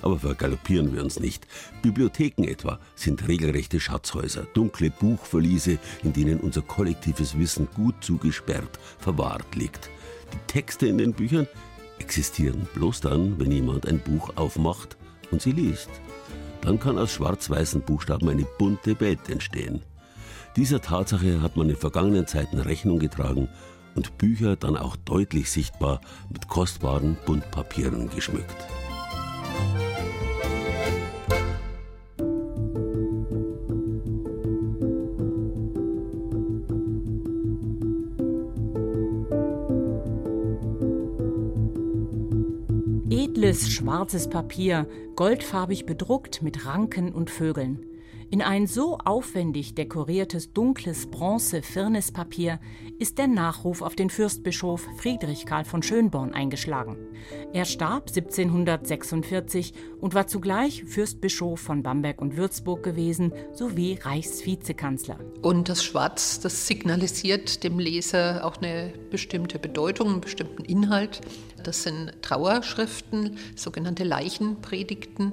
Aber 0.02 0.18
vergaloppieren 0.18 0.92
wir 0.92 1.02
uns 1.02 1.18
nicht. 1.20 1.46
Bibliotheken 1.82 2.44
etwa 2.44 2.78
sind 2.94 3.26
regelrechte 3.28 3.80
Schatzhäuser, 3.80 4.46
dunkle 4.52 4.90
Buchverliese, 4.90 5.78
in 6.02 6.12
denen 6.12 6.40
unser 6.40 6.62
kollektives 6.62 7.38
Wissen 7.38 7.68
gut 7.74 7.94
zugesperrt 8.00 8.78
verwahrt 8.98 9.54
liegt. 9.54 9.90
Die 10.32 10.52
Texte 10.52 10.87
in 10.87 10.98
den 10.98 11.12
Büchern 11.12 11.46
existieren 11.98 12.68
bloß 12.74 13.00
dann, 13.00 13.38
wenn 13.38 13.50
jemand 13.52 13.87
ein 13.87 14.00
Buch 14.00 14.30
aufmacht 14.37 14.96
und 15.30 15.40
sie 15.40 15.52
liest. 15.52 15.88
Dann 16.61 16.80
kann 16.80 16.98
aus 16.98 17.12
schwarz-weißen 17.12 17.82
Buchstaben 17.82 18.28
eine 18.28 18.46
bunte 18.59 18.98
Welt 19.00 19.28
entstehen. 19.28 19.82
Dieser 20.56 20.80
Tatsache 20.80 21.42
hat 21.42 21.56
man 21.56 21.68
in 21.70 21.76
vergangenen 21.76 22.26
Zeiten 22.26 22.59
Rechnung 22.59 22.98
getragen 22.98 23.48
und 23.94 24.18
Bücher 24.18 24.56
dann 24.56 24.76
auch 24.76 24.96
deutlich 24.96 25.50
sichtbar 25.50 26.00
mit 26.30 26.48
kostbaren 26.48 27.16
Buntpapieren 27.26 28.11
geschmückt. 28.11 28.56
Edles 43.57 43.73
schwarzes 43.73 44.29
Papier, 44.29 44.87
goldfarbig 45.14 45.87
bedruckt 45.87 46.42
mit 46.42 46.66
Ranken 46.66 47.14
und 47.14 47.31
Vögeln. 47.31 47.87
In 48.29 48.42
ein 48.42 48.66
so 48.66 48.99
aufwendig 48.99 49.75
dekoriertes 49.75 50.53
dunkles 50.53 51.07
Bronze-Firnispapier 51.07 52.59
ist 52.99 53.16
der 53.16 53.29
Nachruf 53.29 53.81
auf 53.83 53.95
den 53.95 54.11
Fürstbischof 54.11 54.87
Friedrich 54.99 55.47
Karl 55.47 55.64
von 55.64 55.83
Schönborn 55.83 56.35
eingeschlagen. 56.35 56.97
Er 57.53 57.64
starb 57.64 58.09
1746 58.09 59.73
und 60.01 60.14
war 60.14 60.27
zugleich 60.27 60.85
Fürstbischof 60.85 61.61
von 61.61 61.83
Bamberg 61.85 62.21
und 62.21 62.37
Würzburg 62.37 62.83
gewesen 62.83 63.33
sowie 63.53 63.99
Reichsvizekanzler. 64.03 65.19
Und 65.40 65.69
das 65.69 65.85
Schwarz, 65.85 66.40
das 66.40 66.66
signalisiert 66.66 67.62
dem 67.62 67.79
Leser 67.79 68.45
auch 68.45 68.57
eine 68.57 68.92
bestimmte 69.11 69.61
Bedeutung, 69.61 70.09
einen 70.09 70.21
bestimmten 70.21 70.64
Inhalt. 70.64 71.21
Das 71.66 71.83
sind 71.83 72.12
Trauerschriften, 72.23 73.38
sogenannte 73.56 74.04
Leichenpredigten, 74.04 75.33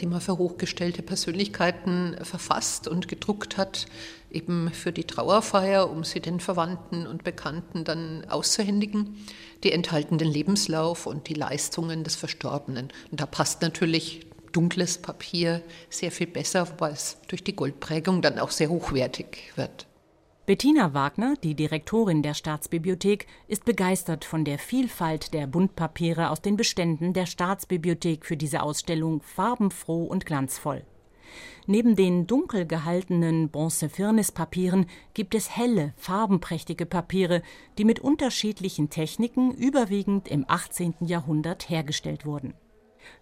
die 0.00 0.06
man 0.06 0.20
für 0.20 0.36
hochgestellte 0.36 1.02
Persönlichkeiten 1.02 2.16
verfasst 2.22 2.88
und 2.88 3.06
gedruckt 3.06 3.56
hat, 3.56 3.86
eben 4.28 4.72
für 4.72 4.90
die 4.90 5.04
Trauerfeier, 5.04 5.88
um 5.88 6.02
sie 6.02 6.18
den 6.18 6.40
Verwandten 6.40 7.06
und 7.06 7.22
Bekannten 7.22 7.84
dann 7.84 8.24
auszuhändigen. 8.28 9.24
Die 9.62 9.70
enthalten 9.70 10.18
den 10.18 10.32
Lebenslauf 10.32 11.06
und 11.06 11.28
die 11.28 11.34
Leistungen 11.34 12.02
des 12.02 12.16
Verstorbenen. 12.16 12.88
Und 13.12 13.20
da 13.20 13.26
passt 13.26 13.62
natürlich 13.62 14.26
dunkles 14.50 14.98
Papier 14.98 15.62
sehr 15.90 16.10
viel 16.10 16.26
besser, 16.26 16.66
weil 16.78 16.92
es 16.92 17.18
durch 17.28 17.44
die 17.44 17.54
Goldprägung 17.54 18.20
dann 18.20 18.40
auch 18.40 18.50
sehr 18.50 18.68
hochwertig 18.68 19.52
wird. 19.54 19.87
Bettina 20.48 20.94
Wagner, 20.94 21.34
die 21.42 21.54
Direktorin 21.54 22.22
der 22.22 22.32
Staatsbibliothek, 22.32 23.26
ist 23.48 23.66
begeistert 23.66 24.24
von 24.24 24.46
der 24.46 24.58
Vielfalt 24.58 25.34
der 25.34 25.46
Buntpapiere 25.46 26.30
aus 26.30 26.40
den 26.40 26.56
Beständen 26.56 27.12
der 27.12 27.26
Staatsbibliothek 27.26 28.24
für 28.24 28.38
diese 28.38 28.62
Ausstellung 28.62 29.20
farbenfroh 29.20 30.04
und 30.04 30.24
glanzvoll. 30.24 30.86
Neben 31.66 31.96
den 31.96 32.26
dunkel 32.26 32.64
gehaltenen 32.64 33.50
Bronze-Firnis-Papieren 33.50 34.86
gibt 35.12 35.34
es 35.34 35.54
helle, 35.54 35.92
farbenprächtige 35.98 36.86
Papiere, 36.86 37.42
die 37.76 37.84
mit 37.84 38.00
unterschiedlichen 38.00 38.88
Techniken 38.88 39.52
überwiegend 39.52 40.28
im 40.28 40.46
18. 40.48 40.94
Jahrhundert 41.00 41.68
hergestellt 41.68 42.24
wurden. 42.24 42.54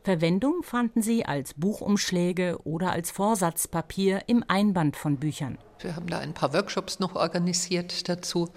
Verwendung 0.03 0.63
fanden 0.63 1.03
sie 1.03 1.27
als 1.27 1.55
Buchumschläge 1.55 2.59
oder 2.65 2.93
als 2.93 3.11
Vorsatzpapier 3.11 4.23
im 4.27 4.45
Einband 4.49 4.97
von 4.97 5.17
Büchern. 5.17 5.59
Wir 5.81 5.97
haben 5.97 6.07
da 6.07 6.19
ein 6.19 6.35
paar 6.35 6.53
Workshops 6.53 6.99
noch 7.01 7.15
organisiert 7.15 8.09
dazu, 8.09 8.49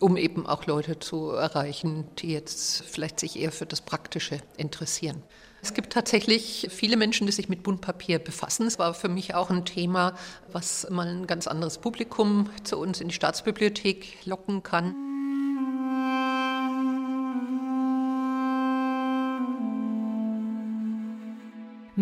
um 0.00 0.16
eben 0.16 0.46
auch 0.46 0.66
Leute 0.66 0.98
zu 0.98 1.30
erreichen, 1.30 2.04
die 2.18 2.32
jetzt 2.32 2.84
vielleicht 2.84 3.20
sich 3.20 3.38
eher 3.38 3.52
für 3.52 3.66
das 3.66 3.80
Praktische 3.80 4.38
interessieren. 4.56 5.22
Es 5.64 5.74
gibt 5.74 5.92
tatsächlich 5.92 6.66
viele 6.70 6.96
Menschen, 6.96 7.26
die 7.26 7.32
sich 7.32 7.48
mit 7.48 7.62
Buntpapier 7.62 8.18
befassen. 8.18 8.66
Es 8.66 8.80
war 8.80 8.94
für 8.94 9.08
mich 9.08 9.36
auch 9.36 9.48
ein 9.48 9.64
Thema, 9.64 10.16
was 10.50 10.88
mal 10.90 11.06
ein 11.06 11.28
ganz 11.28 11.46
anderes 11.46 11.78
Publikum 11.78 12.50
zu 12.64 12.78
uns 12.78 13.00
in 13.00 13.08
die 13.08 13.14
Staatsbibliothek 13.14 14.26
locken 14.26 14.64
kann. 14.64 14.96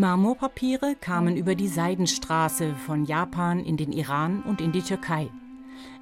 Marmorpapiere 0.00 0.96
kamen 0.98 1.36
über 1.36 1.54
die 1.54 1.68
Seidenstraße 1.68 2.74
von 2.86 3.04
Japan 3.04 3.60
in 3.60 3.76
den 3.76 3.92
Iran 3.92 4.42
und 4.42 4.62
in 4.62 4.72
die 4.72 4.80
Türkei. 4.80 5.28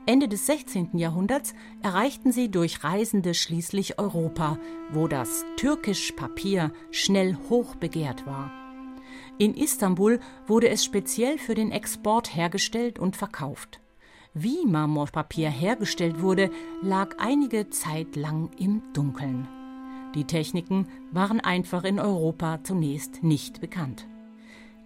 Ende 0.06 0.28
des 0.28 0.46
16. 0.46 0.90
Jahrhunderts 0.96 1.52
erreichten 1.82 2.30
sie 2.30 2.48
durch 2.48 2.84
Reisende 2.84 3.34
schließlich 3.34 3.98
Europa, 3.98 4.56
wo 4.92 5.08
das 5.08 5.44
türkisch 5.56 6.12
Papier 6.12 6.72
schnell 6.92 7.36
hoch 7.50 7.74
begehrt 7.74 8.24
war. 8.24 8.52
In 9.36 9.54
Istanbul 9.54 10.20
wurde 10.46 10.68
es 10.68 10.84
speziell 10.84 11.36
für 11.36 11.56
den 11.56 11.72
Export 11.72 12.36
hergestellt 12.36 13.00
und 13.00 13.16
verkauft. 13.16 13.80
Wie 14.32 14.64
Marmorpapier 14.64 15.50
hergestellt 15.50 16.22
wurde, 16.22 16.52
lag 16.82 17.16
einige 17.18 17.68
Zeit 17.70 18.14
lang 18.14 18.50
im 18.58 18.80
Dunkeln. 18.92 19.48
Die 20.14 20.24
Techniken 20.24 20.86
waren 21.12 21.40
einfach 21.40 21.84
in 21.84 22.00
Europa 22.00 22.60
zunächst 22.62 23.22
nicht 23.22 23.60
bekannt. 23.60 24.06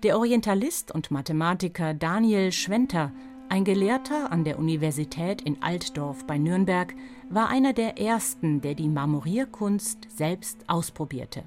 Der 0.02 0.18
Orientalist 0.18 0.92
und 0.92 1.10
Mathematiker 1.10 1.94
Daniel 1.94 2.50
Schwenter 2.50 3.12
ein 3.52 3.64
Gelehrter 3.64 4.32
an 4.32 4.44
der 4.44 4.58
Universität 4.58 5.42
in 5.42 5.62
Altdorf 5.62 6.26
bei 6.26 6.38
Nürnberg 6.38 6.94
war 7.28 7.50
einer 7.50 7.74
der 7.74 7.98
ersten, 8.00 8.62
der 8.62 8.74
die 8.74 8.88
Marmorierkunst 8.88 10.08
selbst 10.08 10.64
ausprobierte. 10.68 11.42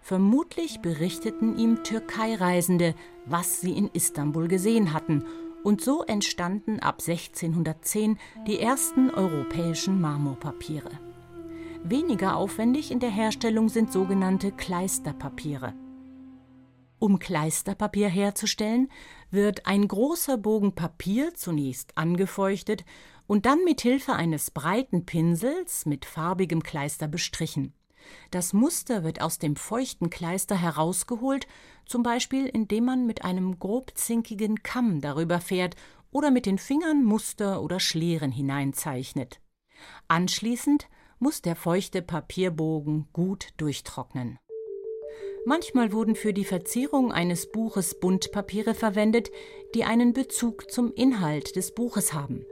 Vermutlich 0.00 0.80
berichteten 0.80 1.56
ihm 1.56 1.84
Türkei-Reisende, 1.84 2.96
was 3.26 3.60
sie 3.60 3.78
in 3.78 3.88
Istanbul 3.92 4.48
gesehen 4.48 4.92
hatten, 4.92 5.24
und 5.62 5.82
so 5.82 6.02
entstanden 6.02 6.80
ab 6.80 6.96
1610 7.06 8.18
die 8.48 8.58
ersten 8.58 9.10
europäischen 9.10 10.00
Marmorpapiere. 10.00 10.90
Weniger 11.82 12.36
aufwendig 12.36 12.90
in 12.90 13.00
der 13.00 13.10
Herstellung 13.10 13.68
sind 13.68 13.90
sogenannte 13.90 14.52
Kleisterpapiere. 14.52 15.74
Um 16.98 17.18
Kleisterpapier 17.18 18.08
herzustellen, 18.08 18.88
wird 19.30 19.66
ein 19.66 19.88
großer 19.88 20.36
Bogen 20.36 20.74
Papier 20.74 21.34
zunächst 21.34 21.96
angefeuchtet 21.96 22.84
und 23.26 23.46
dann 23.46 23.64
mit 23.64 23.80
Hilfe 23.80 24.12
eines 24.12 24.50
breiten 24.50 25.06
Pinsels 25.06 25.86
mit 25.86 26.04
farbigem 26.04 26.62
Kleister 26.62 27.08
bestrichen. 27.08 27.72
Das 28.30 28.52
Muster 28.52 29.02
wird 29.02 29.22
aus 29.22 29.38
dem 29.38 29.56
feuchten 29.56 30.10
Kleister 30.10 30.56
herausgeholt, 30.56 31.46
zum 31.86 32.02
Beispiel 32.02 32.46
indem 32.46 32.84
man 32.84 33.06
mit 33.06 33.24
einem 33.24 33.58
grobzinkigen 33.58 34.62
Kamm 34.62 35.00
darüber 35.00 35.40
fährt 35.40 35.76
oder 36.10 36.30
mit 36.30 36.44
den 36.44 36.58
Fingern 36.58 37.04
Muster 37.04 37.62
oder 37.62 37.80
Schlieren 37.80 38.32
hineinzeichnet. 38.32 39.40
Anschließend 40.08 40.88
muss 41.20 41.42
der 41.42 41.54
feuchte 41.54 42.02
Papierbogen 42.02 43.08
gut 43.12 43.48
durchtrocknen. 43.58 44.38
Manchmal 45.46 45.92
wurden 45.92 46.16
für 46.16 46.32
die 46.32 46.44
Verzierung 46.44 47.12
eines 47.12 47.50
Buches 47.50 47.98
Buntpapiere 47.98 48.74
verwendet, 48.74 49.30
die 49.74 49.84
einen 49.84 50.12
Bezug 50.12 50.70
zum 50.70 50.92
Inhalt 50.92 51.56
des 51.56 51.72
Buches 51.72 52.12
haben. 52.12 52.44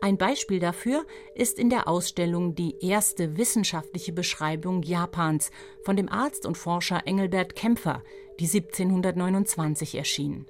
Ein 0.00 0.18
Beispiel 0.18 0.58
dafür 0.58 1.06
ist 1.34 1.58
in 1.58 1.70
der 1.70 1.88
Ausstellung 1.88 2.54
die 2.54 2.76
erste 2.80 3.36
wissenschaftliche 3.36 4.12
Beschreibung 4.12 4.82
Japans 4.82 5.50
von 5.82 5.96
dem 5.96 6.08
Arzt 6.08 6.44
und 6.46 6.58
Forscher 6.58 7.06
Engelbert 7.06 7.54
Kämpfer, 7.54 8.02
die 8.40 8.46
1729 8.46 9.94
erschien. 9.94 10.46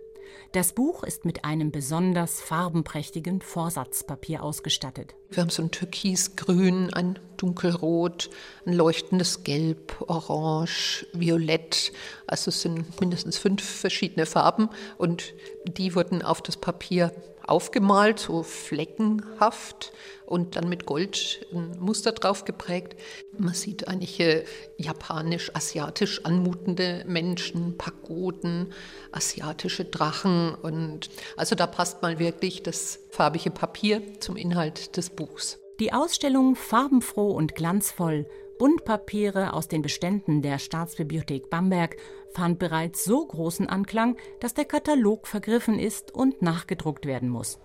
Das 0.53 0.72
Buch 0.72 1.03
ist 1.03 1.24
mit 1.24 1.45
einem 1.45 1.72
besonders 1.72 2.41
farbenprächtigen 2.41 3.41
Vorsatzpapier 3.41 4.43
ausgestattet. 4.43 5.14
Wir 5.30 5.43
haben 5.43 5.51
so 5.51 5.62
ein 5.62 5.70
Türkisgrün, 5.70 6.95
ein 6.95 7.18
Dunkelrot, 7.37 8.30
ein 8.64 8.72
leuchtendes 8.72 9.43
Gelb, 9.43 9.97
Orange, 10.07 11.07
Violett. 11.12 11.93
Also 12.26 12.51
es 12.51 12.62
sind 12.62 13.01
mindestens 13.01 13.37
fünf 13.37 13.62
verschiedene 13.62 14.26
Farben 14.26 14.70
und 14.97 15.35
die 15.66 15.95
wurden 15.95 16.22
auf 16.22 16.41
das 16.41 16.57
Papier 16.57 17.12
aufgemalt, 17.47 18.18
so 18.18 18.42
fleckenhaft 18.42 19.92
und 20.26 20.57
dann 20.57 20.68
mit 20.68 20.86
Gold 20.86 21.47
ein 21.53 21.76
Muster 21.78 22.12
drauf 22.12 22.45
geprägt. 22.45 22.97
Man 23.36 23.55
sieht 23.55 23.82
äh, 23.82 24.45
japanisch-asiatisch 24.76 26.24
anmutende 26.24 27.05
Menschen, 27.07 27.76
Pagoden, 27.76 28.72
asiatische 29.12 29.84
Drachen 29.84 30.55
und 30.55 31.11
also 31.36 31.55
da 31.55 31.66
passt 31.66 32.03
mal 32.03 32.18
wirklich 32.18 32.62
das 32.62 33.01
farbige 33.11 33.51
Papier 33.51 34.03
zum 34.20 34.36
Inhalt 34.36 34.97
des 34.97 35.11
Buchs. 35.11 35.59
Die 35.80 35.92
Ausstellung 35.92 36.57
Farbenfroh 36.57 37.32
und 37.32 37.55
glanzvoll 37.55 38.26
Buntpapiere 38.59 39.53
aus 39.53 39.66
den 39.66 39.82
Beständen 39.82 40.40
der 40.40 40.59
Staatsbibliothek 40.59 41.51
Bamberg 41.51 41.97
fand 42.35 42.59
bereits 42.59 43.05
so 43.05 43.24
großen 43.24 43.68
Anklang, 43.68 44.16
dass 44.41 44.55
der 44.55 44.64
Katalog 44.64 45.26
vergriffen 45.26 45.78
ist 45.78 46.12
und 46.12 46.43
nachgedruckt 46.43 47.07
werden 47.07 47.28
muss. 47.28 47.59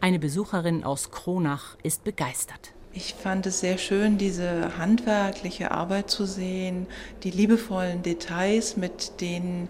Eine 0.00 0.18
Besucherin 0.18 0.84
aus 0.84 1.10
Kronach 1.10 1.76
ist 1.82 2.04
begeistert. 2.04 2.72
Ich 2.92 3.14
fand 3.14 3.44
es 3.46 3.58
sehr 3.58 3.76
schön, 3.76 4.18
diese 4.18 4.78
handwerkliche 4.78 5.72
Arbeit 5.72 6.10
zu 6.10 6.26
sehen, 6.26 6.86
die 7.24 7.30
liebevollen 7.30 8.02
Details, 8.02 8.76
mit 8.76 9.20
denen 9.20 9.68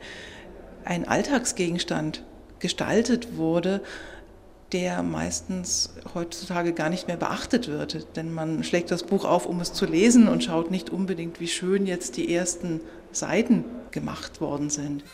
ein 0.85 1.09
Alltagsgegenstand 1.09 2.23
gestaltet 2.59 3.39
wurde, 3.39 3.81
der 4.73 5.03
meistens 5.03 5.95
heutzutage 6.15 6.73
gar 6.73 6.91
nicht 6.91 7.07
mehr 7.07 7.17
beachtet 7.17 7.69
wird. 7.69 8.17
Denn 8.17 8.35
man 8.35 8.63
schlägt 8.65 8.91
das 8.91 9.05
Buch 9.05 9.25
auf, 9.25 9.47
um 9.47 9.61
es 9.61 9.73
zu 9.73 9.87
lesen 9.87 10.29
und 10.29 10.45
schaut 10.45 10.71
nicht 10.71 10.91
unbedingt, 10.91 11.41
wie 11.41 11.49
schön 11.49 11.87
jetzt 11.87 12.17
die 12.19 12.35
ersten 12.35 12.81
Seiten 13.13 13.65
gemacht 13.95 14.43
worden 14.43 14.69
sind. 14.69 15.05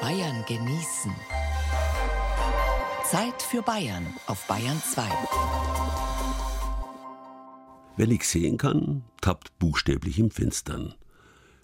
Bayern 0.00 0.44
genießen. 0.46 1.12
Zeit 3.10 3.42
für 3.42 3.62
Bayern 3.62 4.06
auf 4.26 4.46
Bayern 4.46 4.80
2. 4.92 5.02
Wer 7.96 8.06
nichts 8.06 8.30
sehen 8.30 8.58
kann, 8.58 9.02
tappt 9.20 9.58
buchstäblich 9.58 10.18
im 10.18 10.30
Finstern. 10.30 10.94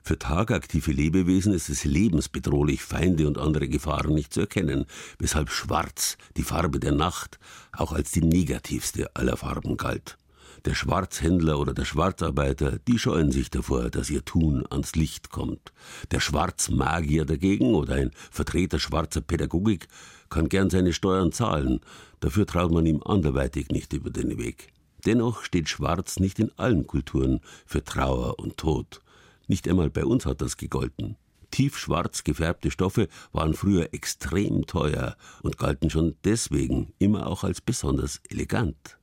Für 0.03 0.19
tagaktive 0.19 0.91
Lebewesen 0.91 1.53
ist 1.53 1.69
es 1.69 1.85
lebensbedrohlich, 1.85 2.83
Feinde 2.83 3.27
und 3.27 3.39
andere 3.39 3.69
Gefahren 3.69 4.15
nicht 4.15 4.35
zu 4.35 4.41
erkennen, 4.41 4.87
weshalb 5.19 5.51
Schwarz, 5.51 6.17
die 6.37 6.43
Farbe 6.43 6.81
der 6.81 6.93
Nacht, 6.93 7.39
auch 7.73 7.93
als 7.93 8.11
die 8.11 8.23
negativste 8.23 9.15
aller 9.15 9.37
Farben 9.37 9.77
galt. 9.77 10.19
Der 10.65 10.75
Schwarzhändler 10.75 11.59
oder 11.59 11.75
der 11.75 11.85
Schwarzarbeiter, 11.85 12.79
die 12.79 12.99
scheuen 12.99 13.31
sich 13.31 13.51
davor, 13.51 13.91
dass 13.91 14.09
ihr 14.09 14.25
Tun 14.25 14.65
ans 14.71 14.95
Licht 14.95 15.29
kommt. 15.29 15.75
Der 16.11 16.21
Schwarzmagier 16.21 17.27
dagegen 17.27 17.75
oder 17.75 17.97
ein 17.97 18.13
Vertreter 18.31 18.79
schwarzer 18.79 19.21
Pädagogik 19.21 19.89
kann 20.31 20.49
gern 20.49 20.71
seine 20.71 20.95
Steuern 20.95 21.33
zahlen, 21.33 21.81
dafür 22.21 22.47
traut 22.47 22.73
man 22.73 22.87
ihm 22.87 23.03
anderweitig 23.05 23.69
nicht 23.69 23.93
über 23.93 24.09
den 24.09 24.39
Weg. 24.39 24.73
Dennoch 25.05 25.43
steht 25.43 25.69
Schwarz 25.69 26.19
nicht 26.19 26.39
in 26.39 26.51
allen 26.57 26.87
Kulturen 26.87 27.41
für 27.67 27.85
Trauer 27.85 28.39
und 28.39 28.57
Tod. 28.57 29.03
Nicht 29.47 29.69
einmal 29.69 29.91
bei 29.91 30.07
uns 30.07 30.25
hat 30.25 30.41
das 30.41 30.57
gegolten. 30.57 31.17
Tiefschwarz 31.51 32.25
gefärbte 32.25 32.71
Stoffe 32.71 33.09
waren 33.33 33.53
früher 33.53 33.93
extrem 33.93 34.67
teuer 34.67 35.17
und 35.43 35.59
galten 35.59 35.91
schon 35.91 36.17
deswegen 36.25 36.95
immer 36.99 37.27
auch 37.27 37.45
als 37.45 37.61
besonders 37.61 38.23
elegant. 38.31 38.99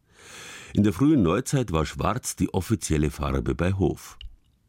In 0.73 0.83
der 0.83 0.93
frühen 0.93 1.21
Neuzeit 1.21 1.73
war 1.73 1.85
Schwarz 1.85 2.37
die 2.37 2.53
offizielle 2.53 3.09
Farbe 3.09 3.55
bei 3.55 3.73
Hof. 3.73 4.17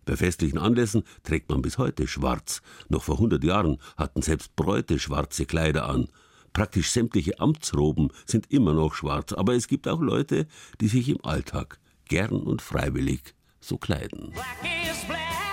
Bei 0.05 0.17
festlichen 0.17 0.59
Anlässen 0.59 1.05
trägt 1.23 1.49
man 1.49 1.63
bis 1.63 1.79
heute 1.79 2.09
Schwarz. 2.09 2.61
Noch 2.89 3.05
vor 3.05 3.17
100 3.17 3.45
Jahren 3.45 3.79
hatten 3.97 4.21
selbst 4.21 4.57
Bräute 4.57 4.99
schwarze 4.99 5.47
Kleider 5.47 5.89
an. 5.89 6.09
Praktisch 6.53 6.91
sämtliche 6.91 7.39
Amtsroben 7.39 8.11
sind 8.27 8.51
immer 8.51 8.75
noch 8.75 8.95
schwarz, 8.95 9.33
aber 9.33 9.55
es 9.55 9.69
gibt 9.69 9.87
auch 9.87 10.01
Leute, 10.01 10.49
die 10.81 10.89
sich 10.89 11.09
im 11.09 11.25
Alltag 11.25 11.79
gern 12.09 12.33
und 12.33 12.63
freiwillig 12.63 13.35
so 13.61 13.79
kleiden. 13.79 14.33
Black 14.33 15.52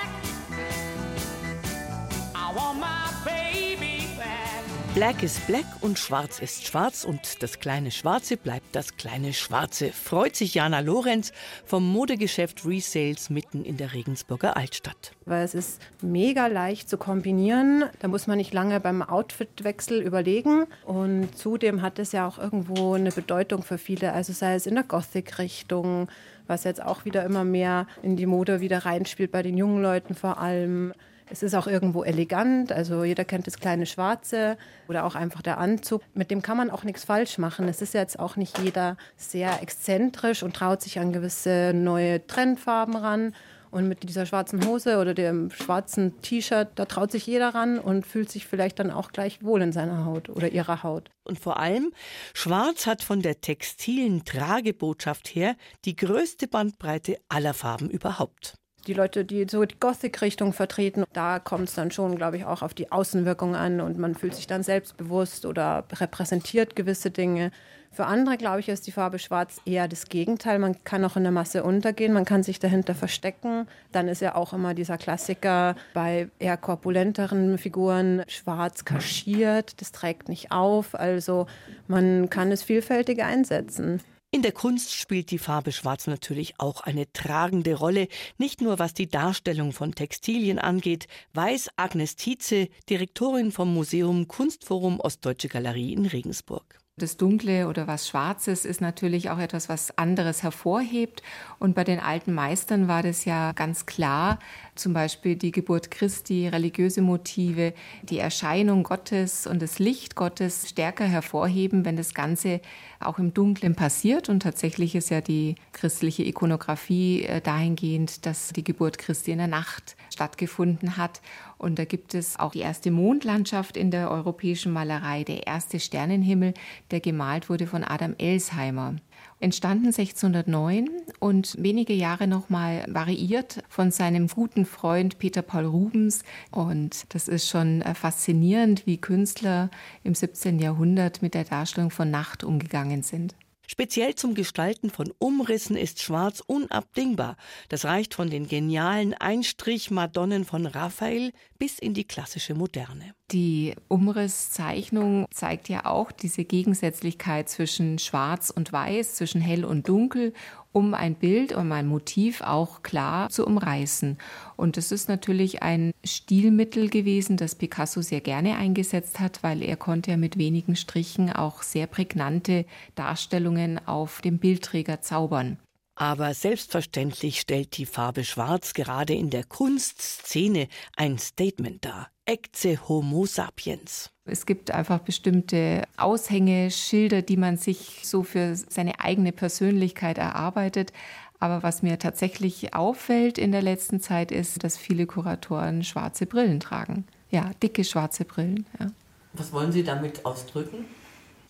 ist 5.00 5.48
black 5.48 5.66
und 5.80 5.98
schwarz 5.98 6.40
ist 6.40 6.68
schwarz 6.68 7.06
und 7.06 7.42
das 7.42 7.62
kleine 7.62 7.90
Schwarze 7.90 8.36
bleibt 8.36 8.76
das 8.76 8.98
kleine 8.98 9.32
Schwarze. 9.32 9.94
Freut 9.94 10.36
sich 10.36 10.56
Jana 10.56 10.82
Lorenz 10.82 11.32
vom 11.64 11.90
Modegeschäft 11.90 12.66
Resales 12.66 13.30
mitten 13.30 13.64
in 13.64 13.78
der 13.78 13.94
Regensburger 13.94 14.58
Altstadt. 14.58 15.14
Weil 15.26 15.46
es 15.46 15.56
ist 15.56 15.82
mega 16.02 16.48
leicht 16.48 16.90
zu 16.90 16.98
kombinieren. 16.98 17.86
Da 18.00 18.10
muss 18.10 18.28
man 18.28 18.38
nicht 18.38 18.54
lange 18.54 18.82
beim 18.82 19.02
Outfitwechsel 19.02 20.02
überlegen. 20.02 20.66
Und 20.86 21.30
zudem 21.34 21.82
hat 21.82 21.98
es 21.98 22.12
ja 22.12 22.28
auch 22.28 22.38
irgendwo 22.38 22.94
eine 22.94 23.12
Bedeutung 23.12 23.64
für 23.64 23.78
viele. 23.78 24.12
Also 24.12 24.34
sei 24.34 24.56
es 24.56 24.68
in 24.68 24.76
der 24.76 24.84
Gothic-Richtung, 24.84 26.10
was 26.46 26.66
jetzt 26.66 26.84
auch 26.84 27.06
wieder 27.06 27.24
immer 27.24 27.46
mehr 27.46 27.88
in 28.04 28.18
die 28.18 28.26
Mode 28.26 28.60
wieder 28.60 28.80
reinspielt, 28.80 29.32
bei 29.32 29.44
den 29.44 29.58
jungen 29.58 29.82
Leuten 29.82 30.14
vor 30.14 30.40
allem. 30.40 30.94
Es 31.32 31.44
ist 31.44 31.54
auch 31.54 31.68
irgendwo 31.68 32.04
elegant, 32.04 32.72
also 32.72 33.04
jeder 33.04 33.24
kennt 33.24 33.46
das 33.46 33.60
kleine 33.60 33.86
Schwarze 33.86 34.58
oder 34.88 35.06
auch 35.06 35.14
einfach 35.14 35.44
der 35.44 35.60
Anzug. 35.60 36.02
Mit 36.16 36.32
dem 36.32 36.42
kann 36.42 36.58
man 36.58 36.72
auch 36.72 36.84
nichts 36.84 37.04
falsch 37.04 37.38
machen. 37.38 37.68
Es 37.68 37.84
ist 37.84 37.94
jetzt 37.94 38.20
auch 38.20 38.36
nicht 38.36 38.58
jeder 38.58 38.98
sehr 39.16 39.62
exzentrisch 39.62 40.42
und 40.42 40.56
traut 40.56 40.82
sich 40.82 40.98
an 40.98 41.14
gewisse 41.14 41.72
neue 41.76 42.26
Trendfarben 42.26 42.96
ran. 42.96 43.36
Und 43.70 43.88
mit 43.88 44.02
dieser 44.02 44.26
schwarzen 44.26 44.66
Hose 44.66 44.98
oder 44.98 45.14
dem 45.14 45.52
schwarzen 45.52 46.20
T-Shirt, 46.24 46.70
da 46.74 46.86
traut 46.86 47.12
sich 47.12 47.28
jeder 47.28 47.50
ran 47.50 47.78
und 47.78 48.08
fühlt 48.08 48.32
sich 48.32 48.48
vielleicht 48.48 48.80
dann 48.80 48.90
auch 48.90 49.12
gleich 49.12 49.44
wohl 49.44 49.62
in 49.62 49.72
seiner 49.72 50.06
Haut 50.06 50.30
oder 50.30 50.50
ihrer 50.50 50.82
Haut. 50.82 51.12
Und 51.24 51.40
vor 51.40 51.60
allem, 51.60 51.94
Schwarz 52.34 52.88
hat 52.88 53.04
von 53.04 53.22
der 53.22 53.42
textilen 53.42 54.26
Tragebotschaft 54.26 55.28
her 55.28 55.56
die 55.86 55.96
größte 55.96 56.48
Bandbreite 56.48 57.20
aller 57.30 57.54
Farben 57.54 57.92
überhaupt 57.92 58.56
die 58.90 58.96
Leute, 58.96 59.24
die 59.24 59.46
so 59.48 59.64
die 59.66 59.80
Gothic-Richtung 59.80 60.52
vertreten, 60.52 61.06
da 61.14 61.38
kommt 61.38 61.70
es 61.70 61.76
dann 61.76 61.92
schon, 61.92 62.16
glaube 62.16 62.38
ich, 62.38 62.46
auch 62.46 62.64
auf 62.64 62.74
die 62.74 62.92
Außenwirkung 62.92 63.56
an 63.56 63.82
und 63.82 64.00
man 64.00 64.16
fühlt 64.16 64.34
sich 64.34 64.48
dann 64.48 64.64
selbstbewusst 64.64 65.46
oder 65.46 65.86
repräsentiert 65.94 66.76
gewisse 66.76 67.12
Dinge. 67.12 67.52
Für 67.92 68.06
andere, 68.06 68.38
glaube 68.38 68.60
ich, 68.60 68.70
ist 68.70 68.88
die 68.88 68.92
Farbe 68.92 69.20
Schwarz 69.20 69.62
eher 69.66 69.88
das 69.88 70.06
Gegenteil. 70.06 70.58
Man 70.58 70.84
kann 70.84 71.06
auch 71.06 71.18
in 71.18 71.24
der 71.24 71.32
Masse 71.32 71.64
untergehen, 71.64 72.14
man 72.14 72.26
kann 72.26 72.42
sich 72.42 72.60
dahinter 72.60 72.96
verstecken. 72.96 73.68
Dann 73.92 74.08
ist 74.08 74.22
ja 74.22 74.34
auch 74.34 74.54
immer 74.54 74.74
dieser 74.74 74.98
Klassiker 74.98 75.76
bei 75.94 76.30
eher 76.40 76.58
korpulenteren 76.58 77.60
Figuren 77.60 78.24
schwarz 78.28 78.86
kaschiert, 78.86 79.80
das 79.82 79.92
trägt 79.92 80.30
nicht 80.30 80.52
auf. 80.52 80.96
Also 80.96 81.46
man 81.88 82.30
kann 82.32 82.52
es 82.52 82.64
vielfältig 82.64 83.24
einsetzen. 83.24 84.02
In 84.32 84.44
der 84.44 84.52
Kunst 84.52 84.94
spielt 84.94 85.32
die 85.32 85.40
Farbe 85.40 85.72
Schwarz 85.72 86.06
natürlich 86.06 86.60
auch 86.60 86.82
eine 86.82 87.12
tragende 87.12 87.74
Rolle, 87.74 88.08
nicht 88.38 88.62
nur 88.62 88.78
was 88.78 88.94
die 88.94 89.10
Darstellung 89.10 89.72
von 89.72 89.96
Textilien 89.96 90.60
angeht, 90.60 91.08
weiß 91.34 91.70
Agnes 91.78 92.16
Tietze, 92.16 92.70
Direktorin 92.92 93.52
vom 93.52 93.74
Museum 93.74 94.28
Kunstforum 94.28 95.00
Ostdeutsche 95.00 95.48
Galerie 95.48 95.94
in 95.94 96.06
Regensburg. 96.06 96.78
Das 97.00 97.18
Dunkle 97.18 97.68
oder 97.68 97.88
was 97.88 98.10
Schwarzes 98.10 98.66
ist 98.66 98.82
natürlich 98.82 99.30
auch 99.30 99.40
etwas, 99.40 99.70
was 99.70 99.98
anderes 99.98 100.44
hervorhebt. 100.44 101.24
Und 101.58 101.74
bei 101.74 101.86
den 101.86 102.00
alten 102.00 102.34
Meistern 102.34 102.88
war 102.90 103.02
das 103.02 103.24
ja 103.26 103.54
ganz 103.54 103.86
klar, 103.86 104.38
zum 104.80 104.94
Beispiel 104.94 105.36
die 105.36 105.52
Geburt 105.52 105.92
Christi, 105.92 106.48
religiöse 106.48 107.02
Motive, 107.02 107.74
die 108.04 108.20
Erscheinung 108.20 108.84
Gottes 108.84 109.46
und 109.46 109.62
das 109.62 109.80
Licht 109.80 110.16
Gottes 110.16 110.70
stärker 110.70 111.06
hervorheben, 111.06 111.86
wenn 111.86 111.96
das 111.96 112.14
Ganze 112.14 112.62
auch 113.00 113.20
im 113.20 113.34
Dunklen 113.34 113.76
passiert. 113.76 114.30
Und 114.30 114.42
tatsächlich 114.42 114.96
ist 114.96 115.10
ja 115.10 115.22
die 115.22 115.56
christliche 115.74 116.24
Ikonografie 116.24 117.24
äh, 117.24 117.42
dahingehend, 117.42 118.26
dass 118.26 118.50
die 118.50 118.64
Geburt 118.64 118.98
Christi 118.98 119.32
in 119.32 119.38
der 119.38 119.48
Nacht 119.48 119.96
stattgefunden 120.14 120.98
hat. 120.98 121.22
Und 121.58 121.78
da 121.78 121.86
gibt 121.86 122.14
es 122.14 122.40
auch 122.40 122.52
die 122.52 122.60
erste 122.60 122.92
Mondlandschaft 122.92 123.78
in 123.78 123.92
der 123.92 124.10
europäischen 124.10 124.72
Malerei, 124.72 125.24
der 125.24 125.46
erste 125.46 125.80
Sternenhimmel, 125.80 126.54
der 126.92 127.02
gemalt 127.02 127.50
wurde 127.50 127.68
von 127.68 127.84
Adam 127.84 128.16
Elsheimer. 128.18 128.96
Entstanden 129.42 129.88
1609 129.88 130.90
und 131.20 131.56
wenige 131.58 131.94
Jahre 131.94 132.28
nochmal 132.28 132.84
variiert 132.90 133.64
von 133.70 133.90
seinem 133.90 134.28
guten 134.28 134.66
Freund 134.66 135.18
Peter 135.18 135.42
Paul 135.42 135.66
Rubens. 135.66 136.24
Und 136.52 137.06
das 137.14 137.30
ist 137.30 137.48
schon 137.48 137.82
äh, 137.82 137.96
faszinierend, 137.96 138.86
wie 138.86 138.98
Künstler 138.98 139.70
im 140.04 140.14
17. 140.14 140.60
Jahrhundert 140.60 141.22
mit 141.22 141.36
der 141.36 141.46
Darstellung 141.46 141.90
von 141.90 142.12
Nacht 142.12 142.44
umgegangen 142.44 143.02
sind. 143.02 143.34
Speziell 143.72 144.16
zum 144.16 144.34
Gestalten 144.34 144.90
von 144.90 145.14
Umrissen 145.20 145.78
ist 145.78 146.02
Schwarz 146.02 146.42
unabdingbar. 146.48 147.38
Das 147.68 147.86
reicht 147.86 148.16
von 148.16 148.32
den 148.32 148.48
genialen 148.48 149.14
Einstrich-Madonnen 149.14 150.44
von 150.44 150.66
Raphael 150.66 151.34
bis 151.60 151.78
in 151.78 151.94
die 151.94 152.06
klassische 152.06 152.56
Moderne. 152.56 153.14
Die 153.30 153.76
Umrisszeichnung 153.88 155.28
zeigt 155.30 155.70
ja 155.70 155.86
auch 155.86 156.12
diese 156.12 156.46
Gegensätzlichkeit 156.46 157.48
zwischen 157.48 158.00
Schwarz 158.00 158.50
und 158.50 158.74
Weiß, 158.74 159.14
zwischen 159.14 159.40
Hell 159.40 159.64
und 159.64 159.88
Dunkel 159.88 160.34
um 160.72 160.94
ein 160.94 161.16
Bild, 161.16 161.54
um 161.54 161.72
ein 161.72 161.88
Motiv 161.88 162.42
auch 162.42 162.84
klar 162.84 163.30
zu 163.30 163.46
umreißen. 163.46 164.18
Und 164.56 164.78
das 164.78 164.92
ist 164.92 165.10
natürlich 165.10 165.64
ein 165.64 165.92
Stilmittel 166.04 166.90
gewesen, 166.90 167.38
das 167.38 167.56
Picasso 167.56 168.02
sehr 168.02 168.22
gerne 168.22 168.58
eingesetzt 168.58 169.20
hat, 169.20 169.42
weil 169.44 169.64
er 169.64 169.78
konnte 169.78 170.12
ja 170.12 170.18
mit 170.18 170.38
wenigen 170.38 170.76
Strichen 170.76 171.32
auch 171.32 171.64
sehr 171.64 171.88
prägnante 171.88 172.66
Darstellungen 172.96 173.86
auf 173.88 174.22
dem 174.22 174.38
Bildträger 174.38 175.02
zaubern. 175.02 175.58
Aber 175.96 176.34
selbstverständlich 176.34 177.42
stellt 177.42 177.78
die 177.78 177.86
Farbe 177.86 178.24
Schwarz 178.24 178.74
gerade 178.74 179.14
in 179.14 179.30
der 179.30 179.44
Kunstszene 179.44 180.70
ein 180.96 181.18
Statement 181.18 181.84
dar. 181.84 182.10
Ecce 182.30 182.78
Homo 182.88 183.26
sapiens. 183.26 184.12
Es 184.26 184.46
gibt 184.46 184.70
einfach 184.70 185.00
bestimmte 185.00 185.82
Aushängeschilder, 185.98 187.24
die 187.24 187.38
man 187.38 187.58
sich 187.58 188.02
so 188.04 188.22
für 188.22 188.56
seine 188.56 189.00
eigene 189.00 189.32
Persönlichkeit 189.32 190.20
erarbeitet. 190.20 190.94
Aber 191.40 191.64
was 191.64 191.82
mir 191.82 191.98
tatsächlich 191.98 192.76
auffällt 192.76 193.40
in 193.40 193.52
der 193.52 193.64
letzten 193.64 194.00
Zeit 194.00 194.32
ist, 194.32 194.64
dass 194.64 194.78
viele 194.78 195.08
Kuratoren 195.08 195.84
schwarze 195.84 196.28
Brillen 196.28 196.60
tragen. 196.60 197.08
Ja, 197.32 197.50
dicke 197.64 197.84
schwarze 197.84 198.26
Brillen. 198.26 198.68
Ja. 198.80 198.92
Was 199.34 199.52
wollen 199.52 199.72
Sie 199.72 199.84
damit 199.84 200.24
ausdrücken? 200.24 200.86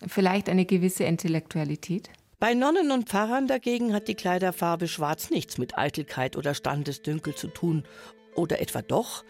Vielleicht 0.06 0.48
eine 0.48 0.64
gewisse 0.64 1.04
Intellektualität. 1.04 2.08
Bei 2.38 2.54
Nonnen 2.54 2.90
und 2.90 3.10
Pfarrern 3.10 3.48
dagegen 3.48 3.92
hat 3.92 4.08
die 4.08 4.14
Kleiderfarbe 4.14 4.88
Schwarz 4.88 5.28
nichts 5.28 5.58
mit 5.58 5.76
Eitelkeit 5.76 6.38
oder 6.38 6.54
Standesdünkel 6.54 7.34
zu 7.34 7.48
tun 7.48 7.84
oder 8.34 8.60
etwa 8.60 8.82
doch? 8.82 9.24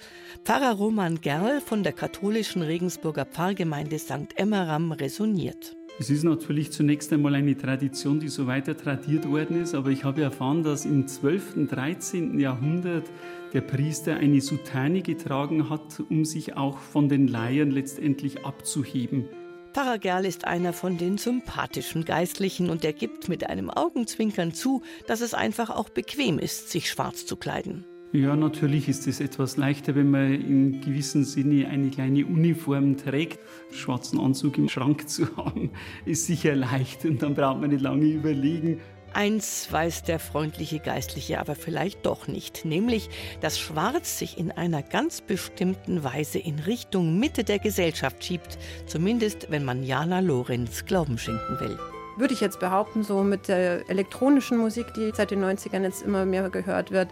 Pfarrer 0.45 0.75
Roman 0.75 1.21
Gerl 1.21 1.61
von 1.61 1.83
der 1.83 1.93
katholischen 1.93 2.63
Regensburger 2.63 3.25
Pfarrgemeinde 3.25 3.99
St. 3.99 4.29
Emmeram 4.37 4.93
resoniert. 4.93 5.77
Es 5.99 6.09
ist 6.09 6.25
natürlich 6.25 6.73
zunächst 6.73 7.13
einmal 7.13 7.35
eine 7.35 7.57
Tradition, 7.59 8.21
die 8.21 8.29
so 8.29 8.47
weiter 8.47 8.75
tradiert 8.75 9.29
worden 9.29 9.61
ist, 9.61 9.75
aber 9.75 9.91
ich 9.91 10.05
habe 10.05 10.23
erfahren, 10.23 10.63
dass 10.63 10.87
im 10.87 11.07
12. 11.07 11.57
und 11.57 11.69
13. 11.69 12.41
Jahrhundert 12.41 13.05
der 13.53 13.61
Priester 13.61 14.17
eine 14.17 14.41
Soutane 14.41 15.03
getragen 15.03 15.69
hat, 15.69 16.01
um 16.09 16.25
sich 16.25 16.57
auch 16.57 16.79
von 16.79 17.11
den 17.11 17.29
Laien 17.29 17.71
letztendlich 17.71 18.47
abzuheben. 18.47 19.29
Pfarrer 19.75 19.99
Gerl 19.99 20.25
ist 20.25 20.47
einer 20.47 20.73
von 20.73 20.97
den 20.97 21.19
sympathischen 21.19 22.07
Geistlichen 22.07 22.71
und 22.71 22.83
er 22.83 22.95
gibt 22.95 23.29
mit 23.29 23.49
einem 23.49 23.71
Augenzwinkern 23.71 24.55
zu, 24.55 24.83
dass 25.07 25.21
es 25.21 25.35
einfach 25.35 25.71
auch 25.71 25.91
bequem 25.91 26.39
ist, 26.39 26.71
sich 26.71 26.89
schwarz 26.89 27.27
zu 27.27 27.37
kleiden. 27.37 27.85
Ja, 28.13 28.35
natürlich 28.35 28.89
ist 28.89 29.07
es 29.07 29.21
etwas 29.21 29.57
leichter, 29.57 29.95
wenn 29.95 30.11
man 30.11 30.35
in 30.35 30.81
gewissem 30.81 31.23
Sinne 31.23 31.69
eine 31.69 31.91
kleine 31.91 32.27
Uniform 32.27 32.97
trägt. 32.97 33.39
Schwarzen 33.73 34.19
Anzug 34.19 34.59
im 34.59 34.69
Schrank 34.69 35.09
zu 35.09 35.37
haben, 35.37 35.71
ist 36.05 36.27
sicher 36.27 36.57
leicht 36.57 37.05
und 37.05 37.23
dann 37.23 37.35
braucht 37.35 37.61
man 37.61 37.71
nicht 37.71 37.83
lange 37.83 38.07
überlegen. 38.07 38.81
Eins 39.13 39.69
weiß 39.71 40.03
der 40.05 40.19
freundliche 40.19 40.81
Geistliche 40.81 41.39
aber 41.39 41.55
vielleicht 41.55 42.05
doch 42.05 42.27
nicht, 42.27 42.65
nämlich, 42.65 43.11
dass 43.41 43.61
Schwarz 43.61 44.19
sich 44.19 44.39
in 44.39 44.51
einer 44.51 44.83
ganz 44.83 45.21
bestimmten 45.21 46.03
Weise 46.03 46.41
in 46.41 46.59
Richtung 46.59 47.19
Mitte 47.21 47.45
der 47.45 47.61
Gesellschaft 47.61 48.25
schiebt, 48.25 48.59
zumindest 48.87 49.53
wenn 49.53 49.65
man 49.65 49.85
Jana 49.85 50.19
Lorenz 50.19 50.85
Glauben 50.85 51.17
schenken 51.17 51.61
will 51.61 51.79
würde 52.21 52.35
ich 52.35 52.41
jetzt 52.41 52.61
behaupten, 52.61 53.03
so 53.03 53.23
mit 53.23 53.49
der 53.49 53.89
elektronischen 53.89 54.59
Musik, 54.59 54.93
die 54.95 55.11
seit 55.15 55.31
den 55.31 55.43
90ern 55.43 55.83
jetzt 55.83 56.03
immer 56.03 56.27
mehr 56.27 56.51
gehört 56.51 56.91
wird, 56.91 57.09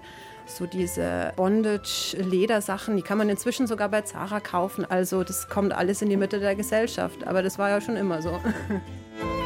so 0.48 0.66
diese 0.66 1.32
Bondage-Ledersachen, 1.36 2.96
die 2.96 3.02
kann 3.02 3.18
man 3.18 3.28
inzwischen 3.28 3.66
sogar 3.66 3.88
bei 3.88 4.02
Zara 4.02 4.40
kaufen. 4.40 4.84
Also 4.84 5.24
das 5.24 5.48
kommt 5.48 5.72
alles 5.72 6.02
in 6.02 6.08
die 6.08 6.16
Mitte 6.16 6.40
der 6.40 6.54
Gesellschaft. 6.54 7.26
Aber 7.26 7.42
das 7.42 7.58
war 7.58 7.70
ja 7.70 7.80
schon 7.80 7.96
immer 7.96 8.22
so. 8.22 8.40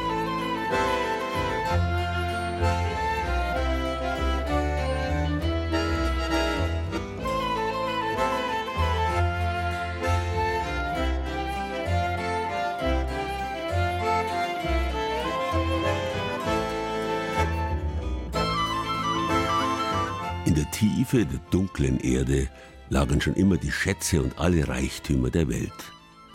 Tiefe 21.03 21.27
der 21.27 21.41
dunklen 21.51 21.99
Erde 21.99 22.49
lagen 22.89 23.21
schon 23.21 23.35
immer 23.35 23.57
die 23.57 23.73
Schätze 23.73 24.23
und 24.23 24.39
alle 24.39 24.69
Reichtümer 24.69 25.31
der 25.31 25.49
Welt. 25.49 25.73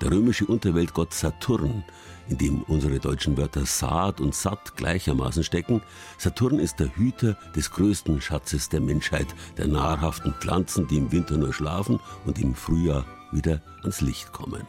Der 0.02 0.12
römische 0.12 0.46
Unterweltgott 0.46 1.14
Saturn, 1.14 1.86
in 2.28 2.38
dem 2.38 2.64
unsere 2.64 3.00
deutschen 3.00 3.38
Wörter 3.38 3.66
Saat 3.66 4.20
und 4.20 4.36
Satt 4.36 4.76
gleichermaßen 4.76 5.46
stecken, 5.46 5.82
Saturn 6.18 6.60
ist 6.60 6.82
der 6.82 6.94
Hüter 6.98 7.38
des 7.56 7.72
größten 7.72 8.20
Schatzes 8.20 8.68
der 8.68 8.82
Menschheit, 8.82 9.28
der 9.58 9.68
nahrhaften 9.68 10.34
Pflanzen, 10.34 10.86
die 10.86 10.98
im 10.98 11.14
Winter 11.14 11.38
nur 11.38 11.54
schlafen 11.54 12.02
und 12.26 12.38
im 12.38 12.54
Frühjahr 12.54 13.06
wieder 13.32 13.62
ans 13.84 14.02
Licht 14.02 14.34
kommen. 14.34 14.64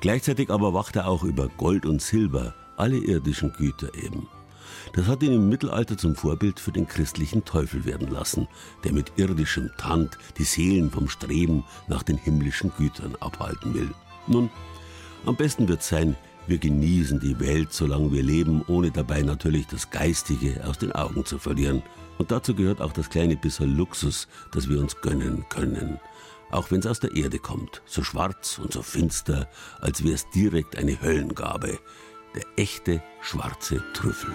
Gleichzeitig 0.00 0.50
aber 0.50 0.72
wacht 0.72 0.94
er 0.94 1.08
auch 1.08 1.24
über 1.24 1.48
Gold 1.48 1.84
und 1.84 2.00
Silber, 2.00 2.54
alle 2.76 2.98
irdischen 2.98 3.52
Güter 3.54 3.92
eben. 3.96 4.28
Das 4.94 5.06
hat 5.06 5.22
ihn 5.22 5.32
im 5.32 5.48
Mittelalter 5.48 5.96
zum 5.96 6.14
Vorbild 6.14 6.60
für 6.60 6.72
den 6.72 6.86
christlichen 6.86 7.44
Teufel 7.44 7.84
werden 7.84 8.08
lassen, 8.08 8.48
der 8.84 8.92
mit 8.92 9.12
irdischem 9.16 9.70
Tand 9.78 10.18
die 10.38 10.44
Seelen 10.44 10.90
vom 10.90 11.08
Streben 11.08 11.64
nach 11.88 12.02
den 12.02 12.16
himmlischen 12.16 12.72
Gütern 12.76 13.16
abhalten 13.20 13.74
will. 13.74 13.90
Nun, 14.26 14.50
am 15.24 15.36
besten 15.36 15.68
wird 15.68 15.82
sein, 15.82 16.16
wir 16.46 16.58
genießen 16.58 17.20
die 17.20 17.38
Welt, 17.38 17.72
solange 17.72 18.10
wir 18.10 18.22
leben, 18.22 18.64
ohne 18.66 18.90
dabei 18.90 19.22
natürlich 19.22 19.68
das 19.68 19.90
Geistige 19.90 20.64
aus 20.66 20.78
den 20.78 20.92
Augen 20.92 21.24
zu 21.24 21.38
verlieren. 21.38 21.82
Und 22.18 22.32
dazu 22.32 22.54
gehört 22.54 22.80
auch 22.80 22.92
das 22.92 23.10
kleine 23.10 23.36
bisschen 23.36 23.76
Luxus, 23.76 24.26
das 24.52 24.68
wir 24.68 24.80
uns 24.80 25.00
gönnen 25.00 25.44
können. 25.48 26.00
Auch 26.50 26.70
wenn 26.70 26.80
es 26.80 26.86
aus 26.86 27.00
der 27.00 27.14
Erde 27.14 27.38
kommt, 27.38 27.82
so 27.86 28.02
schwarz 28.02 28.58
und 28.58 28.72
so 28.72 28.82
finster, 28.82 29.48
als 29.80 30.02
wäre 30.04 30.14
es 30.14 30.28
direkt 30.30 30.76
eine 30.76 31.00
Höllengabe. 31.00 31.78
Der 32.34 32.44
echte 32.56 33.02
schwarze 33.20 33.82
Trüffel. 33.92 34.34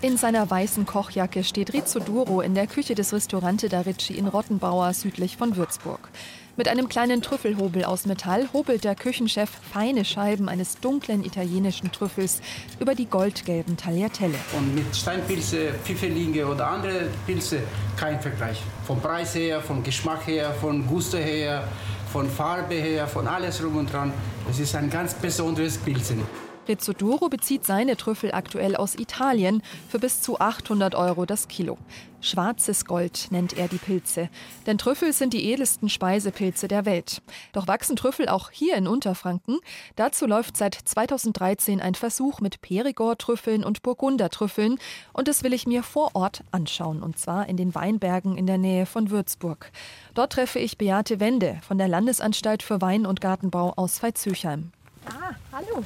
In 0.00 0.16
seiner 0.16 0.50
weißen 0.50 0.84
Kochjacke 0.84 1.44
steht 1.44 1.72
Rizzo 1.72 2.00
Duro 2.00 2.40
in 2.40 2.56
der 2.56 2.66
Küche 2.66 2.96
des 2.96 3.12
Restaurante 3.12 3.68
da 3.68 3.82
Ricci 3.82 4.14
in 4.14 4.26
Rottenbauer 4.26 4.92
südlich 4.94 5.36
von 5.36 5.54
Würzburg. 5.54 6.10
Mit 6.54 6.68
einem 6.68 6.90
kleinen 6.90 7.22
Trüffelhobel 7.22 7.82
aus 7.82 8.04
Metall 8.04 8.46
hobelt 8.52 8.84
der 8.84 8.94
Küchenchef 8.94 9.48
feine 9.72 10.04
Scheiben 10.04 10.50
eines 10.50 10.78
dunklen 10.78 11.24
italienischen 11.24 11.90
Trüffels 11.92 12.42
über 12.78 12.94
die 12.94 13.06
goldgelben 13.06 13.78
Tagliatelle. 13.78 14.34
Und 14.54 14.74
mit 14.74 14.94
Steinpilze, 14.94 15.72
Pfifferlinge 15.82 16.46
oder 16.46 16.66
andere 16.66 17.08
Pilze 17.26 17.60
kein 17.96 18.20
Vergleich. 18.20 18.60
Vom 18.86 19.00
Preis 19.00 19.34
her, 19.34 19.62
vom 19.62 19.82
Geschmack 19.82 20.26
her, 20.26 20.52
von 20.60 20.86
Gusto 20.86 21.16
her, 21.16 21.66
von 22.12 22.28
Farbe 22.28 22.74
her, 22.74 23.06
von 23.06 23.26
alles 23.26 23.64
rum 23.64 23.76
und 23.76 23.90
dran. 23.90 24.12
Es 24.50 24.60
ist 24.60 24.74
ein 24.74 24.90
ganz 24.90 25.14
besonderes 25.14 25.78
Pilzen. 25.78 26.20
Rizzoduro 26.68 27.28
bezieht 27.28 27.64
seine 27.64 27.96
Trüffel 27.96 28.32
aktuell 28.32 28.76
aus 28.76 28.94
Italien 28.94 29.62
für 29.88 29.98
bis 29.98 30.20
zu 30.20 30.38
800 30.38 30.94
Euro 30.94 31.26
das 31.26 31.48
Kilo. 31.48 31.76
Schwarzes 32.20 32.84
Gold 32.84 33.28
nennt 33.30 33.58
er 33.58 33.66
die 33.66 33.78
Pilze. 33.78 34.28
Denn 34.66 34.78
Trüffel 34.78 35.12
sind 35.12 35.34
die 35.34 35.44
edelsten 35.50 35.88
Speisepilze 35.88 36.68
der 36.68 36.86
Welt. 36.86 37.20
Doch 37.52 37.66
wachsen 37.66 37.96
Trüffel 37.96 38.28
auch 38.28 38.50
hier 38.50 38.76
in 38.76 38.86
Unterfranken? 38.86 39.58
Dazu 39.96 40.26
läuft 40.26 40.56
seit 40.56 40.74
2013 40.74 41.80
ein 41.80 41.96
Versuch 41.96 42.40
mit 42.40 42.60
Perigord-Trüffeln 42.60 43.64
und 43.64 43.82
Burgunder-Trüffeln. 43.82 44.78
Und 45.12 45.26
das 45.26 45.42
will 45.42 45.52
ich 45.52 45.66
mir 45.66 45.82
vor 45.82 46.10
Ort 46.14 46.44
anschauen. 46.52 47.02
Und 47.02 47.18
zwar 47.18 47.48
in 47.48 47.56
den 47.56 47.74
Weinbergen 47.74 48.38
in 48.38 48.46
der 48.46 48.58
Nähe 48.58 48.86
von 48.86 49.10
Würzburg. 49.10 49.72
Dort 50.14 50.34
treffe 50.34 50.60
ich 50.60 50.78
Beate 50.78 51.18
Wende 51.18 51.60
von 51.66 51.76
der 51.76 51.88
Landesanstalt 51.88 52.62
für 52.62 52.80
Wein- 52.80 53.06
und 53.06 53.20
Gartenbau 53.20 53.72
aus 53.74 54.00
Veitshöchheim. 54.00 54.70
Ah, 55.06 55.34
hallo. 55.52 55.82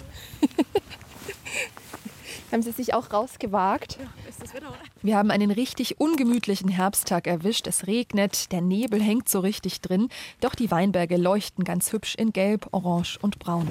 Haben 2.57 2.63
Sie 2.63 2.73
sich 2.73 2.95
auch 2.95 3.13
rausgewagt? 3.13 3.99
Ja, 4.01 4.07
ist 4.31 4.43
das 4.43 4.55
Wetter, 4.55 4.69
oder? 4.69 4.79
Wir 5.03 5.19
haben 5.19 5.31
einen 5.31 5.51
richtig 5.51 6.01
ungemütlichen 6.01 6.71
Herbsttag 6.71 7.27
erwischt. 7.27 7.67
Es 7.67 7.87
regnet, 7.87 8.51
der 8.51 8.63
Nebel 8.63 8.99
hängt 8.99 9.29
so 9.29 9.41
richtig 9.41 9.83
drin. 9.83 10.09
Doch 10.41 10.55
die 10.55 10.71
Weinberge 10.71 11.19
leuchten 11.19 11.65
ganz 11.65 11.93
hübsch 11.93 12.15
in 12.15 12.33
Gelb, 12.33 12.69
Orange 12.71 13.19
und 13.21 13.39
Braun. 13.39 13.71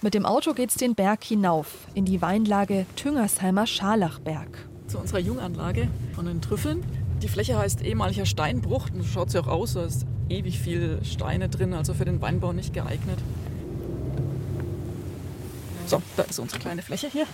Mit 0.00 0.14
dem 0.14 0.26
Auto 0.26 0.52
geht's 0.52 0.74
den 0.74 0.96
Berg 0.96 1.22
hinauf, 1.22 1.86
in 1.94 2.06
die 2.06 2.20
Weinlage 2.20 2.84
Tüngersheimer 2.96 3.68
Scharlachberg. 3.68 4.66
Zu 4.88 4.98
unserer 4.98 5.20
Junganlage 5.20 5.86
von 6.16 6.26
den 6.26 6.42
Trüffeln. 6.42 6.82
Die 7.22 7.28
Fläche 7.28 7.56
heißt 7.56 7.82
ehemaliger 7.82 8.26
Steinbruch. 8.26 8.88
So 8.98 9.04
schaut 9.04 9.30
sie 9.30 9.38
auch 9.38 9.46
aus. 9.46 9.74
Da 9.74 9.84
ist 9.84 10.06
ewig 10.28 10.58
viel 10.58 10.98
Steine 11.04 11.48
drin, 11.48 11.72
also 11.72 11.94
für 11.94 12.04
den 12.04 12.20
Weinbau 12.20 12.52
nicht 12.52 12.74
geeignet. 12.74 13.20
So, 15.92 16.00
da 16.16 16.22
ist 16.22 16.38
unsere 16.38 16.58
kleine 16.58 16.80
Fläche 16.80 17.06
hier. 17.08 17.26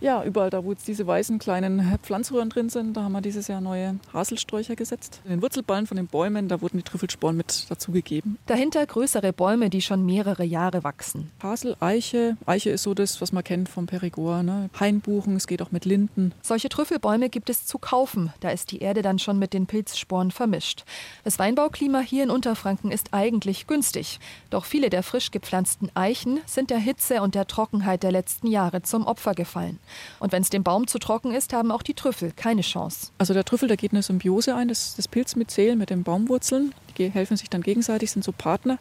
Ja, 0.00 0.24
überall 0.24 0.48
da, 0.48 0.64
wo 0.64 0.70
jetzt 0.72 0.88
diese 0.88 1.06
weißen 1.06 1.38
kleinen 1.38 1.98
Pflanzröhren 2.02 2.48
drin 2.48 2.70
sind, 2.70 2.96
da 2.96 3.02
haben 3.02 3.12
wir 3.12 3.20
dieses 3.20 3.48
Jahr 3.48 3.60
neue 3.60 3.96
Haselsträucher 4.14 4.74
gesetzt. 4.74 5.20
In 5.24 5.30
den 5.30 5.42
Wurzelballen 5.42 5.86
von 5.86 5.98
den 5.98 6.06
Bäumen, 6.06 6.48
da 6.48 6.62
wurden 6.62 6.78
die 6.78 6.82
Trüffelsporen 6.82 7.36
mit 7.36 7.70
dazugegeben. 7.70 8.38
Dahinter 8.46 8.86
größere 8.86 9.34
Bäume, 9.34 9.68
die 9.68 9.82
schon 9.82 10.06
mehrere 10.06 10.44
Jahre 10.44 10.84
wachsen. 10.84 11.30
Hasel, 11.42 11.76
Eiche. 11.80 12.38
Eiche 12.46 12.70
ist 12.70 12.84
so 12.84 12.94
das, 12.94 13.20
was 13.20 13.32
man 13.32 13.44
kennt 13.44 13.68
vom 13.68 13.84
Perigord. 13.84 14.44
Ne? 14.44 14.70
Hainbuchen, 14.78 15.36
es 15.36 15.46
geht 15.46 15.60
auch 15.60 15.70
mit 15.70 15.84
Linden. 15.84 16.32
Solche 16.40 16.70
Trüffelbäume 16.70 17.28
gibt 17.28 17.50
es 17.50 17.66
zu 17.66 17.78
kaufen. 17.78 18.32
Da 18.40 18.48
ist 18.48 18.70
die 18.70 18.78
Erde 18.78 19.02
dann 19.02 19.18
schon 19.18 19.38
mit 19.38 19.52
den 19.52 19.66
Pilzsporen 19.66 20.30
vermischt. 20.30 20.84
Das 21.24 21.38
Weinbauklima 21.38 22.00
hier 22.00 22.24
in 22.24 22.30
Unterfranken 22.30 22.90
ist 22.90 23.08
eigentlich 23.12 23.66
günstig. 23.66 24.18
Doch 24.48 24.64
viele 24.64 24.88
der 24.88 25.02
frisch 25.02 25.30
gepflanzten 25.30 25.90
Eichen 25.94 26.40
sind 26.46 26.70
der 26.70 26.78
Hitze 26.78 27.20
und 27.20 27.34
der 27.34 27.46
Trockenheit 27.46 28.02
der 28.02 28.12
letzten 28.12 28.46
Jahre 28.46 28.80
zum 28.80 29.06
Opfer 29.06 29.34
gefallen. 29.34 29.78
Und 30.18 30.32
wenn 30.32 30.42
es 30.42 30.50
dem 30.50 30.62
Baum 30.62 30.86
zu 30.86 30.98
trocken 30.98 31.32
ist, 31.32 31.52
haben 31.52 31.70
auch 31.70 31.82
die 31.82 31.94
Trüffel 31.94 32.32
keine 32.32 32.62
Chance. 32.62 33.08
Also 33.18 33.34
der 33.34 33.44
Trüffel, 33.44 33.68
da 33.68 33.76
geht 33.76 33.92
eine 33.92 34.02
Symbiose 34.02 34.54
ein, 34.54 34.68
das, 34.68 34.96
das 34.96 35.08
Pilzmyzel 35.08 35.76
mit 35.76 35.90
den 35.90 36.02
Baumwurzeln. 36.02 36.74
Helfen 37.08 37.36
sich 37.36 37.48
dann 37.48 37.62
gegenseitig, 37.62 38.10
sind 38.10 38.24
so 38.24 38.32
Partner. 38.32 38.78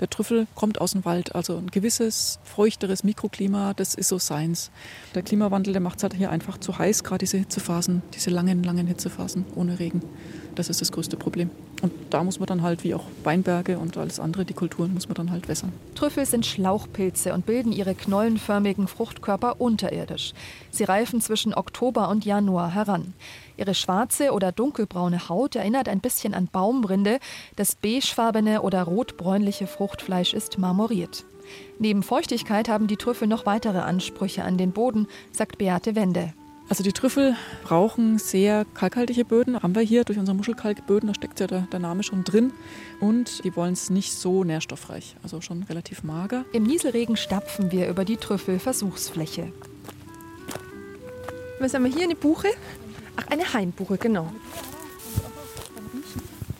Der 0.00 0.10
Trüffel 0.10 0.46
kommt 0.54 0.80
aus 0.80 0.92
dem 0.92 1.04
Wald, 1.04 1.34
also 1.34 1.56
ein 1.56 1.70
gewisses 1.70 2.38
feuchteres 2.44 3.04
Mikroklima, 3.04 3.74
das 3.74 3.94
ist 3.94 4.08
so 4.08 4.18
seins. 4.18 4.70
Der 5.14 5.22
Klimawandel, 5.22 5.72
der 5.72 5.82
macht 5.82 5.98
es 5.98 6.02
halt 6.02 6.14
hier 6.14 6.30
einfach 6.30 6.58
zu 6.58 6.78
heiß, 6.78 7.04
gerade 7.04 7.18
diese 7.18 7.38
Hitzephasen, 7.38 8.02
diese 8.14 8.30
langen, 8.30 8.62
langen 8.62 8.86
Hitzephasen 8.86 9.44
ohne 9.54 9.78
Regen. 9.78 10.02
Das 10.54 10.68
ist 10.68 10.80
das 10.80 10.92
größte 10.92 11.16
Problem. 11.16 11.50
Und 11.80 11.92
da 12.10 12.22
muss 12.22 12.38
man 12.38 12.46
dann 12.46 12.62
halt, 12.62 12.84
wie 12.84 12.94
auch 12.94 13.04
Weinberge 13.24 13.78
und 13.78 13.96
alles 13.96 14.20
andere, 14.20 14.44
die 14.44 14.54
Kulturen, 14.54 14.92
muss 14.94 15.08
man 15.08 15.14
dann 15.14 15.30
halt 15.30 15.48
wässern. 15.48 15.72
Trüffel 15.94 16.26
sind 16.26 16.46
Schlauchpilze 16.46 17.32
und 17.32 17.46
bilden 17.46 17.72
ihre 17.72 17.94
knollenförmigen 17.94 18.86
Fruchtkörper 18.86 19.60
unterirdisch. 19.60 20.32
Sie 20.70 20.84
reifen 20.84 21.20
zwischen 21.20 21.54
Oktober 21.54 22.08
und 22.08 22.24
Januar 22.24 22.74
heran. 22.74 23.14
Ihre 23.56 23.74
schwarze 23.74 24.32
oder 24.32 24.52
dunkelbraune 24.52 25.28
Haut 25.28 25.56
erinnert 25.56 25.88
ein 25.88 26.00
bisschen 26.00 26.34
an 26.34 26.48
Baumrinde. 26.50 27.18
Das 27.56 27.74
beigefarbene 27.74 28.62
oder 28.62 28.82
rotbräunliche 28.82 29.66
Fruchtfleisch 29.66 30.34
ist 30.34 30.58
marmoriert. 30.58 31.24
Neben 31.78 32.02
Feuchtigkeit 32.02 32.68
haben 32.68 32.86
die 32.86 32.96
Trüffel 32.96 33.28
noch 33.28 33.46
weitere 33.46 33.80
Ansprüche 33.80 34.44
an 34.44 34.56
den 34.56 34.72
Boden, 34.72 35.08
sagt 35.32 35.58
Beate 35.58 35.94
Wende. 35.94 36.32
Also 36.68 36.82
die 36.82 36.92
Trüffel 36.92 37.36
brauchen 37.64 38.18
sehr 38.18 38.64
kalkhaltige 38.64 39.24
Böden. 39.24 39.62
Haben 39.62 39.74
wir 39.74 39.82
hier 39.82 40.04
durch 40.04 40.18
unsere 40.18 40.36
Muschelkalkböden, 40.36 41.08
da 41.08 41.14
steckt 41.14 41.40
ja 41.40 41.46
der, 41.46 41.66
der 41.72 41.80
Name 41.80 42.02
schon 42.02 42.24
drin. 42.24 42.52
Und 43.00 43.44
die 43.44 43.54
wollen 43.56 43.74
es 43.74 43.90
nicht 43.90 44.14
so 44.14 44.42
nährstoffreich, 44.44 45.16
also 45.22 45.40
schon 45.40 45.64
relativ 45.64 46.02
mager. 46.02 46.44
Im 46.52 46.62
Nieselregen 46.62 47.16
stapfen 47.16 47.72
wir 47.72 47.88
über 47.88 48.04
die 48.04 48.16
Trüffelversuchsfläche. 48.16 49.52
Was 51.58 51.74
haben 51.74 51.84
wir 51.84 51.92
hier? 51.92 52.04
Eine 52.04 52.16
Buche? 52.16 52.48
Ach, 53.16 53.26
eine 53.28 53.52
Hainbuche, 53.52 53.98
genau. 53.98 54.30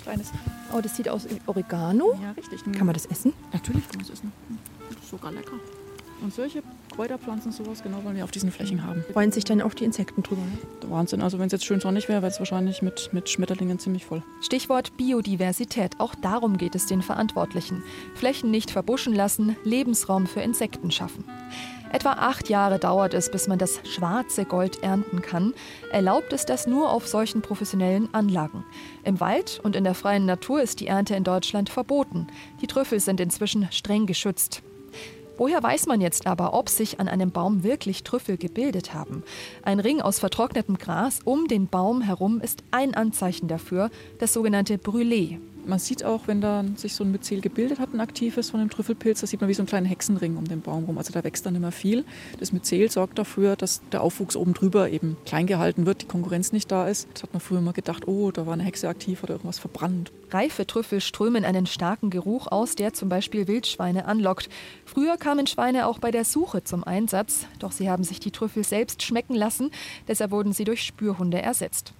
Kleines. 0.02 0.32
Oh, 0.74 0.80
das 0.80 0.96
sieht 0.96 1.08
aus 1.08 1.28
wie 1.28 1.40
Oregano. 1.46 2.18
Ja, 2.22 2.32
richtig. 2.32 2.60
Kann 2.72 2.86
man 2.86 2.94
das 2.94 3.06
essen? 3.06 3.32
Natürlich 3.52 3.88
kann 3.88 3.96
man 3.96 4.06
es 4.06 4.10
essen. 4.10 4.32
Das 4.88 4.98
ist 5.02 5.10
sogar 5.10 5.32
lecker. 5.32 5.52
Und 6.22 6.32
solche 6.32 6.62
Kräuterpflanzen, 6.94 7.50
sowas 7.50 7.82
genau 7.82 8.04
wollen 8.04 8.14
wir 8.14 8.22
auf 8.22 8.30
diesen 8.30 8.52
Flächen 8.52 8.84
haben. 8.84 9.04
Freuen 9.12 9.32
sich 9.32 9.44
dann 9.44 9.60
auch 9.60 9.74
die 9.74 9.84
Insekten 9.84 10.22
drüber? 10.22 10.42
Ne? 10.42 10.90
Wahnsinn. 10.90 11.20
Also 11.20 11.38
wenn 11.38 11.46
es 11.46 11.52
jetzt 11.52 11.64
schön 11.64 11.80
sonnig 11.80 12.08
wäre, 12.08 12.22
wäre 12.22 12.30
es 12.30 12.38
wahrscheinlich 12.38 12.80
mit, 12.80 13.10
mit 13.12 13.28
Schmetterlingen 13.28 13.80
ziemlich 13.80 14.06
voll. 14.06 14.22
Stichwort 14.40 14.96
Biodiversität. 14.96 15.98
Auch 15.98 16.14
darum 16.14 16.58
geht 16.58 16.76
es 16.76 16.86
den 16.86 17.02
Verantwortlichen. 17.02 17.82
Flächen 18.14 18.52
nicht 18.52 18.70
verbuschen 18.70 19.14
lassen, 19.14 19.56
Lebensraum 19.64 20.26
für 20.26 20.40
Insekten 20.40 20.92
schaffen. 20.92 21.24
Etwa 21.92 22.12
acht 22.12 22.48
Jahre 22.48 22.78
dauert 22.78 23.12
es, 23.12 23.30
bis 23.30 23.48
man 23.48 23.58
das 23.58 23.80
schwarze 23.84 24.46
Gold 24.46 24.82
ernten 24.82 25.20
kann. 25.20 25.52
Erlaubt 25.92 26.32
ist 26.32 26.46
das 26.46 26.66
nur 26.66 26.90
auf 26.90 27.06
solchen 27.06 27.42
professionellen 27.42 28.12
Anlagen. 28.14 28.64
Im 29.04 29.20
Wald 29.20 29.60
und 29.62 29.76
in 29.76 29.84
der 29.84 29.94
freien 29.94 30.24
Natur 30.24 30.62
ist 30.62 30.80
die 30.80 30.86
Ernte 30.86 31.14
in 31.14 31.22
Deutschland 31.22 31.68
verboten. 31.68 32.28
Die 32.62 32.66
Trüffel 32.66 32.98
sind 32.98 33.20
inzwischen 33.20 33.70
streng 33.70 34.06
geschützt. 34.06 34.62
Woher 35.36 35.62
weiß 35.62 35.86
man 35.86 36.00
jetzt 36.00 36.26
aber, 36.26 36.54
ob 36.54 36.68
sich 36.68 36.98
an 36.98 37.08
einem 37.08 37.30
Baum 37.30 37.62
wirklich 37.62 38.04
Trüffel 38.04 38.38
gebildet 38.38 38.94
haben? 38.94 39.22
Ein 39.62 39.80
Ring 39.80 40.00
aus 40.00 40.18
vertrocknetem 40.18 40.78
Gras 40.78 41.20
um 41.24 41.46
den 41.46 41.66
Baum 41.66 42.00
herum 42.00 42.40
ist 42.40 42.62
ein 42.70 42.94
Anzeichen 42.94 43.48
dafür, 43.48 43.90
das 44.18 44.32
sogenannte 44.32 44.76
Brûlé. 44.76 45.38
Man 45.64 45.78
sieht 45.78 46.04
auch, 46.04 46.26
wenn 46.26 46.40
da 46.40 46.64
sich 46.76 46.94
so 46.94 47.04
ein 47.04 47.12
Myzel 47.12 47.40
gebildet 47.40 47.78
hat, 47.78 47.94
ein 47.94 48.00
aktives 48.00 48.50
von 48.50 48.60
dem 48.60 48.68
Trüffelpilz, 48.68 49.20
da 49.20 49.26
sieht 49.26 49.40
man 49.40 49.48
wie 49.48 49.54
so 49.54 49.62
einen 49.62 49.68
kleinen 49.68 49.86
Hexenring 49.86 50.36
um 50.36 50.46
den 50.46 50.60
Baum 50.60 50.84
rum. 50.84 50.98
Also 50.98 51.12
da 51.12 51.22
wächst 51.22 51.46
dann 51.46 51.54
immer 51.54 51.70
viel. 51.70 52.04
Das 52.40 52.52
Myzel 52.52 52.90
sorgt 52.90 53.18
dafür, 53.18 53.54
dass 53.54 53.80
der 53.92 54.02
Aufwuchs 54.02 54.34
oben 54.34 54.54
drüber 54.54 54.90
eben 54.90 55.16
klein 55.24 55.46
gehalten 55.46 55.86
wird, 55.86 56.02
die 56.02 56.06
Konkurrenz 56.06 56.52
nicht 56.52 56.70
da 56.72 56.88
ist. 56.88 57.08
Das 57.14 57.22
hat 57.22 57.32
man 57.32 57.40
früher 57.40 57.58
immer 57.58 57.72
gedacht, 57.72 58.08
oh, 58.08 58.30
da 58.32 58.46
war 58.46 58.54
eine 58.54 58.64
Hexe 58.64 58.88
aktiv 58.88 59.22
oder 59.22 59.34
irgendwas 59.34 59.58
verbrannt. 59.58 60.12
Reife 60.30 60.66
Trüffel 60.66 61.00
strömen 61.00 61.44
einen 61.44 61.66
starken 61.66 62.10
Geruch 62.10 62.48
aus, 62.48 62.74
der 62.74 62.92
zum 62.92 63.08
Beispiel 63.08 63.46
Wildschweine 63.46 64.06
anlockt. 64.06 64.48
Früher 64.84 65.16
kamen 65.16 65.46
Schweine 65.46 65.86
auch 65.86 65.98
bei 65.98 66.10
der 66.10 66.24
Suche 66.24 66.64
zum 66.64 66.84
Einsatz, 66.84 67.46
doch 67.58 67.70
sie 67.70 67.88
haben 67.88 68.04
sich 68.04 68.18
die 68.18 68.30
Trüffel 68.30 68.64
selbst 68.64 69.02
schmecken 69.02 69.34
lassen, 69.34 69.70
deshalb 70.08 70.30
wurden 70.30 70.52
sie 70.52 70.64
durch 70.64 70.82
Spürhunde 70.82 71.40
ersetzt. 71.40 71.92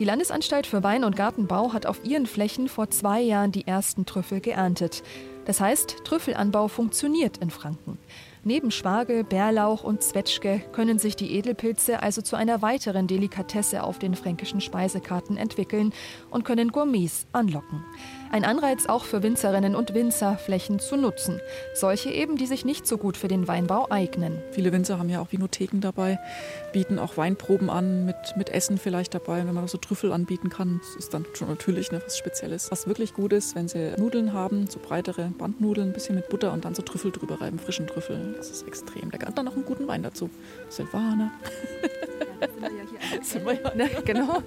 Die 0.00 0.06
Landesanstalt 0.06 0.66
für 0.66 0.82
Wein- 0.82 1.04
und 1.04 1.14
Gartenbau 1.14 1.74
hat 1.74 1.84
auf 1.84 2.02
ihren 2.06 2.24
Flächen 2.24 2.68
vor 2.68 2.88
zwei 2.88 3.20
Jahren 3.20 3.52
die 3.52 3.66
ersten 3.66 4.06
Trüffel 4.06 4.40
geerntet. 4.40 5.02
Das 5.44 5.60
heißt, 5.60 6.04
Trüffelanbau 6.04 6.68
funktioniert 6.68 7.36
in 7.36 7.50
Franken. 7.50 7.98
Neben 8.42 8.70
Spargel, 8.70 9.24
Bärlauch 9.24 9.84
und 9.84 10.02
Zwetschge 10.02 10.62
können 10.72 10.98
sich 10.98 11.16
die 11.16 11.34
Edelpilze 11.34 12.02
also 12.02 12.22
zu 12.22 12.36
einer 12.36 12.62
weiteren 12.62 13.08
Delikatesse 13.08 13.82
auf 13.82 13.98
den 13.98 14.14
fränkischen 14.14 14.62
Speisekarten 14.62 15.36
entwickeln 15.36 15.92
und 16.30 16.46
können 16.46 16.72
Gourmets 16.72 17.26
anlocken. 17.32 17.84
Ein 18.32 18.44
Anreiz 18.44 18.86
auch 18.86 19.06
für 19.06 19.24
Winzerinnen 19.24 19.74
und 19.74 19.92
Winzer, 19.92 20.38
Flächen 20.38 20.78
zu 20.78 20.96
nutzen. 20.96 21.40
Solche 21.74 22.10
eben, 22.10 22.36
die 22.36 22.46
sich 22.46 22.64
nicht 22.64 22.86
so 22.86 22.96
gut 22.96 23.16
für 23.16 23.26
den 23.26 23.48
Weinbau 23.48 23.90
eignen. 23.90 24.38
Viele 24.52 24.70
Winzer 24.70 25.00
haben 25.00 25.08
ja 25.08 25.20
auch 25.20 25.32
Vinotheken 25.32 25.80
dabei, 25.80 26.16
bieten 26.72 27.00
auch 27.00 27.16
Weinproben 27.16 27.68
an, 27.68 28.04
mit, 28.04 28.14
mit 28.36 28.48
Essen 28.50 28.78
vielleicht 28.78 29.14
dabei. 29.14 29.44
Wenn 29.44 29.54
man 29.54 29.66
so 29.66 29.78
Trüffel 29.78 30.12
anbieten 30.12 30.48
kann, 30.48 30.80
das 30.80 30.94
ist 30.94 31.12
dann 31.12 31.26
schon 31.34 31.48
natürlich 31.48 31.90
ne, 31.90 32.00
was 32.04 32.18
Spezielles. 32.18 32.70
Was 32.70 32.86
wirklich 32.86 33.14
gut 33.14 33.32
ist, 33.32 33.56
wenn 33.56 33.66
sie 33.66 33.94
Nudeln 33.98 34.32
haben, 34.32 34.68
so 34.68 34.78
breitere 34.78 35.24
Bandnudeln, 35.36 35.88
ein 35.88 35.92
bisschen 35.92 36.14
mit 36.14 36.28
Butter 36.28 36.52
und 36.52 36.64
dann 36.64 36.76
so 36.76 36.82
Trüffel 36.82 37.10
drüber 37.10 37.40
reiben, 37.40 37.58
frischen 37.58 37.88
Trüffel. 37.88 38.34
Das 38.36 38.48
ist 38.48 38.64
extrem 38.64 39.10
lecker. 39.10 39.26
Und 39.26 39.38
dann 39.38 39.46
noch 39.46 39.54
einen 39.54 39.64
guten 39.64 39.88
Wein 39.88 40.04
dazu. 40.04 40.30
Silvaner. 40.70 41.30
sind 43.22 43.44
wir 43.44 43.54
ja, 43.54 43.74
ne? 43.74 43.90
Genau. 44.04 44.42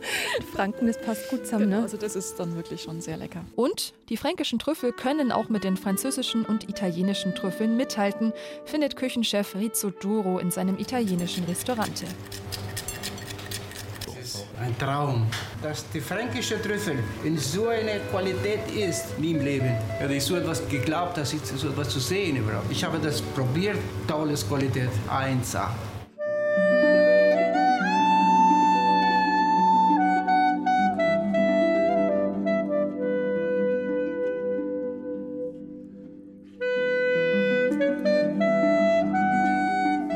Franken, 0.54 0.88
das 0.88 1.00
passt 1.00 1.30
gut 1.30 1.46
zusammen. 1.46 1.66
Genau, 1.66 1.78
Ne? 1.78 1.84
also 1.84 1.98
das 1.98 2.16
ist 2.16 2.40
dann 2.40 2.56
wirklich 2.56 2.82
schon 2.82 3.02
sehr 3.02 3.18
lecker. 3.18 3.42
Und 3.56 3.94
die 4.10 4.18
fränkischen 4.18 4.58
Trüffel 4.60 4.92
können 4.94 5.32
auch 5.32 5.50
mit 5.50 5.64
den 5.64 5.78
französischen 5.78 6.46
und 6.46 6.70
italienischen 6.70 7.36
Trüffeln 7.36 7.78
mithalten, 7.78 8.34
findet 8.66 8.96
Küchenchef 8.96 9.56
Rizzo 9.56 9.90
Duro 9.92 10.40
in 10.40 10.50
seinem 10.52 10.78
italienischen 10.80 11.44
Restaurante. 11.46 12.06
Ein 14.60 14.78
Traum, 14.78 15.28
dass 15.62 15.90
die 15.92 16.00
fränkische 16.00 16.62
Trüffel 16.62 16.98
in 17.24 17.38
so 17.38 17.68
einer 17.68 18.00
Qualität 18.12 18.60
ist, 18.74 19.20
nie 19.20 19.32
im 19.32 19.44
Leben. 19.44 19.76
Ich 19.98 20.04
habe 20.04 20.22
so 20.22 20.36
etwas 20.38 20.68
geglaubt, 20.70 21.18
dass 21.18 21.34
ich 21.34 21.42
so 21.44 21.68
etwas 21.70 21.90
zu 21.90 22.00
sehen 22.00 22.38
überhaupt. 22.38 22.72
Ich 22.72 22.84
habe 22.84 22.98
das 23.00 23.22
probiert, 23.22 23.78
tolles 24.08 24.48
Qualität, 24.48 24.90
1A. 25.10 25.68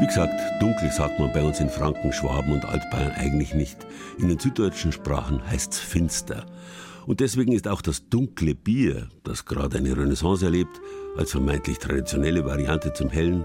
Wie 0.08 0.14
gesagt, 0.14 0.62
dunkel 0.62 0.90
sagt 0.90 1.20
man 1.20 1.34
bei 1.34 1.44
uns 1.44 1.60
in 1.60 1.68
Franken, 1.68 2.14
Schwaben 2.14 2.54
und 2.54 2.64
Altbayern 2.64 3.12
eigentlich 3.18 3.54
nicht. 3.54 3.86
In 4.18 4.30
den 4.30 4.40
süddeutschen 4.40 4.94
Sprachen 4.94 5.46
heißt's 5.46 5.80
finster. 5.80 6.46
Und 7.06 7.20
deswegen 7.20 7.52
ist 7.52 7.68
auch 7.68 7.82
das 7.82 8.08
dunkle 8.08 8.56
Bier, 8.56 9.10
das 9.26 9.44
gerade 9.44 9.78
eine 9.78 9.98
Renaissance 9.98 10.46
erlebt, 10.46 10.80
als 11.18 11.32
vermeintlich 11.32 11.80
traditionelle 11.80 12.46
Variante 12.46 12.94
zum 12.94 13.10
hellen, 13.10 13.44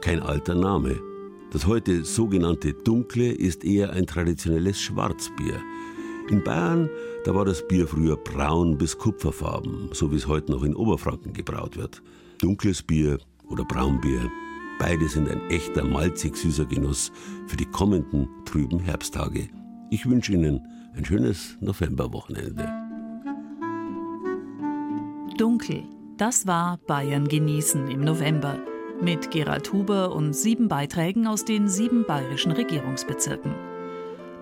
kein 0.00 0.22
alter 0.22 0.54
Name. 0.54 0.96
Das 1.50 1.66
heute 1.66 2.04
sogenannte 2.04 2.72
Dunkle 2.72 3.32
ist 3.32 3.64
eher 3.64 3.90
ein 3.90 4.06
traditionelles 4.06 4.80
Schwarzbier. 4.80 5.60
In 6.28 6.44
Bayern, 6.44 6.88
da 7.24 7.34
war 7.34 7.44
das 7.44 7.66
Bier 7.66 7.88
früher 7.88 8.16
braun 8.16 8.78
bis 8.78 8.96
kupferfarben, 8.96 9.88
so 9.92 10.12
wie 10.12 10.16
es 10.16 10.28
heute 10.28 10.52
noch 10.52 10.62
in 10.62 10.76
Oberfranken 10.76 11.32
gebraut 11.32 11.76
wird. 11.76 12.00
Dunkles 12.40 12.80
Bier 12.84 13.18
oder 13.48 13.64
Braunbier, 13.64 14.30
beide 14.78 15.08
sind 15.08 15.28
ein 15.28 15.40
echter 15.50 15.84
malzig 15.84 16.36
süßer 16.36 16.66
Genuss 16.66 17.12
für 17.46 17.56
die 17.56 17.66
kommenden 17.66 18.28
trüben 18.44 18.78
Herbsttage. 18.78 19.48
Ich 19.90 20.06
wünsche 20.06 20.32
Ihnen 20.32 20.66
ein 20.96 21.04
schönes 21.04 21.56
Novemberwochenende. 21.60 22.68
Dunkel, 25.36 25.84
das 26.16 26.46
war 26.46 26.78
Bayern 26.86 27.28
genießen 27.28 27.88
im 27.88 28.00
November 28.00 28.58
mit 29.02 29.30
Gerald 29.30 29.72
Huber 29.72 30.14
und 30.14 30.34
sieben 30.34 30.68
Beiträgen 30.68 31.26
aus 31.26 31.44
den 31.44 31.68
sieben 31.68 32.04
bayerischen 32.06 32.52
Regierungsbezirken. 32.52 33.54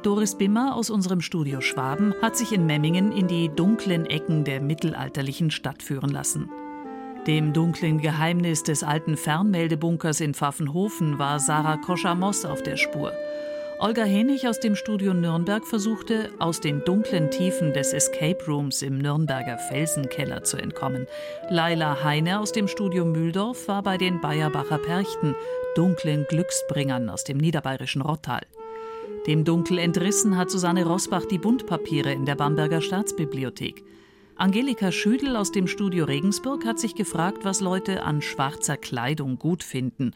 Doris 0.02 0.36
Bimmer 0.36 0.76
aus 0.76 0.90
unserem 0.90 1.20
Studio 1.20 1.60
Schwaben 1.60 2.14
hat 2.20 2.36
sich 2.36 2.52
in 2.52 2.66
Memmingen 2.66 3.10
in 3.10 3.26
die 3.26 3.48
dunklen 3.48 4.06
Ecken 4.06 4.44
der 4.44 4.60
mittelalterlichen 4.60 5.50
Stadt 5.50 5.82
führen 5.82 6.10
lassen. 6.10 6.50
Dem 7.26 7.54
dunklen 7.54 8.02
Geheimnis 8.02 8.64
des 8.64 8.82
alten 8.82 9.16
Fernmeldebunkers 9.16 10.20
in 10.20 10.34
Pfaffenhofen 10.34 11.18
war 11.18 11.40
Sarah 11.40 11.78
Koschamos 11.78 12.44
auf 12.44 12.62
der 12.62 12.76
Spur. 12.76 13.12
Olga 13.78 14.04
Henig 14.04 14.46
aus 14.46 14.60
dem 14.60 14.76
Studio 14.76 15.14
Nürnberg 15.14 15.66
versuchte, 15.66 16.30
aus 16.38 16.60
den 16.60 16.84
dunklen 16.84 17.30
Tiefen 17.30 17.72
des 17.72 17.94
Escape 17.94 18.44
Rooms 18.46 18.82
im 18.82 18.98
Nürnberger 18.98 19.56
Felsenkeller 19.56 20.44
zu 20.44 20.58
entkommen. 20.58 21.06
Laila 21.48 22.04
Heine 22.04 22.40
aus 22.40 22.52
dem 22.52 22.68
Studio 22.68 23.06
Mühldorf 23.06 23.68
war 23.68 23.82
bei 23.82 23.96
den 23.96 24.20
Bayerbacher 24.20 24.78
Perchten, 24.78 25.34
dunklen 25.76 26.26
Glücksbringern 26.28 27.08
aus 27.08 27.24
dem 27.24 27.38
niederbayerischen 27.38 28.02
Rottal. 28.02 28.42
Dem 29.26 29.44
Dunkel 29.44 29.78
entrissen 29.78 30.36
hat 30.36 30.50
Susanne 30.50 30.84
Rosbach 30.84 31.24
die 31.24 31.38
Buntpapiere 31.38 32.12
in 32.12 32.26
der 32.26 32.34
Bamberger 32.34 32.82
Staatsbibliothek. 32.82 33.82
Angelika 34.36 34.90
Schüdel 34.90 35.36
aus 35.36 35.52
dem 35.52 35.68
Studio 35.68 36.06
Regensburg 36.06 36.66
hat 36.66 36.80
sich 36.80 36.96
gefragt, 36.96 37.44
was 37.44 37.60
Leute 37.60 38.02
an 38.02 38.20
schwarzer 38.20 38.76
Kleidung 38.76 39.38
gut 39.38 39.62
finden. 39.62 40.12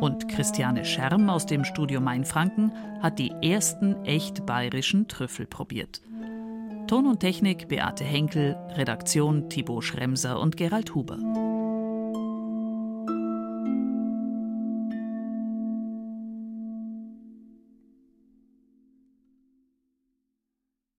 Und 0.00 0.28
Christiane 0.28 0.84
Scherm 0.84 1.30
aus 1.30 1.46
dem 1.46 1.64
Studio 1.64 2.00
Mainfranken 2.00 2.72
hat 3.00 3.20
die 3.20 3.30
ersten 3.42 4.04
echt 4.04 4.44
bayerischen 4.44 5.06
Trüffel 5.06 5.46
probiert. 5.46 6.02
Ton 6.88 7.06
und 7.06 7.20
Technik 7.20 7.68
Beate 7.68 8.02
Henkel, 8.02 8.56
Redaktion 8.74 9.48
Thibaut 9.48 9.84
Schremser 9.84 10.40
und 10.40 10.56
Gerald 10.56 10.92
Huber. 10.96 11.59